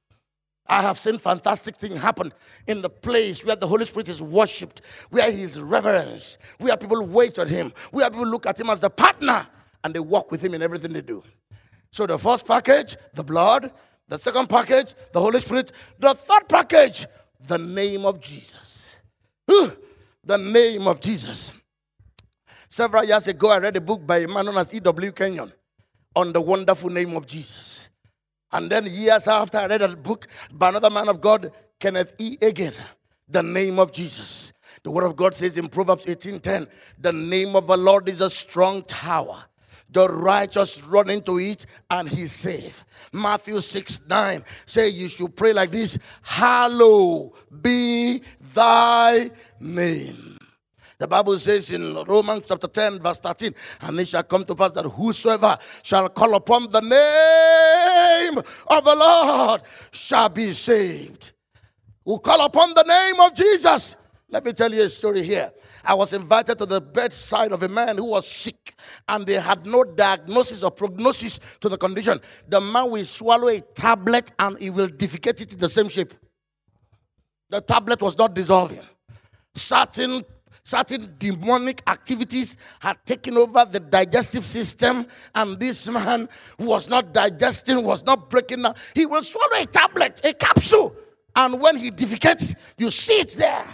I 0.67 0.81
have 0.81 0.99
seen 0.99 1.19
fantastic 1.19 1.77
things 1.77 2.01
happen 2.01 2.33
in 2.67 2.83
the 2.83 2.89
place 2.91 3.45
where 3.45 3.57
the 3.57 3.67
Holy 3.67 3.85
Spirit 3.85 4.09
is 4.09 4.23
worshipped, 4.23 4.81
where 5.11 5.31
He 5.31 5.43
is 5.43 5.61
reverenced, 5.61 6.39
where 6.59 6.77
people 6.77 7.05
wait 7.07 7.39
on 7.39 7.49
Him, 7.49 7.73
where 7.91 8.09
people 8.09 8.27
look 8.27 8.47
at 8.47 8.59
Him 8.59 8.71
as 8.71 8.81
the 8.81 8.91
partner 8.91 9.47
and 9.85 9.93
they 9.93 10.01
walk 10.01 10.31
with 10.31 10.43
Him 10.43 10.55
in 10.55 10.63
everything 10.63 10.93
they 10.93 11.01
do. 11.01 11.23
So 11.93 12.07
the 12.07 12.19
first 12.19 12.47
package, 12.47 12.97
the 13.15 13.23
blood. 13.23 13.71
The 14.09 14.19
second 14.19 14.49
package, 14.49 14.95
the 15.13 15.21
Holy 15.21 15.41
Spirit. 15.41 15.73
The 15.99 16.15
third 16.15 16.49
package, 16.49 17.07
the 17.47 17.59
name 17.59 18.05
of 18.05 18.21
Jesus. 18.21 18.97
the 19.47 20.39
name 20.39 20.87
of 20.87 21.01
Jesus. 21.01 21.53
Several 22.69 23.05
years 23.05 23.29
ago, 23.29 23.51
I 23.51 23.59
read 23.59 23.77
a 23.77 23.81
book 23.81 24.07
by 24.07 24.19
a 24.19 24.29
man 24.29 24.47
known 24.47 24.57
as 24.57 24.73
E.W. 24.73 25.13
Kenyon 25.13 25.53
on 26.17 26.33
the 26.33 26.41
wonderful 26.41 26.91
name 26.91 27.15
of 27.15 27.27
Jesus. 27.27 27.91
And 28.51 28.71
then 28.71 28.87
years 28.87 29.29
after, 29.29 29.59
I 29.59 29.67
read 29.67 29.83
a 29.83 29.97
book 29.97 30.27
by 30.51 30.71
another 30.71 30.91
man 30.91 31.09
of 31.09 31.21
God, 31.21 31.53
Kenneth 31.79 32.15
E. 32.19 32.37
Hagin, 32.39 32.75
the 33.29 33.43
name 33.43 33.79
of 33.79 33.93
Jesus. 33.93 34.53
The 34.83 34.91
word 34.91 35.05
of 35.05 35.17
God 35.17 35.35
says 35.35 35.59
in 35.59 35.69
Proverbs 35.69 36.07
18:10, 36.07 36.67
the 36.99 37.13
name 37.13 37.57
of 37.57 37.67
the 37.67 37.77
Lord 37.77 38.09
is 38.09 38.21
a 38.21 38.31
strong 38.31 38.83
tower. 38.83 39.45
The 39.93 40.09
righteous 40.09 40.83
run 40.85 41.11
into 41.11 41.39
it 41.39 41.67
and 41.91 42.09
he's 42.09 42.33
safe. 42.33 42.85
Matthew 43.13 43.61
6 43.61 44.01
9 44.09 44.43
say 44.67 44.89
you 44.89 45.09
should 45.09 45.37
pray 45.37 45.53
like 45.53 45.71
this 45.71 45.99
Hallow 46.23 47.35
be 47.61 48.23
thy 48.55 49.31
name. 49.61 50.39
The 51.03 51.09
Bible 51.09 51.37
says 51.37 51.73
in 51.73 51.95
Romans 52.05 52.47
chapter 52.47 52.69
10, 52.69 53.01
verse 53.01 53.19
13, 53.19 53.53
and 53.81 53.99
it 53.99 54.07
shall 54.07 54.23
come 54.23 54.45
to 54.45 54.55
pass 54.55 54.71
that 54.71 54.85
whosoever 54.85 55.59
shall 55.83 56.09
call 56.09 56.37
upon 56.37 56.71
the 56.71 56.81
name 56.81 58.39
of 58.39 58.85
the 58.85 58.95
Lord 58.95 59.63
shall 59.91 60.29
be 60.29 60.53
saved. 60.53 61.33
Who 62.05 62.21
call 62.21 62.45
upon 62.45 62.75
the 62.75 62.85
name 62.85 63.21
of 63.21 63.35
Jesus. 63.35 63.97
Let 64.33 64.47
me 64.47 64.55
tell 64.55 64.73
you 64.73 64.83
a 64.83 64.89
story 64.89 65.23
here. 65.23 65.53
I 65.85 65.95
was 65.95 66.15
invited 66.15 66.57
to 66.57 66.65
the 66.65 66.81
bedside 66.81 67.53
of 67.53 67.63
a 67.63 67.69
man 67.69 67.99
who 67.99 68.07
was 68.07 68.27
sick, 68.27 68.75
and 69.07 69.27
they 69.27 69.35
had 69.35 69.67
no 69.67 69.85
diagnosis 69.85 70.63
or 70.63 70.71
prognosis 70.71 71.39
to 71.61 71.69
the 71.69 71.77
condition. 71.77 72.19
The 72.49 72.59
man 72.59 72.91
will 72.91 73.05
swallow 73.05 73.49
a 73.49 73.61
tablet 73.61 74.33
and 74.39 74.59
he 74.59 74.71
will 74.71 74.89
defecate 74.89 75.43
it 75.43 75.53
in 75.53 75.59
the 75.59 75.69
same 75.69 75.91
shape. 75.91 76.15
The 77.51 77.61
tablet 77.61 78.01
was 78.01 78.17
not 78.17 78.33
dissolving. 78.35 78.81
Certain 79.55 80.25
certain 80.65 81.15
demonic 81.19 81.83
activities 81.87 82.57
had 82.79 82.97
taken 83.05 83.37
over 83.37 83.67
the 83.67 83.81
digestive 83.81 84.47
system, 84.47 85.07
and 85.35 85.59
this 85.61 85.87
man 85.89 86.27
who 86.57 86.67
was 86.67 86.89
not 86.89 87.13
digesting, 87.13 87.83
was 87.85 88.03
not 88.05 88.31
breaking 88.31 88.63
down. 88.63 88.75
He 88.95 89.05
will 89.05 89.23
swallow 89.23 89.61
a 89.61 89.67
tablet, 89.67 90.23
a 90.25 90.33
capsule, 90.33 90.97
and 91.37 91.61
when 91.61 91.77
he 91.77 91.91
defecates, 91.91 92.55
you 92.79 92.91
see 92.91 93.21
it 93.21 93.35
there. 93.37 93.67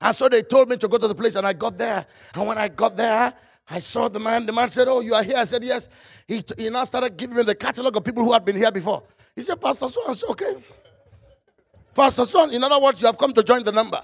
And 0.00 0.14
so 0.14 0.28
they 0.28 0.42
told 0.42 0.68
me 0.68 0.76
to 0.76 0.88
go 0.88 0.98
to 0.98 1.08
the 1.08 1.14
place, 1.14 1.34
and 1.34 1.46
I 1.46 1.52
got 1.52 1.76
there. 1.76 2.06
And 2.34 2.46
when 2.46 2.58
I 2.58 2.68
got 2.68 2.96
there, 2.96 3.34
I 3.70 3.80
saw 3.80 4.08
the 4.08 4.20
man. 4.20 4.46
The 4.46 4.52
man 4.52 4.70
said, 4.70 4.88
Oh, 4.88 5.00
you 5.00 5.14
are 5.14 5.22
here? 5.22 5.36
I 5.36 5.44
said, 5.44 5.64
Yes. 5.64 5.88
He, 6.26 6.42
he 6.56 6.70
now 6.70 6.84
started 6.84 7.16
giving 7.16 7.36
me 7.36 7.42
the 7.42 7.54
catalog 7.54 7.96
of 7.96 8.04
people 8.04 8.24
who 8.24 8.32
had 8.32 8.44
been 8.44 8.56
here 8.56 8.70
before. 8.70 9.02
He 9.34 9.42
said, 9.42 9.60
Pastor 9.60 9.88
So 9.88 10.06
and 10.06 10.16
so, 10.16 10.28
okay. 10.28 10.56
Pastor 11.94 12.24
So, 12.24 12.48
in 12.48 12.62
other 12.62 12.78
words, 12.78 13.00
you 13.00 13.06
have 13.06 13.18
come 13.18 13.32
to 13.34 13.42
join 13.42 13.64
the 13.64 13.72
number. 13.72 14.00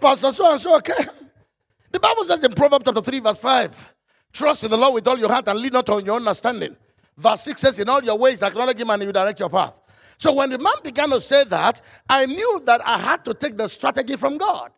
Pastor 0.00 0.30
so 0.32 0.50
and 0.50 0.60
so, 0.60 0.76
okay. 0.76 1.04
The 1.90 2.00
Bible 2.00 2.24
says 2.24 2.44
in 2.44 2.52
Proverbs 2.52 2.84
chapter 2.84 3.00
3, 3.00 3.20
verse 3.20 3.38
5, 3.38 3.94
trust 4.32 4.64
in 4.64 4.70
the 4.70 4.76
Lord 4.76 4.94
with 4.94 5.08
all 5.08 5.18
your 5.18 5.30
heart 5.30 5.48
and 5.48 5.58
lean 5.58 5.72
not 5.72 5.88
on 5.88 6.04
your 6.04 6.16
understanding. 6.16 6.76
Verse 7.16 7.40
6 7.42 7.60
says, 7.60 7.78
In 7.78 7.88
all 7.88 8.02
your 8.02 8.18
ways, 8.18 8.42
acknowledge 8.42 8.78
him 8.78 8.90
and 8.90 9.02
he 9.02 9.06
will 9.06 9.12
direct 9.12 9.40
your 9.40 9.48
path. 9.48 9.72
So 10.18 10.34
when 10.34 10.50
the 10.50 10.58
man 10.58 10.74
began 10.82 11.10
to 11.10 11.20
say 11.20 11.44
that, 11.44 11.80
I 12.08 12.26
knew 12.26 12.60
that 12.64 12.86
I 12.86 12.98
had 12.98 13.24
to 13.24 13.34
take 13.34 13.56
the 13.56 13.68
strategy 13.68 14.16
from 14.16 14.38
God. 14.38 14.72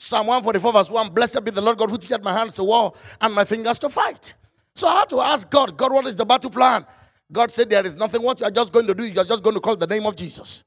Psalm 0.00 0.28
144, 0.28 0.72
verse 0.72 0.90
1 0.90 1.08
Blessed 1.10 1.44
be 1.44 1.50
the 1.50 1.60
Lord 1.60 1.76
God 1.76 1.90
who 1.90 1.98
teacheth 1.98 2.22
my 2.22 2.32
hands 2.32 2.54
to 2.54 2.64
war 2.64 2.94
and 3.20 3.34
my 3.34 3.44
fingers 3.44 3.78
to 3.80 3.90
fight. 3.90 4.32
So 4.74 4.86
I 4.86 5.00
had 5.00 5.08
to 5.10 5.20
ask 5.20 5.50
God, 5.50 5.76
God, 5.76 5.92
what 5.92 6.06
is 6.06 6.14
the 6.14 6.24
battle 6.24 6.50
plan? 6.50 6.86
God 7.30 7.50
said, 7.50 7.68
There 7.68 7.84
is 7.84 7.96
nothing. 7.96 8.22
What 8.22 8.38
you 8.38 8.46
are 8.46 8.50
just 8.50 8.72
going 8.72 8.86
to 8.86 8.94
do, 8.94 9.04
you 9.04 9.20
are 9.20 9.24
just 9.24 9.42
going 9.42 9.54
to 9.54 9.60
call 9.60 9.76
the 9.76 9.88
name 9.88 10.06
of 10.06 10.14
Jesus. 10.14 10.62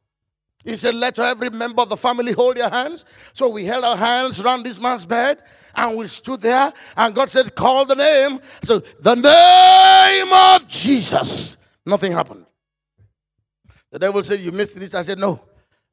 He 0.66 0.76
said, 0.76 0.96
Let 0.96 1.18
every 1.18 1.50
member 1.50 1.82
of 1.82 1.88
the 1.88 1.96
family 1.96 2.34
hold 2.34 2.58
their 2.58 2.70
hands. 2.70 3.06
So 3.32 3.50
we 3.50 3.64
held 3.64 3.86
our 3.86 3.96
hands 3.96 4.42
around 4.42 4.64
this 4.64 4.82
man's 4.82 5.06
bed 5.06 5.42
and 5.76 5.98
we 5.98 6.08
stood 6.08 6.42
there. 6.42 6.74
And 6.98 7.16
God 7.16 7.30
said, 7.30 7.56
Call 7.56 7.86
the 7.86 7.96
name. 7.96 8.42
So 8.64 8.80
the 9.00 9.16
name 9.16 10.34
of 10.34 10.68
Jesus. 10.68 11.56
Nothing 11.86 12.12
happened. 12.12 12.46
The 13.92 14.00
devil 14.00 14.22
said, 14.24 14.42
You 14.42 14.52
missed 14.52 14.76
this. 14.76 14.94
I 14.94 15.04
said, 15.04 15.20
No. 15.20 15.42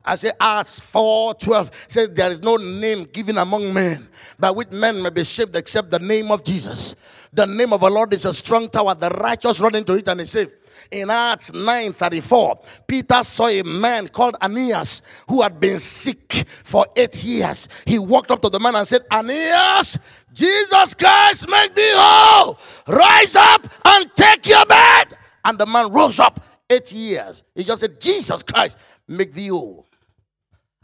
I 0.08 0.14
say 0.16 0.32
Acts 0.40 0.80
4 0.80 1.34
12 1.34 1.70
says, 1.88 2.10
There 2.10 2.30
is 2.30 2.42
no 2.42 2.56
name 2.56 3.04
given 3.04 3.38
among 3.38 3.72
men 3.72 4.08
by 4.38 4.50
which 4.50 4.70
men 4.70 5.02
may 5.02 5.10
be 5.10 5.24
saved 5.24 5.54
except 5.54 5.90
the 5.90 5.98
name 5.98 6.30
of 6.30 6.44
Jesus. 6.44 6.96
The 7.32 7.46
name 7.46 7.72
of 7.72 7.80
the 7.80 7.90
Lord 7.90 8.12
is 8.14 8.24
a 8.24 8.32
strong 8.32 8.68
tower. 8.68 8.94
The 8.94 9.10
righteous 9.10 9.60
run 9.60 9.74
into 9.74 9.94
it 9.94 10.08
and 10.08 10.20
is 10.20 10.30
saved 10.30 10.52
in 10.90 11.10
Acts 11.10 11.50
9:34, 11.50 12.58
Peter 12.86 13.22
saw 13.22 13.48
a 13.48 13.62
man 13.62 14.08
called 14.08 14.36
Aeneas 14.40 15.02
who 15.28 15.42
had 15.42 15.60
been 15.60 15.78
sick 15.78 16.44
for 16.64 16.86
eight 16.96 17.22
years. 17.24 17.68
He 17.84 17.98
walked 17.98 18.30
up 18.30 18.40
to 18.42 18.48
the 18.48 18.60
man 18.60 18.74
and 18.76 18.88
said, 18.88 19.02
Aeneas, 19.12 19.98
Jesus 20.32 20.94
Christ, 20.94 21.48
make 21.48 21.74
thee 21.74 21.92
whole. 21.94 22.58
Rise 22.86 23.36
up 23.36 23.66
and 23.84 24.10
take 24.14 24.46
your 24.46 24.64
bed. 24.66 25.18
And 25.44 25.58
the 25.58 25.66
man 25.66 25.90
rose 25.90 26.20
up 26.20 26.40
eight 26.70 26.90
years. 26.92 27.44
He 27.54 27.64
just 27.64 27.80
said, 27.80 28.00
Jesus 28.00 28.42
Christ, 28.42 28.78
make 29.06 29.32
thee 29.32 29.48
whole. 29.48 29.87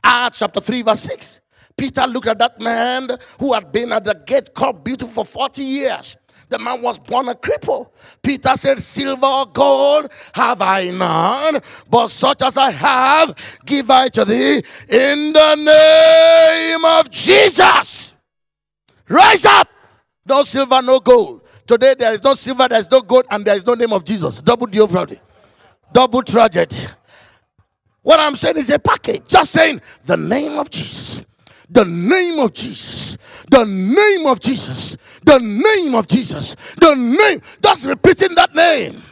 Acts 0.05 0.40
chapter 0.40 0.61
3, 0.61 0.82
verse 0.82 1.00
6. 1.00 1.40
Peter 1.76 2.07
looked 2.07 2.28
at 2.28 2.38
that 2.38 2.61
man 2.61 3.09
who 3.40 3.52
had 3.52 3.72
been 3.72 3.90
at 3.90 4.05
the 4.05 4.14
gate 4.26 4.55
called 4.55 4.84
Beautiful 4.84 5.24
for 5.24 5.48
40 5.48 5.62
years. 5.62 6.16
The 6.50 6.59
man 6.59 6.82
was 6.82 6.98
born 6.98 7.28
a 7.28 7.34
cripple. 7.34 7.90
Peter 8.22 8.57
said, 8.57 8.80
Silver 8.80 9.26
or 9.26 9.46
gold 9.46 10.12
have 10.34 10.61
I 10.61 10.90
none, 10.90 11.61
but 11.88 12.09
such 12.09 12.42
as 12.42 12.57
I 12.57 12.70
have, 12.70 13.34
give 13.64 13.90
I 13.90 14.09
to 14.11 14.24
thee 14.24 14.62
in 14.88 15.32
the 15.32 15.55
name 15.57 16.84
of 16.84 17.11
Jesus. 17.11 18.14
Rise 19.09 19.44
up. 19.46 19.68
No 20.26 20.42
silver, 20.42 20.80
no 20.82 21.00
gold. 21.00 21.42
Today 21.66 21.94
there 21.98 22.12
is 22.12 22.22
no 22.22 22.34
silver, 22.34 22.68
there 22.68 22.78
is 22.80 22.90
no 22.90 23.00
gold, 23.00 23.24
and 23.30 23.44
there 23.44 23.57
is 23.57 23.66
no 23.66 23.74
name 23.74 23.92
of 23.92 24.05
Jesus. 24.05 24.40
Double 24.42 24.66
jeopardy. 24.66 25.18
Double 25.92 26.22
tragedy. 26.22 26.76
What 28.05 28.20
I'm 28.20 28.36
saying 28.36 28.59
is 28.59 28.70
a 28.70 28.78
package. 28.78 29.22
Just 29.26 29.50
saying 29.50 29.80
the 30.05 30.16
name 30.16 30.59
of 30.59 30.70
Jesus. 30.70 31.24
The 31.70 31.86
name 31.86 32.38
of 32.38 32.52
Jesus. 32.52 33.16
The 33.50 33.64
name 33.64 34.26
of 34.26 34.38
Jesus. 34.40 34.96
The 35.24 35.38
name 35.38 35.94
of 35.94 36.07
Jesus. 36.07 36.55
The 36.76 36.94
name. 36.94 37.40
Just 37.62 37.86
repeating 37.86 38.34
that 38.36 38.55
name. 38.55 39.02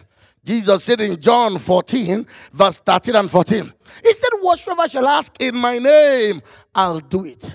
Jesus 0.44 0.84
said 0.84 1.00
in 1.00 1.18
John 1.20 1.56
14, 1.58 2.26
verse 2.52 2.80
13 2.80 3.16
and 3.16 3.30
14. 3.30 3.72
He 4.02 4.12
said, 4.12 4.30
Whatsoever 4.40 4.88
shall 4.88 5.08
ask 5.08 5.34
in 5.40 5.56
my 5.56 5.78
name, 5.78 6.42
I'll 6.74 7.00
do 7.00 7.24
it. 7.24 7.52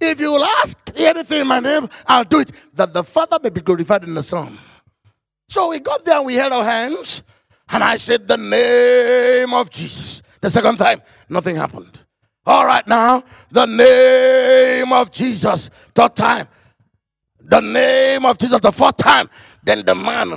If 0.00 0.18
you 0.20 0.30
will 0.30 0.44
ask 0.44 0.78
anything 0.94 1.42
in 1.42 1.46
my 1.46 1.60
name, 1.60 1.90
I'll 2.06 2.24
do 2.24 2.40
it, 2.40 2.52
that 2.74 2.94
the 2.94 3.04
Father 3.04 3.38
may 3.42 3.50
be 3.50 3.60
glorified 3.60 4.04
in 4.04 4.14
the 4.14 4.22
Son. 4.22 4.56
So 5.48 5.68
we 5.68 5.80
got 5.80 6.04
there 6.04 6.16
and 6.16 6.26
we 6.26 6.34
held 6.34 6.52
our 6.52 6.64
hands, 6.64 7.22
and 7.68 7.82
I 7.84 7.96
said, 7.96 8.26
The 8.28 8.36
name 8.36 9.52
of 9.52 9.68
Jesus. 9.68 10.22
The 10.40 10.50
second 10.50 10.76
time, 10.78 11.00
nothing 11.28 11.56
happened. 11.56 11.98
All 12.46 12.66
right, 12.66 12.86
now, 12.86 13.24
the 13.50 13.66
name 13.66 14.92
of 14.92 15.10
Jesus. 15.12 15.70
Third 15.94 16.16
time. 16.16 16.48
The 17.42 17.60
name 17.60 18.24
of 18.26 18.38
Jesus. 18.38 18.60
The 18.60 18.72
fourth 18.72 18.96
time. 18.98 19.28
Then 19.64 19.84
the 19.84 19.94
man, 19.94 20.30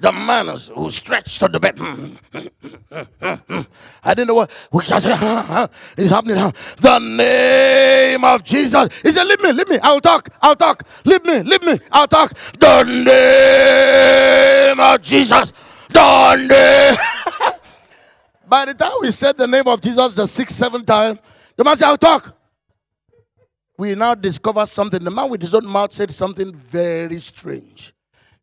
the 0.00 0.12
man 0.12 0.48
who 0.74 0.90
stretched 0.90 1.40
to 1.40 1.48
the 1.48 1.60
bed. 1.60 1.78
Hmm, 1.78 2.14
hmm, 2.32 3.34
hmm, 3.48 3.60
I 4.04 4.14
didn't 4.14 4.28
know 4.28 4.34
what 4.36 4.50
what 4.70 4.86
is 4.86 6.10
happening 6.10 6.36
now. 6.36 6.52
The 6.78 6.98
name 6.98 8.24
of 8.24 8.44
Jesus. 8.44 8.88
He 9.02 9.12
said, 9.12 9.24
Leave 9.24 9.42
me, 9.42 9.52
leave 9.52 9.68
me. 9.68 9.78
I'll 9.82 10.00
talk. 10.00 10.30
I'll 10.40 10.56
talk. 10.56 10.84
Leave 11.04 11.24
me, 11.26 11.42
leave 11.42 11.62
me. 11.62 11.78
I'll 11.92 12.08
talk. 12.08 12.32
The 12.58 12.84
name 12.84 14.80
of 14.80 15.02
Jesus. 15.02 15.52
Dundee. 15.90 16.96
By 18.50 18.64
the 18.64 18.74
time 18.74 18.90
we 19.00 19.12
said 19.12 19.36
the 19.36 19.46
name 19.46 19.68
of 19.68 19.80
Jesus 19.80 20.12
the 20.14 20.26
sixth, 20.26 20.56
seventh 20.56 20.84
time, 20.84 21.20
the 21.54 21.62
man 21.62 21.76
said, 21.76 21.86
I'll 21.86 21.96
talk. 21.96 22.36
We 23.78 23.94
now 23.94 24.16
discover 24.16 24.66
something. 24.66 25.04
The 25.04 25.10
man 25.10 25.30
with 25.30 25.40
his 25.40 25.54
own 25.54 25.64
mouth 25.64 25.92
said 25.92 26.10
something 26.10 26.52
very 26.52 27.20
strange. 27.20 27.94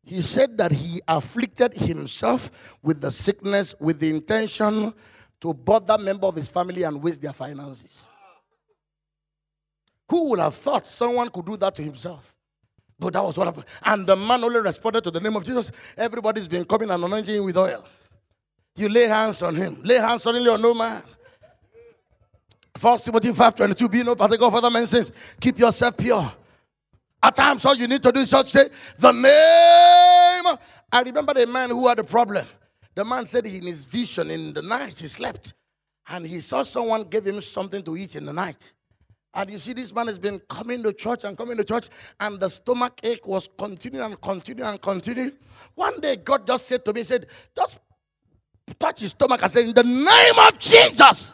He 0.01 0.21
said 0.21 0.57
that 0.59 0.71
he 0.71 1.01
afflicted 1.09 1.73
himself 1.73 2.49
with 2.81 3.01
the 3.01 3.11
sickness 3.11 3.75
with 3.81 3.99
the 3.99 4.09
intention 4.09 4.93
to 5.41 5.53
bother 5.53 5.97
member 5.97 6.27
of 6.27 6.37
his 6.37 6.47
family 6.47 6.83
and 6.83 7.03
waste 7.03 7.21
their 7.21 7.33
finances. 7.33 8.07
Who 10.09 10.29
would 10.29 10.39
have 10.39 10.55
thought 10.55 10.87
someone 10.87 11.27
could 11.27 11.45
do 11.45 11.57
that 11.57 11.75
to 11.75 11.83
himself? 11.83 12.33
But 12.97 13.11
that 13.11 13.23
was 13.25 13.37
what 13.37 13.47
happened. 13.47 13.65
And 13.83 14.07
the 14.07 14.15
man 14.15 14.41
only 14.41 14.61
responded 14.61 15.03
to 15.03 15.11
the 15.11 15.19
name 15.19 15.35
of 15.35 15.43
Jesus. 15.43 15.69
Everybody's 15.97 16.47
been 16.47 16.63
coming 16.63 16.89
and 16.89 17.03
anointing 17.03 17.35
him 17.35 17.43
with 17.43 17.57
oil. 17.57 17.83
You 18.77 18.89
lay 18.89 19.07
hands 19.07 19.41
on 19.41 19.55
him. 19.55 19.81
Lay 19.83 19.95
hands 19.95 20.25
on 20.27 20.43
no 20.43 20.73
man. 20.73 21.01
First 22.77 23.05
Timothy 23.05 23.29
5:22. 23.29 23.89
Be 23.89 24.03
no 24.03 24.15
partaker 24.15 24.45
of 24.45 24.53
other 24.55 24.69
men's 24.69 24.91
sins. 24.91 25.11
Keep 25.41 25.59
yourself 25.59 25.97
pure. 25.97 26.31
At 27.21 27.33
times, 27.33 27.65
all 27.65 27.75
you 27.75 27.87
need 27.87 28.03
to 28.03 28.11
do 28.11 28.19
is 28.19 28.29
just 28.29 28.51
say 28.51 28.69
the 28.99 29.11
name. 29.11 30.57
I 30.91 31.01
remember 31.01 31.33
the 31.33 31.47
man 31.47 31.71
who 31.71 31.87
had 31.87 31.97
a 31.97 32.03
problem. 32.03 32.45
The 32.93 33.03
man 33.03 33.25
said 33.25 33.45
in 33.47 33.63
his 33.63 33.85
vision 33.85 34.29
in 34.29 34.53
the 34.53 34.61
night 34.61 34.99
he 34.99 35.07
slept, 35.07 35.55
and 36.07 36.25
he 36.25 36.39
saw 36.39 36.63
someone 36.63 37.03
give 37.03 37.25
him 37.25 37.41
something 37.41 37.81
to 37.81 37.97
eat 37.97 38.15
in 38.15 38.25
the 38.25 38.33
night. 38.33 38.73
And 39.33 39.51
you 39.51 39.59
see, 39.59 39.73
this 39.73 39.93
man 39.93 40.07
has 40.07 40.17
been 40.17 40.39
coming 40.47 40.81
to 40.83 40.93
church 40.93 41.23
and 41.23 41.37
coming 41.37 41.57
to 41.57 41.63
church, 41.63 41.89
and 42.19 42.39
the 42.39 42.49
stomach 42.49 42.99
ache 43.03 43.27
was 43.27 43.49
continuing 43.57 44.05
and 44.05 44.21
continuing 44.21 44.69
and 44.69 44.81
continuing. 44.81 45.33
One 45.75 45.99
day, 45.99 46.15
God 46.15 46.47
just 46.47 46.67
said 46.67 46.85
to 46.85 46.93
me, 46.93 47.01
He 47.01 47.03
said, 47.03 47.27
Just 47.55 47.79
touch 48.73 49.01
his 49.01 49.11
stomach 49.11 49.41
and 49.41 49.51
say, 49.51 49.63
In 49.63 49.73
the 49.73 49.83
name 49.83 50.39
of 50.39 50.57
Jesus. 50.59 51.33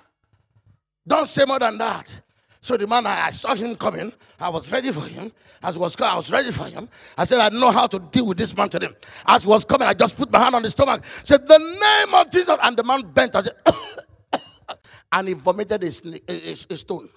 Don't 1.05 1.27
say 1.27 1.45
more 1.45 1.59
than 1.59 1.77
that. 1.77 2.21
So 2.61 2.77
the 2.77 2.87
man, 2.87 3.05
I, 3.05 3.27
I 3.27 3.31
saw 3.31 3.53
him 3.55 3.75
coming. 3.75 4.13
I 4.39 4.49
was 4.49 4.71
ready 4.71 4.91
for 4.91 5.01
him. 5.01 5.31
As 5.61 5.77
was 5.77 5.99
I 5.99 6.15
was 6.15 6.31
ready 6.31 6.51
for 6.51 6.65
him. 6.65 6.87
I 7.17 7.25
said, 7.25 7.39
I 7.39 7.49
know 7.49 7.71
how 7.71 7.87
to 7.87 7.99
deal 7.99 8.25
with 8.25 8.37
this 8.37 8.55
man 8.55 8.69
today. 8.69 8.89
As 9.25 9.43
he 9.43 9.49
was 9.49 9.65
coming, 9.65 9.87
I 9.87 9.93
just 9.93 10.15
put 10.15 10.31
my 10.31 10.39
hand 10.39 10.55
on 10.55 10.63
his 10.63 10.71
stomach. 10.71 11.03
Said, 11.23 11.45
the 11.45 11.57
name 11.57 12.13
of 12.13 12.31
Jesus. 12.31 12.57
And 12.61 12.77
the 12.77 12.83
man 12.83 13.01
bent. 13.01 13.33
Said, 13.33 13.49
and 15.11 15.27
he 15.27 15.33
vomited 15.33 15.83
a, 15.83 15.87
a, 16.31 16.51
a 16.51 16.77
stone 16.77 17.09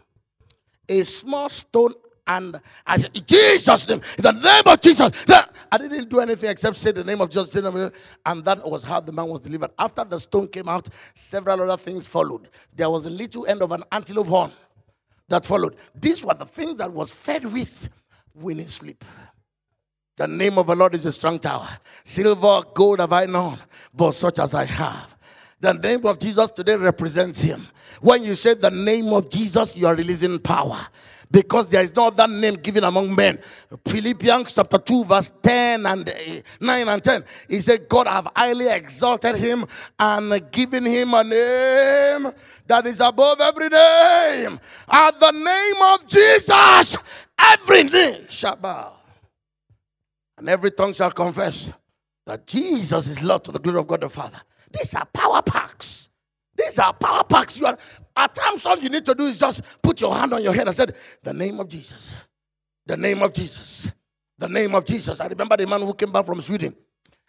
a 0.89 1.05
small 1.05 1.49
stone 1.49 1.95
and 2.27 2.61
I 2.87 2.99
said, 2.99 3.27
Jesus' 3.27 3.89
name, 3.89 4.01
in 4.19 4.23
the 4.23 4.33
name 4.33 4.63
of 4.67 4.81
Jesus. 4.81 5.13
I 5.29 5.79
didn't 5.79 6.09
do 6.09 6.21
anything 6.21 6.51
except 6.51 6.77
say 6.77 6.93
the 6.93 7.05
name 7.05 7.21
of 7.21 7.31
Jesus. 7.31 7.55
And 7.55 8.45
that 8.45 8.69
was 8.69 8.83
how 8.83 9.01
the 9.01 9.13
man 9.13 9.29
was 9.29 9.41
delivered. 9.41 9.71
After 9.79 10.05
the 10.05 10.19
stone 10.19 10.49
came 10.49 10.69
out, 10.69 10.89
several 11.15 11.63
other 11.63 11.77
things 11.77 12.07
followed. 12.07 12.49
There 12.75 12.91
was 12.91 13.07
a 13.07 13.11
little 13.11 13.47
end 13.47 13.63
of 13.63 13.73
an 13.73 13.85
antelope 13.93 14.27
horn 14.27 14.53
that 15.29 15.45
followed. 15.45 15.77
These 15.95 16.25
were 16.25 16.35
the 16.35 16.47
things 16.47 16.79
that 16.79 16.93
was 16.93 17.11
fed 17.13 17.45
with 17.45 17.89
he 18.43 18.63
sleep. 18.63 19.05
The 20.17 20.27
name 20.27 20.59
of 20.59 20.67
the 20.67 20.75
Lord 20.75 20.95
is 20.95 21.05
a 21.05 21.13
strong 21.13 21.39
tower. 21.39 21.69
Silver, 22.03 22.63
gold 22.75 23.01
have 23.01 23.13
I 23.13 23.27
known, 23.27 23.59
but 23.95 24.13
such 24.13 24.39
as 24.39 24.55
I 24.55 24.65
have. 24.65 25.17
The 25.61 25.75
name 25.75 26.05
of 26.07 26.19
Jesus 26.19 26.51
today 26.51 26.77
represents 26.77 27.41
him. 27.41 27.67
When 28.01 28.23
you 28.25 28.35
say 28.35 28.55
the 28.55 28.71
name 28.71 29.07
of 29.13 29.31
Jesus, 29.31 29.77
you 29.77 29.87
are 29.87 29.95
releasing 29.95 30.39
power 30.39 30.87
because 31.31 31.69
there 31.69 31.83
is 31.83 31.95
no 31.95 32.07
other 32.09 32.27
name 32.27 32.55
given 32.55 32.85
among 32.85 33.15
men. 33.15 33.39
Philippians 33.87 34.53
chapter 34.53 34.79
2, 34.79 35.05
verse 35.05 35.31
10 35.43 35.87
and 35.87 36.09
uh, 36.09 36.13
9 36.61 36.89
and 36.89 37.05
10. 37.05 37.25
He 37.49 37.61
said, 37.61 37.89
God 37.89 38.07
have 38.07 38.29
highly 38.35 38.69
exalted 38.69 39.37
him 39.37 39.67
and 39.99 40.51
given 40.51 40.85
him 40.85 41.15
a 41.15 41.25
name 41.25 42.33
that 42.67 42.87
is 42.87 43.01
above 43.01 43.41
every 43.41 43.69
name. 43.69 44.61
At 44.89 45.21
the 45.21 45.31
name 45.33 45.83
of 45.95 46.09
Jesus, 46.09 46.97
every 47.39 47.85
name 47.85 48.27
shall 48.29 48.57
bow. 48.57 48.93
And 50.39 50.49
every 50.49 50.71
tongue 50.71 50.93
shall 50.93 51.11
confess 51.11 51.73
that 52.27 52.47
Jesus 52.47 53.09
is 53.09 53.23
Lord 53.23 53.45
to 53.45 53.53
the 53.53 53.59
glory 53.59 53.79
of 53.79 53.87
God 53.87 54.03
the 54.03 54.11
Father. 54.11 54.41
These 54.71 54.95
are 54.95 55.07
power 55.07 55.43
packs. 55.43 56.11
These 56.57 56.79
are 56.79 56.93
power 56.93 57.25
packs. 57.25 57.59
You 57.59 57.67
are 57.67 57.79
at 58.17 58.35
times 58.35 58.65
all 58.67 58.79
you 58.79 58.89
need 58.89 59.05
to 59.05 59.15
do 59.15 59.25
is 59.25 59.39
just 59.39 59.63
put 59.83 60.01
your 60.01 60.15
hand 60.15 60.33
on 60.33 60.43
your 60.43 60.55
head 60.55 60.67
and 60.67 60.77
said, 60.77 60.95
The 61.23 61.35
name 61.35 61.61
of 61.61 61.69
Jesus. 61.69 62.17
The 62.87 62.97
name 62.97 63.23
of 63.23 63.33
Jesus. 63.33 63.91
The 64.39 64.49
name 64.49 64.75
of 64.75 64.85
Jesus. 64.85 65.21
I 65.21 65.27
remember 65.27 65.57
the 65.57 65.67
man 65.67 65.83
who 65.83 65.95
came 65.95 66.13
back 66.13 66.25
from 66.25 66.41
Sweden. 66.41 66.75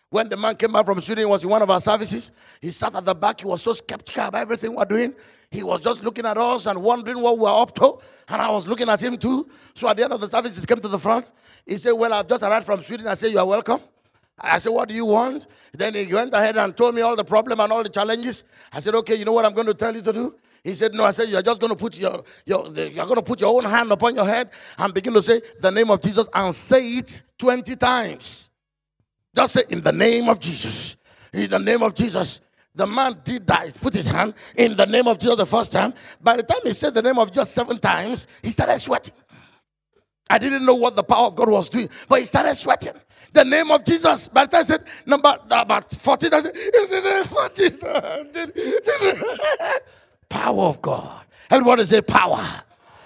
When 0.09 0.29
the 0.29 0.37
man 0.37 0.55
came 0.55 0.71
back 0.71 0.85
from 0.85 1.01
Sweden, 1.01 1.27
was 1.27 1.43
in 1.43 1.49
one 1.49 1.61
of 1.61 1.69
our 1.69 1.81
services. 1.81 2.31
He 2.61 2.71
sat 2.71 2.95
at 2.95 3.03
the 3.03 3.13
back. 3.13 3.41
He 3.41 3.45
was 3.47 3.61
so 3.61 3.73
skeptical 3.73 4.23
about 4.25 4.41
everything 4.41 4.73
we're 4.73 4.85
doing. 4.85 5.13
He 5.51 5.63
was 5.63 5.81
just 5.81 6.03
looking 6.03 6.25
at 6.25 6.37
us 6.37 6.65
and 6.65 6.81
wondering 6.81 7.21
what 7.21 7.37
we 7.37 7.43
were 7.43 7.61
up 7.61 7.75
to. 7.75 7.97
And 8.29 8.41
I 8.41 8.49
was 8.49 8.67
looking 8.67 8.87
at 8.87 9.01
him 9.01 9.17
too. 9.17 9.49
So 9.73 9.89
at 9.89 9.97
the 9.97 10.03
end 10.05 10.13
of 10.13 10.21
the 10.21 10.27
service, 10.29 10.57
he 10.57 10.65
came 10.65 10.79
to 10.79 10.87
the 10.87 10.99
front. 10.99 11.29
He 11.65 11.77
said, 11.77 11.91
Well, 11.91 12.13
I've 12.13 12.27
just 12.27 12.43
arrived 12.43 12.65
from 12.65 12.81
Sweden. 12.81 13.07
I 13.07 13.15
said, 13.15 13.31
You 13.31 13.39
are 13.39 13.45
welcome. 13.45 13.81
I 14.39 14.59
said, 14.59 14.69
What 14.69 14.87
do 14.87 14.95
you 14.95 15.05
want? 15.05 15.47
Then 15.73 15.93
he 15.93 16.13
went 16.13 16.33
ahead 16.33 16.55
and 16.57 16.75
told 16.75 16.95
me 16.95 17.01
all 17.01 17.15
the 17.15 17.25
problem 17.25 17.59
and 17.59 17.71
all 17.71 17.83
the 17.83 17.89
challenges. 17.89 18.45
I 18.71 18.79
said, 18.79 18.95
Okay, 18.95 19.15
you 19.15 19.25
know 19.25 19.33
what 19.33 19.45
I'm 19.45 19.53
going 19.53 19.67
to 19.67 19.73
tell 19.73 19.93
you 19.93 20.01
to 20.01 20.13
do? 20.13 20.35
He 20.63 20.73
said, 20.73 20.93
No, 20.93 21.03
I 21.03 21.11
said, 21.11 21.29
You're 21.29 21.41
just 21.41 21.59
going 21.59 21.71
to 21.71 21.77
put 21.77 21.97
your, 21.97 22.23
your 22.45 22.67
you're 22.67 23.05
going 23.05 23.15
to 23.15 23.21
put 23.21 23.41
your 23.41 23.55
own 23.55 23.69
hand 23.69 23.91
upon 23.91 24.15
your 24.15 24.25
head 24.25 24.49
and 24.77 24.93
begin 24.93 25.13
to 25.13 25.21
say 25.21 25.41
the 25.59 25.71
name 25.71 25.89
of 25.89 26.01
Jesus 26.01 26.27
and 26.33 26.53
say 26.53 26.83
it 26.83 27.21
20 27.37 27.75
times. 27.75 28.49
Just 29.35 29.53
say, 29.53 29.63
In 29.69 29.81
the 29.81 29.91
name 29.91 30.29
of 30.29 30.39
Jesus. 30.39 30.97
In 31.33 31.49
the 31.49 31.59
name 31.59 31.83
of 31.83 31.93
Jesus. 31.93 32.41
The 32.73 32.85
man 32.85 33.17
did 33.23 33.47
that. 33.47 33.65
He 33.65 33.71
put 33.71 33.93
his 33.93 34.05
hand 34.05 34.35
in 34.55 34.75
the 34.75 34.85
name 34.85 35.07
of 35.07 35.17
Jesus 35.17 35.35
the 35.35 35.45
first 35.45 35.71
time. 35.71 35.93
By 36.21 36.37
the 36.37 36.43
time 36.43 36.59
he 36.63 36.73
said 36.73 36.93
the 36.93 37.01
name 37.01 37.17
of 37.17 37.29
Jesus 37.29 37.49
seven 37.49 37.79
times, 37.79 38.27
he 38.43 38.51
started 38.51 38.79
sweating. 38.79 39.15
I 40.29 40.37
didn't 40.37 40.65
know 40.65 40.75
what 40.75 40.95
the 40.95 41.03
power 41.03 41.27
of 41.27 41.35
God 41.35 41.49
was 41.49 41.69
doing, 41.69 41.89
but 42.07 42.19
he 42.19 42.25
started 42.25 42.53
sweating 42.55 42.93
the 43.33 43.45
name 43.45 43.71
of 43.71 43.83
Jesus. 43.83 44.27
By 44.27 44.45
the 44.45 44.51
time 44.51 44.59
I 44.59 44.63
said 44.63 44.83
number 45.05 45.37
about 45.49 45.91
14, 45.91 46.33
I 46.33 46.41
said, 46.41 46.55
in 46.55 46.89
the 46.89 47.01
name 47.01 47.37
of 47.37 47.53
Jesus. 47.53 47.83
Power 50.29 50.63
of 50.63 50.81
God. 50.81 51.25
Everybody 51.49 51.85
say 51.85 52.01
power. 52.01 52.45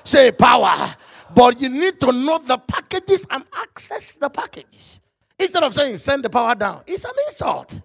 Say 0.03 0.31
power. 0.31 0.95
But 1.33 1.61
you 1.61 1.69
need 1.69 1.99
to 2.01 2.11
know 2.11 2.39
the 2.39 2.57
packages 2.57 3.25
and 3.29 3.43
access 3.55 4.15
the 4.15 4.29
packages. 4.29 4.99
Instead 5.39 5.63
of 5.63 5.73
saying 5.73 5.97
send 5.97 6.23
the 6.23 6.29
power 6.29 6.55
down, 6.55 6.81
it's 6.85 7.05
an 7.05 7.11
insult. 7.27 7.81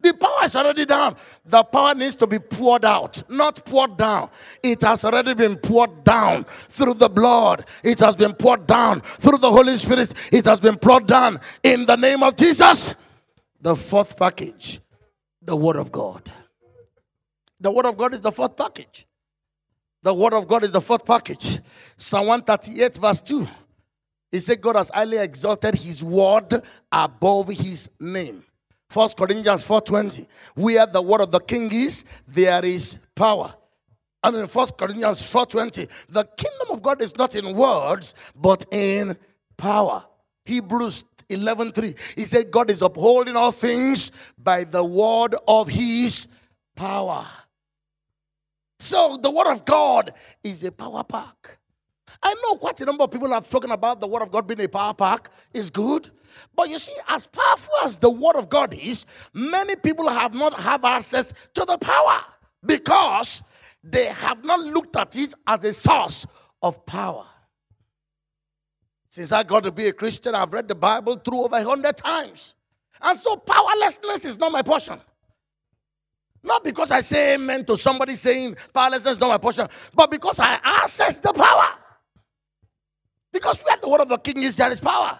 The 0.00 0.14
power 0.14 0.44
is 0.44 0.54
already 0.54 0.84
down. 0.84 1.16
The 1.44 1.64
power 1.64 1.94
needs 1.94 2.14
to 2.16 2.26
be 2.26 2.38
poured 2.38 2.84
out, 2.84 3.22
not 3.28 3.64
poured 3.64 3.96
down. 3.96 4.30
It 4.62 4.80
has 4.82 5.04
already 5.04 5.34
been 5.34 5.56
poured 5.56 6.04
down 6.04 6.44
through 6.44 6.94
the 6.94 7.08
blood. 7.08 7.66
It 7.82 7.98
has 8.00 8.14
been 8.14 8.32
poured 8.32 8.66
down 8.66 9.00
through 9.00 9.38
the 9.38 9.50
Holy 9.50 9.76
Spirit. 9.76 10.12
It 10.32 10.44
has 10.44 10.60
been 10.60 10.76
poured 10.76 11.08
down 11.08 11.40
in 11.64 11.84
the 11.84 11.96
name 11.96 12.22
of 12.22 12.36
Jesus. 12.36 12.94
The 13.60 13.74
fourth 13.74 14.16
package, 14.16 14.80
the 15.42 15.56
Word 15.56 15.76
of 15.76 15.90
God. 15.90 16.30
The 17.60 17.70
Word 17.70 17.86
of 17.86 17.96
God 17.96 18.14
is 18.14 18.20
the 18.20 18.32
fourth 18.32 18.56
package. 18.56 19.06
The 20.02 20.14
Word 20.14 20.34
of 20.34 20.46
God 20.46 20.64
is 20.64 20.72
the 20.72 20.80
fourth 20.80 21.04
package. 21.04 21.60
Psalm 21.96 22.26
138, 22.26 22.96
verse 22.96 23.20
2. 23.20 23.48
He 24.30 24.40
said, 24.40 24.60
God 24.60 24.76
has 24.76 24.90
highly 24.90 25.18
exalted 25.18 25.74
His 25.74 26.04
Word 26.04 26.62
above 26.92 27.48
His 27.48 27.90
name. 27.98 28.44
First 28.88 29.16
Corinthians 29.16 29.64
4:20. 29.64 30.26
Where 30.54 30.86
the 30.86 31.02
word 31.02 31.20
of 31.20 31.30
the 31.30 31.40
king 31.40 31.70
is, 31.70 32.04
there 32.26 32.64
is 32.64 32.98
power. 33.14 33.52
I 34.22 34.30
mean, 34.30 34.46
First 34.46 34.78
Corinthians 34.78 35.22
4:20. 35.22 35.88
The 36.08 36.24
kingdom 36.24 36.70
of 36.70 36.82
God 36.82 37.02
is 37.02 37.16
not 37.16 37.34
in 37.34 37.54
words, 37.54 38.14
but 38.34 38.64
in 38.72 39.16
power. 39.56 40.04
Hebrews 40.44 41.04
11:3. 41.28 41.94
He 42.16 42.24
said, 42.24 42.50
God 42.50 42.70
is 42.70 42.80
upholding 42.80 43.36
all 43.36 43.52
things 43.52 44.10
by 44.38 44.64
the 44.64 44.82
word 44.82 45.34
of 45.46 45.68
his 45.68 46.26
power. 46.74 47.26
So 48.80 49.18
the 49.20 49.30
word 49.30 49.48
of 49.48 49.64
God 49.64 50.14
is 50.42 50.62
a 50.64 50.72
power 50.72 51.04
pack. 51.04 51.58
I 52.22 52.34
know 52.42 52.56
quite 52.56 52.80
a 52.80 52.84
number 52.84 53.04
of 53.04 53.10
people 53.10 53.30
have 53.30 53.46
spoken 53.46 53.70
about 53.70 54.00
the 54.00 54.06
word 54.06 54.22
of 54.22 54.30
God 54.30 54.46
being 54.46 54.60
a 54.60 54.68
power 54.68 54.94
pack. 54.94 55.30
Is 55.52 55.70
good. 55.70 56.10
But 56.54 56.70
you 56.70 56.78
see, 56.78 56.94
as 57.08 57.26
powerful 57.26 57.74
as 57.84 57.98
the 57.98 58.10
word 58.10 58.36
of 58.36 58.48
God 58.48 58.74
is, 58.74 59.06
many 59.32 59.76
people 59.76 60.08
have 60.08 60.34
not 60.34 60.54
have 60.54 60.84
access 60.84 61.32
to 61.54 61.64
the 61.64 61.78
power 61.78 62.20
because 62.64 63.42
they 63.82 64.06
have 64.06 64.44
not 64.44 64.60
looked 64.60 64.96
at 64.96 65.16
it 65.16 65.34
as 65.46 65.64
a 65.64 65.72
source 65.72 66.26
of 66.62 66.84
power. 66.86 67.26
Since 69.10 69.32
I 69.32 69.42
got 69.42 69.64
to 69.64 69.72
be 69.72 69.86
a 69.86 69.92
Christian, 69.92 70.34
I've 70.34 70.52
read 70.52 70.68
the 70.68 70.74
Bible 70.74 71.16
through 71.16 71.44
over 71.44 71.56
a 71.56 71.64
hundred 71.64 71.96
times. 71.96 72.54
And 73.00 73.18
so 73.18 73.36
powerlessness 73.36 74.24
is 74.24 74.38
not 74.38 74.52
my 74.52 74.62
portion. 74.62 75.00
Not 76.42 76.64
because 76.64 76.90
I 76.90 77.00
say 77.00 77.34
amen 77.34 77.64
to 77.66 77.76
somebody 77.76 78.16
saying 78.16 78.56
powerlessness 78.72 79.14
is 79.14 79.20
not 79.20 79.28
my 79.28 79.38
portion, 79.38 79.68
but 79.94 80.10
because 80.10 80.40
I 80.40 80.58
access 80.62 81.20
the 81.20 81.32
power. 81.32 81.68
Because 83.32 83.60
where 83.62 83.76
the 83.76 83.88
word 83.88 84.00
of 84.00 84.08
the 84.08 84.18
king 84.18 84.42
is, 84.42 84.56
there 84.56 84.70
is 84.70 84.80
power. 84.80 85.18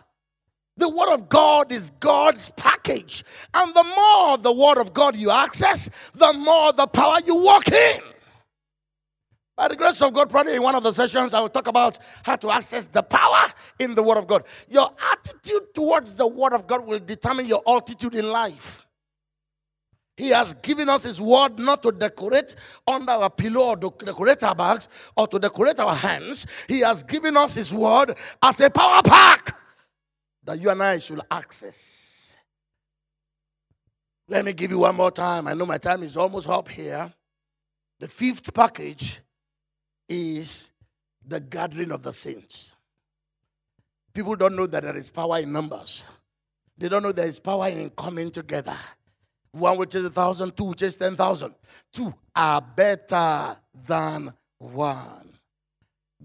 The 0.79 0.89
Word 0.89 1.13
of 1.13 1.29
God 1.29 1.73
is 1.73 1.91
God's 1.99 2.51
package. 2.51 3.25
And 3.53 3.75
the 3.75 3.83
more 3.83 4.39
the 4.39 4.53
Word 4.53 4.79
of 4.79 4.95
God 4.95 5.17
you 5.17 5.31
access, 5.31 5.91
the 6.15 6.33
more 6.35 6.73
the 6.73 6.87
power 6.87 7.17
you 7.27 7.37
walk 7.37 7.69
in. 7.71 8.01
By 9.57 9.67
the 9.67 9.75
grace 9.75 10.01
of 10.01 10.15
God, 10.15 10.31
probably 10.31 10.55
in 10.55 10.63
one 10.63 10.77
of 10.77 10.85
the 10.85 10.93
sessions, 10.93 11.35
I 11.35 11.41
will 11.41 11.49
talk 11.49 11.67
about 11.67 11.99
how 12.23 12.37
to 12.37 12.53
access 12.53 12.87
the 12.87 13.03
power 13.03 13.47
in 13.81 13.97
the 13.97 14.05
Word 14.05 14.19
of 14.19 14.29
God. 14.29 14.45
Your 14.69 14.89
attitude 15.13 15.75
towards 15.75 16.15
the 16.15 16.29
Word 16.29 16.53
of 16.53 16.69
God 16.69 16.87
will 16.87 17.01
determine 17.01 17.47
your 17.47 17.63
altitude 17.67 18.15
in 18.15 18.31
life. 18.31 18.88
He 20.19 20.31
has 20.31 20.53
given 20.55 20.89
us 20.89 21.05
His 21.05 21.21
Word 21.21 21.61
not 21.61 21.81
to 21.85 21.93
decorate 21.93 22.57
under 22.89 23.13
our 23.13 23.31
pillow 23.31 23.69
or 23.69 23.77
to 23.77 24.05
decorate 24.05 24.43
our 24.43 24.55
bags 24.55 24.89
or 25.17 25.29
to 25.29 25.39
decorate 25.39 25.79
our 25.79 25.95
hands. 25.95 26.45
He 26.67 26.81
has 26.81 27.05
given 27.05 27.37
us 27.37 27.55
His 27.55 27.73
Word 27.73 28.17
as 28.43 28.59
a 28.59 28.69
power 28.69 29.01
pack 29.05 29.57
that 30.43 30.59
you 30.59 30.71
and 30.71 30.83
I 30.83 30.99
should 30.99 31.21
access. 31.31 32.37
Let 34.27 34.45
me 34.45 34.53
give 34.55 34.73
you 34.73 34.81
one 34.81 34.97
more 34.97 35.13
time. 35.13 35.47
I 35.47 35.55
know 35.55 35.65
my 35.65 35.79
time 35.79 36.03
is 36.03 36.17
almost 36.17 36.49
up 36.49 36.69
here. 36.69 37.13
The 38.01 38.09
fifth 38.09 38.53
package 38.53 39.21
is 40.09 40.73
the 41.25 41.39
gathering 41.39 41.93
of 41.93 42.03
the 42.03 42.13
saints. 42.13 42.75
People 44.13 44.35
don't 44.35 44.57
know 44.57 44.67
that 44.67 44.83
there 44.83 44.97
is 44.97 45.11
power 45.11 45.39
in 45.39 45.53
numbers. 45.53 46.03
They 46.77 46.89
don't 46.89 47.05
know 47.05 47.13
there 47.13 47.27
is 47.27 47.39
power 47.39 47.69
in 47.69 47.91
coming 47.91 48.33
together. 48.33 48.77
One 49.53 49.79
which 49.79 49.95
is 49.95 50.05
a 50.05 50.11
thousand, 50.11 50.57
two 50.57 50.65
which 50.65 50.83
is 50.83 50.97
ten 50.97 51.17
thousand. 51.17 51.55
Two 51.93 52.15
are 52.35 52.61
better 52.61 53.57
than 53.87 54.33
one. 54.59 55.31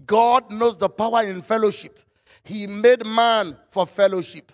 God 0.06 0.50
knows 0.50 0.76
the 0.76 0.88
power 0.88 1.22
in 1.22 1.40
fellowship. 1.42 1.98
He 2.42 2.66
made 2.66 3.06
man 3.06 3.56
for 3.70 3.86
fellowship. 3.86 4.52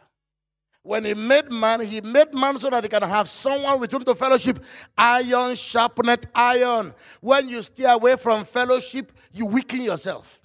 When 0.82 1.04
he 1.04 1.14
made 1.14 1.50
man, 1.50 1.80
he 1.80 2.00
made 2.00 2.32
man 2.32 2.58
so 2.58 2.70
that 2.70 2.84
he 2.84 2.88
can 2.88 3.02
have 3.02 3.28
someone 3.28 3.80
with 3.80 3.92
whom 3.92 4.04
to 4.04 4.14
fellowship. 4.14 4.64
Iron 4.96 5.54
sharpened 5.54 6.26
iron. 6.34 6.94
When 7.20 7.48
you 7.48 7.60
stay 7.62 7.84
away 7.84 8.16
from 8.16 8.44
fellowship, 8.44 9.12
you 9.32 9.46
weaken 9.46 9.82
yourself. 9.82 10.40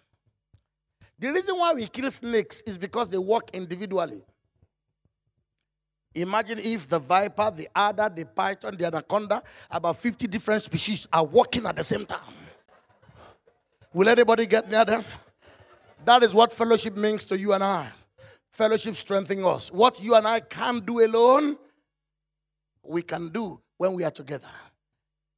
The 1.17 1.31
reason 1.31 1.57
why 1.57 1.73
we 1.73 1.87
kill 1.87 2.11
snakes 2.11 2.61
is 2.61 2.77
because 2.77 3.09
they 3.09 3.17
work 3.17 3.49
individually. 3.53 4.21
Imagine 6.15 6.59
if 6.59 6.87
the 6.87 6.99
viper, 6.99 7.51
the 7.51 7.67
adder, 7.75 8.09
the 8.13 8.25
python, 8.25 8.75
the 8.77 8.85
anaconda, 8.85 9.43
about 9.69 9.97
50 9.97 10.27
different 10.27 10.63
species 10.63 11.07
are 11.11 11.25
walking 11.25 11.65
at 11.65 11.75
the 11.75 11.83
same 11.83 12.05
time. 12.05 12.33
Will 13.93 14.07
anybody 14.07 14.45
get 14.45 14.69
near 14.69 14.85
them? 14.85 15.03
That 16.05 16.23
is 16.23 16.33
what 16.33 16.53
fellowship 16.53 16.95
means 16.95 17.25
to 17.25 17.37
you 17.37 17.53
and 17.53 17.63
I. 17.63 17.87
Fellowship 18.53 18.95
strengthening 18.95 19.45
us. 19.45 19.71
What 19.71 20.01
you 20.01 20.15
and 20.15 20.25
I 20.25 20.39
can't 20.39 20.85
do 20.85 21.03
alone, 21.03 21.57
we 22.83 23.01
can 23.01 23.29
do 23.29 23.59
when 23.77 23.93
we 23.93 24.05
are 24.05 24.11
together. 24.11 24.47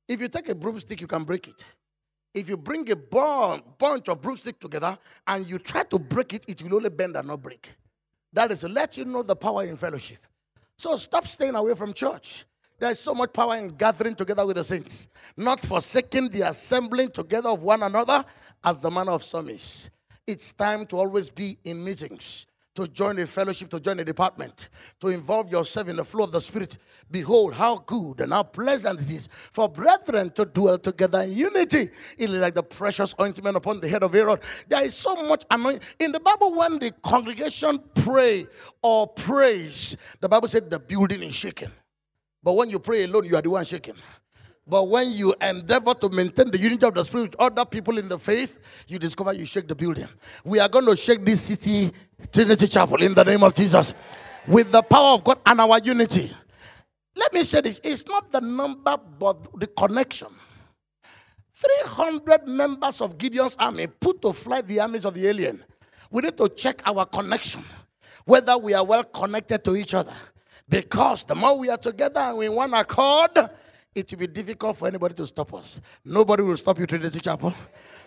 If 0.07 0.21
you 0.21 0.28
take 0.28 0.49
a 0.49 0.55
broomstick, 0.55 1.01
you 1.01 1.07
can 1.07 1.23
break 1.23 1.47
it. 1.47 1.65
If 2.36 2.49
you 2.49 2.57
bring 2.57 2.88
a 2.91 2.95
bunch 2.95 4.09
of 4.09 4.21
broomsticks 4.21 4.59
together 4.59 4.95
and 5.25 5.47
you 5.47 5.57
try 5.57 5.84
to 5.86 5.97
break 5.97 6.34
it, 6.36 6.45
it 6.47 6.61
will 6.61 6.75
only 6.75 6.91
bend 6.91 7.15
and 7.15 7.28
not 7.28 7.41
break. 7.41 7.67
That 8.32 8.51
is 8.51 8.59
to 8.59 8.69
let 8.69 8.95
you 8.95 9.05
know 9.05 9.23
the 9.23 9.36
power 9.36 9.63
in 9.63 9.78
fellowship. 9.78 10.26
So 10.78 10.95
stop 10.95 11.25
staying 11.25 11.55
away 11.55 11.73
from 11.73 11.93
church. 11.93 12.45
There 12.80 12.91
is 12.91 12.99
so 12.99 13.15
much 13.15 13.34
power 13.34 13.55
in 13.55 13.69
gathering 13.69 14.13
together 14.13 14.45
with 14.45 14.57
the 14.57 14.63
saints, 14.63 15.07
not 15.36 15.59
forsaking 15.59 16.30
the 16.30 16.41
assembling 16.41 17.09
together 17.09 17.49
of 17.49 17.63
one 17.63 17.82
another 17.82 18.23
as 18.63 18.82
the 18.82 18.91
manner 18.91 19.13
of 19.13 19.23
some 19.23 19.49
is. 19.49 19.89
It's 20.28 20.53
time 20.53 20.86
to 20.88 20.97
always 20.97 21.30
be 21.32 21.57
in 21.63 21.84
meetings, 21.84 22.45
to 22.78 22.88
join 22.88 23.17
a 23.17 23.25
fellowship, 23.25 23.71
to 23.71 23.80
join 23.80 23.99
a 23.99 24.05
department, 24.05 24.69
to 24.99 25.07
involve 25.07 25.51
yourself 25.51 25.89
in 25.89 25.95
the 25.95 26.05
flow 26.05 26.25
of 26.25 26.32
the 26.32 26.39
Spirit. 26.39 26.78
Behold, 27.09 27.55
how 27.55 27.78
good 27.78 28.21
and 28.21 28.32
how 28.32 28.43
pleasant 28.43 29.01
it 29.01 29.11
is 29.11 29.28
for 29.32 29.67
brethren 29.67 30.30
to 30.30 30.45
dwell 30.45 30.78
together 30.78 31.23
in 31.23 31.34
unity. 31.34 31.89
It 32.19 32.30
is 32.30 32.39
like 32.39 32.53
the 32.53 32.61
precious 32.61 33.15
ointment 33.19 33.57
upon 33.57 33.80
the 33.80 33.88
head 33.88 34.03
of 34.03 34.13
Aaron. 34.13 34.38
There 34.67 34.84
is 34.84 34.93
so 34.93 35.15
much 35.28 35.43
anointing. 35.49 35.82
In 35.99 36.11
the 36.11 36.19
Bible, 36.19 36.53
when 36.53 36.78
the 36.78 36.91
congregation 37.01 37.80
pray 37.95 38.45
or 38.84 39.07
praise, 39.07 39.97
the 40.19 40.30
Bible 40.30 40.47
said 40.47 40.69
the 40.69 40.80
building 40.80 41.23
is 41.23 41.34
shaken. 41.34 41.71
But 42.43 42.53
when 42.53 42.69
you 42.69 42.78
pray 42.78 43.05
alone, 43.05 43.25
you 43.25 43.36
are 43.38 43.41
the 43.41 43.49
one 43.49 43.65
shaking. 43.65 43.95
But 44.70 44.89
when 44.89 45.11
you 45.11 45.34
endeavor 45.39 45.93
to 45.93 46.09
maintain 46.09 46.51
the 46.51 46.57
unity 46.57 46.86
of 46.86 46.93
the 46.93 47.03
spirit 47.03 47.32
with 47.32 47.36
other 47.39 47.63
people 47.63 47.97
in 47.97 48.09
the 48.09 48.20
faith, 48.20 48.59
you 48.88 48.99
discover 48.99 49.32
you 49.32 49.45
shake 49.45 49.68
the 49.68 49.76
building. 49.76 50.07
We 50.43 50.59
are 50.59 50.68
going 50.68 50.86
to 50.86 50.95
shake 50.97 51.24
this 51.24 51.41
city, 51.41 51.91
Trinity 52.34 52.68
Chapel, 52.68 53.01
in 53.01 53.13
the 53.13 53.24
name 53.24 53.43
of 53.43 53.55
Jesus, 53.55 53.93
with 54.45 54.72
the 54.72 54.82
power 54.82 55.13
of 55.13 55.24
God 55.24 55.39
and 55.45 55.61
our 55.61 55.80
unity. 55.80 56.34
Let 57.15 57.34
me 57.34 57.43
say 57.43 57.61
this 57.61 57.80
it's 57.84 58.05
not 58.07 58.32
the 58.32 58.41
number, 58.41 58.97
but 59.20 59.59
the 59.59 59.68
connection. 59.68 60.28
300 61.53 62.45
members 62.47 63.01
of 63.01 63.18
Gideon's 63.18 63.55
army 63.57 63.88
put 63.88 64.22
to 64.22 64.34
flight 64.34 64.68
the 64.68 64.82
armies 64.82 65.05
of 65.05 65.13
the 65.13 65.28
alien. 65.28 65.63
We 66.11 66.22
need 66.22 66.38
to 66.38 66.49
check 66.49 66.82
our 66.86 67.05
connection, 67.05 67.63
whether 68.26 68.57
we 68.57 68.74
are 68.74 68.86
well 68.86 69.03
connected 69.03 69.63
to 69.63 69.76
each 69.76 69.93
other. 69.93 70.13
Because 70.70 71.24
the 71.24 71.34
more 71.34 71.57
we 71.57 71.70
are 71.70 71.78
together 71.78 72.20
and 72.20 72.38
we 72.38 72.49
one 72.49 72.74
accord, 72.74 73.32
it 73.98 74.12
will 74.12 74.20
be 74.20 74.28
difficult 74.28 74.78
for 74.78 74.88
anybody 74.88 75.16
to 75.16 75.26
stop 75.26 75.54
us. 75.56 75.82
Nobody 76.06 76.43
will 76.43 76.56
stop 76.56 76.78
you, 76.80 76.86
Trinity 76.86 77.20
Chapel. 77.20 77.54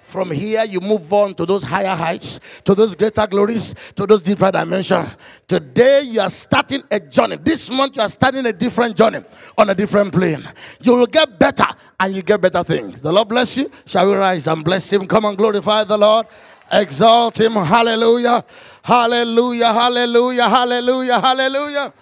From 0.03 0.31
here, 0.31 0.65
you 0.65 0.81
move 0.81 1.13
on 1.13 1.35
to 1.35 1.45
those 1.45 1.63
higher 1.63 1.95
heights, 1.95 2.41
to 2.65 2.75
those 2.75 2.95
greater 2.95 3.27
glories, 3.27 3.75
to 3.97 4.07
those 4.07 4.23
deeper 4.23 4.51
dimensions. 4.51 5.11
Today, 5.47 6.03
you 6.03 6.21
are 6.21 6.31
starting 6.31 6.83
a 6.91 6.99
journey. 7.01 7.37
This 7.37 7.69
month, 7.71 7.97
you 7.97 8.03
are 8.03 8.09
starting 8.09 8.47
a 8.47 8.53
different 8.53 8.97
journey 8.97 9.21
on 9.59 9.69
a 9.69 9.75
different 9.75 10.13
plane. 10.13 10.49
You 10.81 10.95
will 10.95 11.07
get 11.07 11.39
better 11.39 11.67
and 11.99 12.15
you 12.15 12.23
get 12.23 12.41
better 12.41 12.63
things. 12.63 13.03
The 13.03 13.13
Lord 13.13 13.29
bless 13.29 13.57
you. 13.57 13.71
Shall 13.85 14.09
we 14.09 14.15
rise 14.15 14.47
and 14.47 14.65
bless 14.65 14.93
Him? 14.93 15.07
Come 15.07 15.25
and 15.27 15.37
glorify 15.37 15.85
the 15.85 15.99
Lord. 15.99 16.27
Exalt 16.73 17.41
Him. 17.41 17.53
Hallelujah. 17.53 18.45
Hallelujah. 18.83 19.73
Hallelujah. 19.73 20.49
Hallelujah. 20.49 21.21
Hallelujah. 21.21 21.93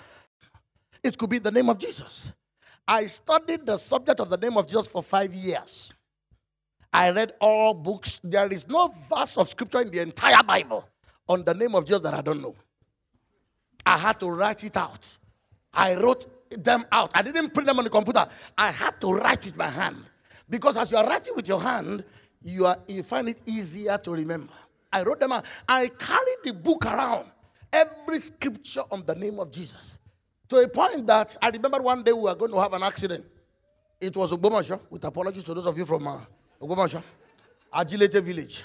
It 1.03 1.17
could 1.17 1.31
be 1.31 1.39
the 1.39 1.51
name 1.51 1.69
of 1.71 1.79
Jesus. 1.79 2.33
I 2.89 3.05
studied 3.05 3.67
the 3.67 3.77
subject 3.77 4.19
of 4.19 4.31
the 4.31 4.39
name 4.39 4.57
of 4.57 4.67
Jesus 4.67 4.87
for 4.89 5.03
five 5.03 5.33
years. 5.35 5.93
I 6.93 7.11
read 7.11 7.35
all 7.39 7.75
books. 7.75 8.19
There 8.25 8.51
is 8.51 8.67
no 8.67 8.93
verse 9.11 9.37
of 9.37 9.51
scripture 9.51 9.83
in 9.83 9.91
the 9.91 10.01
entire 10.01 10.43
Bible 10.43 10.89
on 11.29 11.45
the 11.45 11.53
name 11.53 11.75
of 11.75 11.85
Jesus 11.85 12.01
that 12.03 12.15
I 12.15 12.23
don't 12.23 12.41
know. 12.41 12.57
I 13.85 13.99
had 13.99 14.19
to 14.21 14.31
write 14.31 14.65
it 14.65 14.79
out. 14.79 15.07
I 15.73 15.97
wrote 15.97 16.27
them 16.51 16.87
out. 16.91 17.11
I 17.15 17.21
didn't 17.21 17.51
print 17.51 17.67
them 17.67 17.79
on 17.79 17.85
the 17.85 17.91
computer. 17.91 18.27
I 18.57 18.71
had 18.71 18.99
to 19.03 19.13
write 19.13 19.45
with 19.45 19.57
my 19.57 19.69
hand. 19.69 20.03
Because 20.49 20.79
as 20.79 20.91
you 20.91 20.97
are 20.97 21.07
writing 21.07 21.35
with 21.37 21.47
your 21.47 21.61
hand, 21.61 22.05
you, 22.43 22.65
are, 22.65 22.79
you 22.89 23.03
find 23.03 23.29
it 23.29 23.39
easier 23.45 23.99
to 23.99 24.13
remember. 24.13 24.55
I 24.91 25.03
wrote 25.03 25.21
them 25.21 25.33
out. 25.33 25.45
I 25.69 25.89
carried 25.89 26.39
the 26.43 26.55
book 26.55 26.87
around. 26.87 27.27
Every 27.71 28.19
scripture 28.19 28.83
on 28.91 29.05
the 29.05 29.15
name 29.15 29.39
of 29.39 29.53
Jesus. 29.53 29.98
To 30.49 30.57
a 30.57 30.69
point 30.69 31.07
that 31.07 31.37
I 31.43 31.51
remember 31.51 31.83
one 31.83 32.03
day 32.03 32.13
we 32.13 32.23
were 32.23 32.35
going 32.35 32.51
to 32.53 32.61
have 32.61 32.73
an 32.73 32.83
accident. 32.83 33.25
It 34.01 34.17
was 34.17 34.33
Ogbomoso, 34.33 34.81
with 34.89 35.05
apologies 35.05 35.43
to 35.45 35.55
those 35.55 35.67
of 35.67 35.77
you 35.77 35.85
from 35.85 36.07
uh, 36.07 36.19
Ogbomoso, 36.61 37.03
Agilete 37.75 38.23
village. 38.23 38.63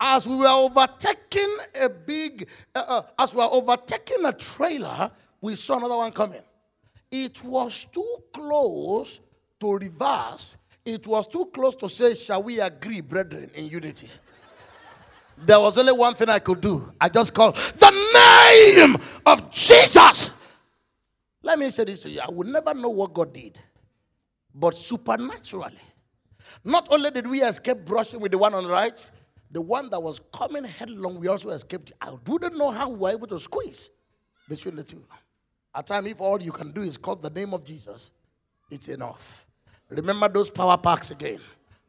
As 0.00 0.26
we 0.26 0.36
were 0.36 0.46
overtaking 0.48 1.56
a 1.74 1.88
big, 1.88 2.46
uh, 2.74 2.78
uh, 2.78 3.02
as 3.18 3.34
we 3.34 3.38
were 3.40 3.48
overtaking 3.50 4.24
a 4.24 4.32
trailer, 4.32 5.10
we 5.40 5.56
saw 5.56 5.76
another 5.76 5.96
one 5.96 6.12
coming. 6.12 6.40
It 7.10 7.42
was 7.42 7.84
too 7.92 8.16
close 8.32 9.20
to 9.60 9.74
reverse. 9.76 10.56
It 10.84 11.06
was 11.06 11.26
too 11.26 11.46
close 11.52 11.74
to 11.76 11.88
say, 11.88 12.14
Shall 12.14 12.42
we 12.42 12.60
agree, 12.60 13.00
brethren, 13.00 13.50
in 13.54 13.66
unity? 13.66 14.08
There 15.36 15.60
was 15.60 15.76
only 15.76 15.92
one 15.92 16.14
thing 16.14 16.28
I 16.28 16.38
could 16.38 16.60
do. 16.60 16.92
I 17.00 17.08
just 17.08 17.34
called 17.34 17.56
the 17.56 17.90
name 18.80 18.96
of 19.26 19.50
Jesus. 19.52 20.30
Let 21.48 21.58
me 21.58 21.70
say 21.70 21.84
this 21.84 22.00
to 22.00 22.10
you. 22.10 22.20
I 22.20 22.30
would 22.30 22.46
never 22.46 22.74
know 22.74 22.90
what 22.90 23.14
God 23.14 23.32
did, 23.32 23.58
but 24.54 24.76
supernaturally. 24.76 25.78
Not 26.62 26.88
only 26.90 27.10
did 27.10 27.26
we 27.26 27.42
escape 27.42 27.86
brushing 27.86 28.20
with 28.20 28.32
the 28.32 28.38
one 28.38 28.52
on 28.52 28.64
the 28.64 28.70
right, 28.70 29.10
the 29.50 29.62
one 29.62 29.88
that 29.88 29.98
was 29.98 30.20
coming 30.30 30.64
headlong, 30.64 31.18
we 31.18 31.26
also 31.26 31.48
escaped. 31.48 31.92
I 32.02 32.12
wouldn't 32.26 32.54
know 32.54 32.70
how 32.70 32.90
we 32.90 32.98
were 32.98 33.10
able 33.12 33.26
to 33.28 33.40
squeeze 33.40 33.88
between 34.46 34.76
the 34.76 34.84
two. 34.84 35.02
At 35.74 35.86
time, 35.86 36.06
if 36.06 36.20
all 36.20 36.42
you 36.42 36.52
can 36.52 36.70
do 36.70 36.82
is 36.82 36.98
call 36.98 37.16
the 37.16 37.30
name 37.30 37.54
of 37.54 37.64
Jesus, 37.64 38.10
it's 38.70 38.88
enough. 38.88 39.46
Remember 39.88 40.28
those 40.28 40.50
power 40.50 40.76
packs 40.76 41.12
again 41.12 41.40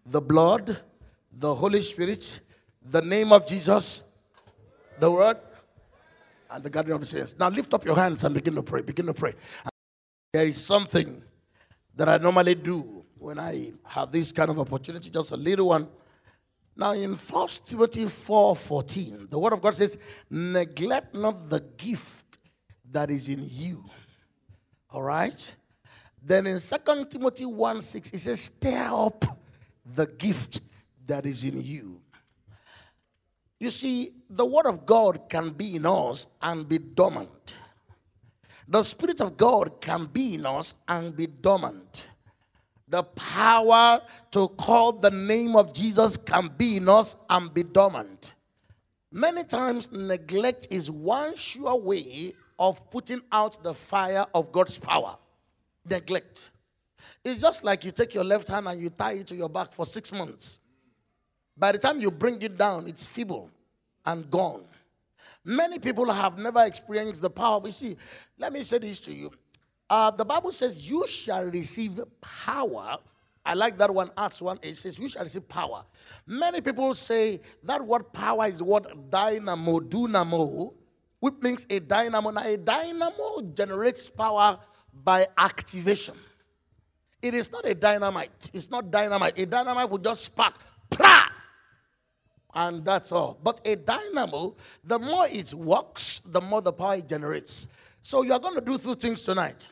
the 0.06 0.22
blood, 0.22 0.80
the 1.34 1.54
Holy 1.54 1.82
Spirit, 1.82 2.40
the 2.82 3.02
name 3.02 3.34
of 3.34 3.46
Jesus, 3.46 4.04
the 5.02 5.12
word, 5.12 5.36
and 6.50 6.64
the 6.64 6.70
gathering 6.70 6.96
of 6.96 7.02
the 7.02 7.06
saints. 7.06 7.36
Now 7.38 7.50
lift 7.50 7.74
up 7.74 7.86
your 7.86 7.96
hands 7.96 8.24
and 8.24 8.34
begin 8.34 8.56
to 8.56 8.64
pray. 8.64 8.82
Begin 8.82 9.06
to 9.06 9.14
pray. 9.14 9.34
There 10.34 10.46
is 10.46 10.64
something 10.64 11.22
that 11.96 12.10
I 12.10 12.18
normally 12.18 12.56
do 12.56 13.04
when 13.18 13.40
I 13.40 13.74
have 13.86 14.12
this 14.12 14.32
kind 14.32 14.50
of 14.50 14.60
opportunity, 14.60 15.10
just 15.10 15.32
a 15.32 15.38
little 15.38 15.68
one. 15.68 15.88
Now 16.76 16.94
in 16.94 17.14
1 17.14 17.48
Timothy 17.66 18.06
4 18.06 18.56
14, 18.56 19.28
the 19.30 19.38
word 19.38 19.54
of 19.54 19.62
God 19.62 19.76
says, 19.76 19.98
Neglect 20.30 21.14
not 21.14 21.50
the 21.50 21.60
gift 21.60 22.38
that 22.92 23.10
is 23.10 23.28
in 23.28 23.42
you. 23.44 23.84
All 24.92 25.04
right? 25.04 25.56
Then 26.22 26.48
in 26.48 26.60
Second 26.60 27.10
Timothy 27.10 27.46
1 27.46 27.82
6, 27.82 28.12
it 28.12 28.20
says, 28.20 28.42
Stir 28.42 28.90
up 28.92 29.26
the 29.86 30.08
gift 30.08 30.62
that 31.06 31.26
is 31.26 31.44
in 31.44 31.62
you. 31.62 32.02
You 33.60 33.72
see, 33.72 34.12
the 34.30 34.46
word 34.46 34.66
of 34.66 34.86
God 34.86 35.30
can 35.30 35.50
be 35.50 35.76
in 35.76 35.86
us 35.86 36.28
and 36.42 36.68
be 36.68 36.78
dormant. 36.78 37.56
The 38.68 38.84
Spirit 38.84 39.20
of 39.20 39.36
God 39.36 39.82
can 39.82 40.06
be 40.06 40.36
in 40.36 40.46
us 40.46 40.76
and 40.88 41.16
be 41.16 41.28
dormant. 41.28 42.08
The 42.88 43.04
power 43.04 44.02
to 44.32 44.48
call 44.50 44.94
the 44.94 45.12
name 45.12 45.56
of 45.56 45.74
Jesus 45.74 46.16
can 46.18 46.50
be 46.58 46.78
in 46.78 46.88
us 46.88 47.16
and 47.30 47.54
be 47.54 47.64
dormant. 47.64 48.36
Many 49.12 49.44
times, 49.44 49.92
neglect 49.92 50.68
is 50.70 50.90
one 50.90 51.36
sure 51.36 51.76
way 51.76 52.34
of 52.60 52.90
putting 52.92 53.22
out 53.32 53.62
the 53.64 53.74
fire 53.74 54.26
of 54.34 54.52
God's 54.52 54.78
power. 54.78 55.18
Neglect. 55.90 56.52
It's 57.26 57.42
just 57.42 57.64
like 57.64 57.84
you 57.84 57.92
take 57.92 58.14
your 58.14 58.24
left 58.24 58.48
hand 58.48 58.68
and 58.68 58.80
you 58.80 58.90
tie 58.90 59.14
it 59.14 59.28
to 59.28 59.36
your 59.36 59.50
back 59.50 59.74
for 59.74 59.86
six 59.86 60.12
months. 60.12 60.59
By 61.60 61.74
the 61.74 61.78
time 61.78 62.00
you 62.00 62.10
bring 62.10 62.42
it 62.42 62.58
down, 62.58 62.88
it's 62.88 63.06
feeble 63.06 63.52
and 64.06 64.30
gone. 64.32 64.64
Many 65.44 65.80
people 65.80 66.10
have 66.12 66.38
never 66.38 66.64
experienced 66.64 67.22
the 67.22 67.30
power. 67.30 67.62
You 67.66 67.72
see, 67.72 67.98
let 68.38 68.54
me 68.54 68.64
say 68.64 68.78
this 68.78 69.00
to 69.02 69.14
you. 69.14 69.32
Uh, 69.90 70.12
the 70.12 70.24
Bible 70.24 70.52
says, 70.52 70.90
You 70.90 71.08
shall 71.08 71.46
receive 71.46 72.00
power. 72.22 72.98
I 73.46 73.54
like 73.56 73.78
that 73.78 73.94
one, 73.94 74.12
Acts 74.18 74.42
1. 74.42 74.60
It 74.62 74.78
says, 74.78 75.00
You 75.00 75.10
shall 75.10 75.24
receive 75.24 75.48
power. 75.50 75.84
Many 76.28 76.62
people 76.62 76.94
say 76.96 77.42
that 77.64 77.86
word 77.86 78.14
power 78.14 78.46
is 78.48 78.62
what 78.62 79.10
dynamo, 79.10 79.80
dynamo, 79.80 80.74
which 81.20 81.36
means 81.42 81.66
a 81.70 81.80
dynamo. 81.80 82.30
Now, 82.30 82.44
a 82.46 82.58
dynamo 82.58 83.42
generates 83.54 84.10
power 84.10 84.60
by 84.94 85.28
activation. 85.38 86.16
It 87.22 87.34
is 87.34 87.52
not 87.52 87.66
a 87.66 87.74
dynamite. 87.74 88.52
It's 88.54 88.70
not 88.70 88.92
dynamite. 88.92 89.38
A 89.38 89.46
dynamite 89.46 89.90
would 89.90 90.04
just 90.04 90.26
spark, 90.26 90.54
pra, 90.90 91.29
and 92.54 92.84
that's 92.84 93.12
all. 93.12 93.40
But 93.44 93.62
a 93.66 93.76
dynamo, 93.76 94.56
the 94.84 95.00
more 95.00 95.28
it 95.28 95.54
works, 95.54 96.20
the 96.26 96.42
more 96.42 96.62
the 96.62 96.74
power 96.74 96.96
it 96.96 97.08
generates. 97.08 97.68
So 98.02 98.24
you 98.24 98.34
are 98.34 98.40
going 98.40 98.56
to 98.56 98.62
do 98.62 98.78
two 98.78 98.96
things 98.96 99.22
tonight. 99.22 99.72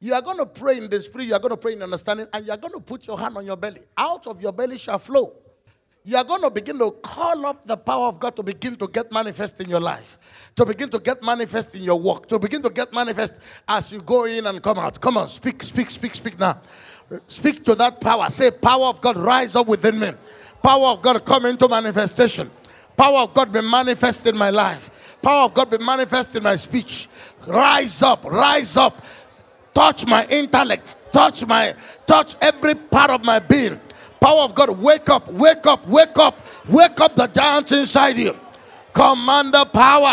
You 0.00 0.14
are 0.14 0.22
going 0.22 0.38
to 0.38 0.46
pray 0.46 0.78
in 0.78 0.90
the 0.90 1.00
spirit, 1.00 1.28
you 1.28 1.34
are 1.34 1.38
going 1.40 1.50
to 1.50 1.56
pray 1.56 1.74
in 1.74 1.82
understanding, 1.82 2.26
and 2.32 2.44
you 2.44 2.52
are 2.52 2.56
going 2.56 2.74
to 2.74 2.80
put 2.80 3.06
your 3.06 3.18
hand 3.18 3.36
on 3.36 3.46
your 3.46 3.56
belly. 3.56 3.82
Out 3.96 4.26
of 4.26 4.42
your 4.42 4.52
belly 4.52 4.78
shall 4.78 4.98
flow. 4.98 5.32
You 6.04 6.16
are 6.16 6.24
going 6.24 6.42
to 6.42 6.50
begin 6.50 6.78
to 6.80 6.90
call 6.90 7.46
up 7.46 7.64
the 7.64 7.76
power 7.76 8.08
of 8.08 8.18
God 8.18 8.34
to 8.34 8.42
begin 8.42 8.74
to 8.76 8.88
get 8.88 9.12
manifest 9.12 9.60
in 9.60 9.70
your 9.70 9.78
life, 9.78 10.18
to 10.56 10.66
begin 10.66 10.90
to 10.90 10.98
get 10.98 11.22
manifest 11.22 11.76
in 11.76 11.84
your 11.84 12.00
work, 12.00 12.26
to 12.28 12.38
begin 12.40 12.60
to 12.62 12.70
get 12.70 12.92
manifest 12.92 13.34
as 13.68 13.92
you 13.92 14.02
go 14.02 14.24
in 14.24 14.44
and 14.46 14.60
come 14.60 14.78
out. 14.80 15.00
Come 15.00 15.16
on, 15.16 15.28
speak, 15.28 15.62
speak, 15.62 15.90
speak, 15.90 16.16
speak 16.16 16.38
now. 16.38 16.60
Speak 17.26 17.64
to 17.64 17.74
that 17.76 18.00
power. 18.00 18.28
Say, 18.30 18.50
Power 18.50 18.86
of 18.86 19.00
God, 19.00 19.16
rise 19.16 19.54
up 19.54 19.66
within 19.66 20.00
me. 20.00 20.12
Power 20.62 20.88
of 20.88 21.02
God, 21.02 21.24
come 21.24 21.46
into 21.46 21.68
manifestation. 21.68 22.50
Power 22.96 23.20
of 23.20 23.34
God, 23.34 23.52
be 23.52 23.60
manifest 23.60 24.26
in 24.26 24.36
my 24.36 24.50
life. 24.50 25.18
Power 25.20 25.44
of 25.44 25.54
God, 25.54 25.70
be 25.70 25.78
manifest 25.78 26.36
in 26.36 26.42
my 26.42 26.56
speech. 26.56 27.08
Rise 27.46 28.02
up, 28.02 28.24
rise 28.24 28.76
up. 28.76 29.02
Touch 29.74 30.06
my 30.06 30.26
intellect. 30.26 30.96
Touch 31.12 31.46
my, 31.46 31.74
touch 32.06 32.34
every 32.40 32.74
part 32.74 33.10
of 33.10 33.24
my 33.24 33.38
being. 33.38 33.80
Power 34.20 34.42
of 34.42 34.54
God, 34.54 34.70
wake 34.70 35.08
up, 35.08 35.26
wake 35.32 35.66
up, 35.66 35.86
wake 35.88 36.16
up, 36.16 36.36
wake 36.68 37.00
up 37.00 37.14
the 37.16 37.26
giants 37.26 37.72
inside 37.72 38.16
you. 38.16 38.36
Commander 38.92 39.64
power. 39.72 40.06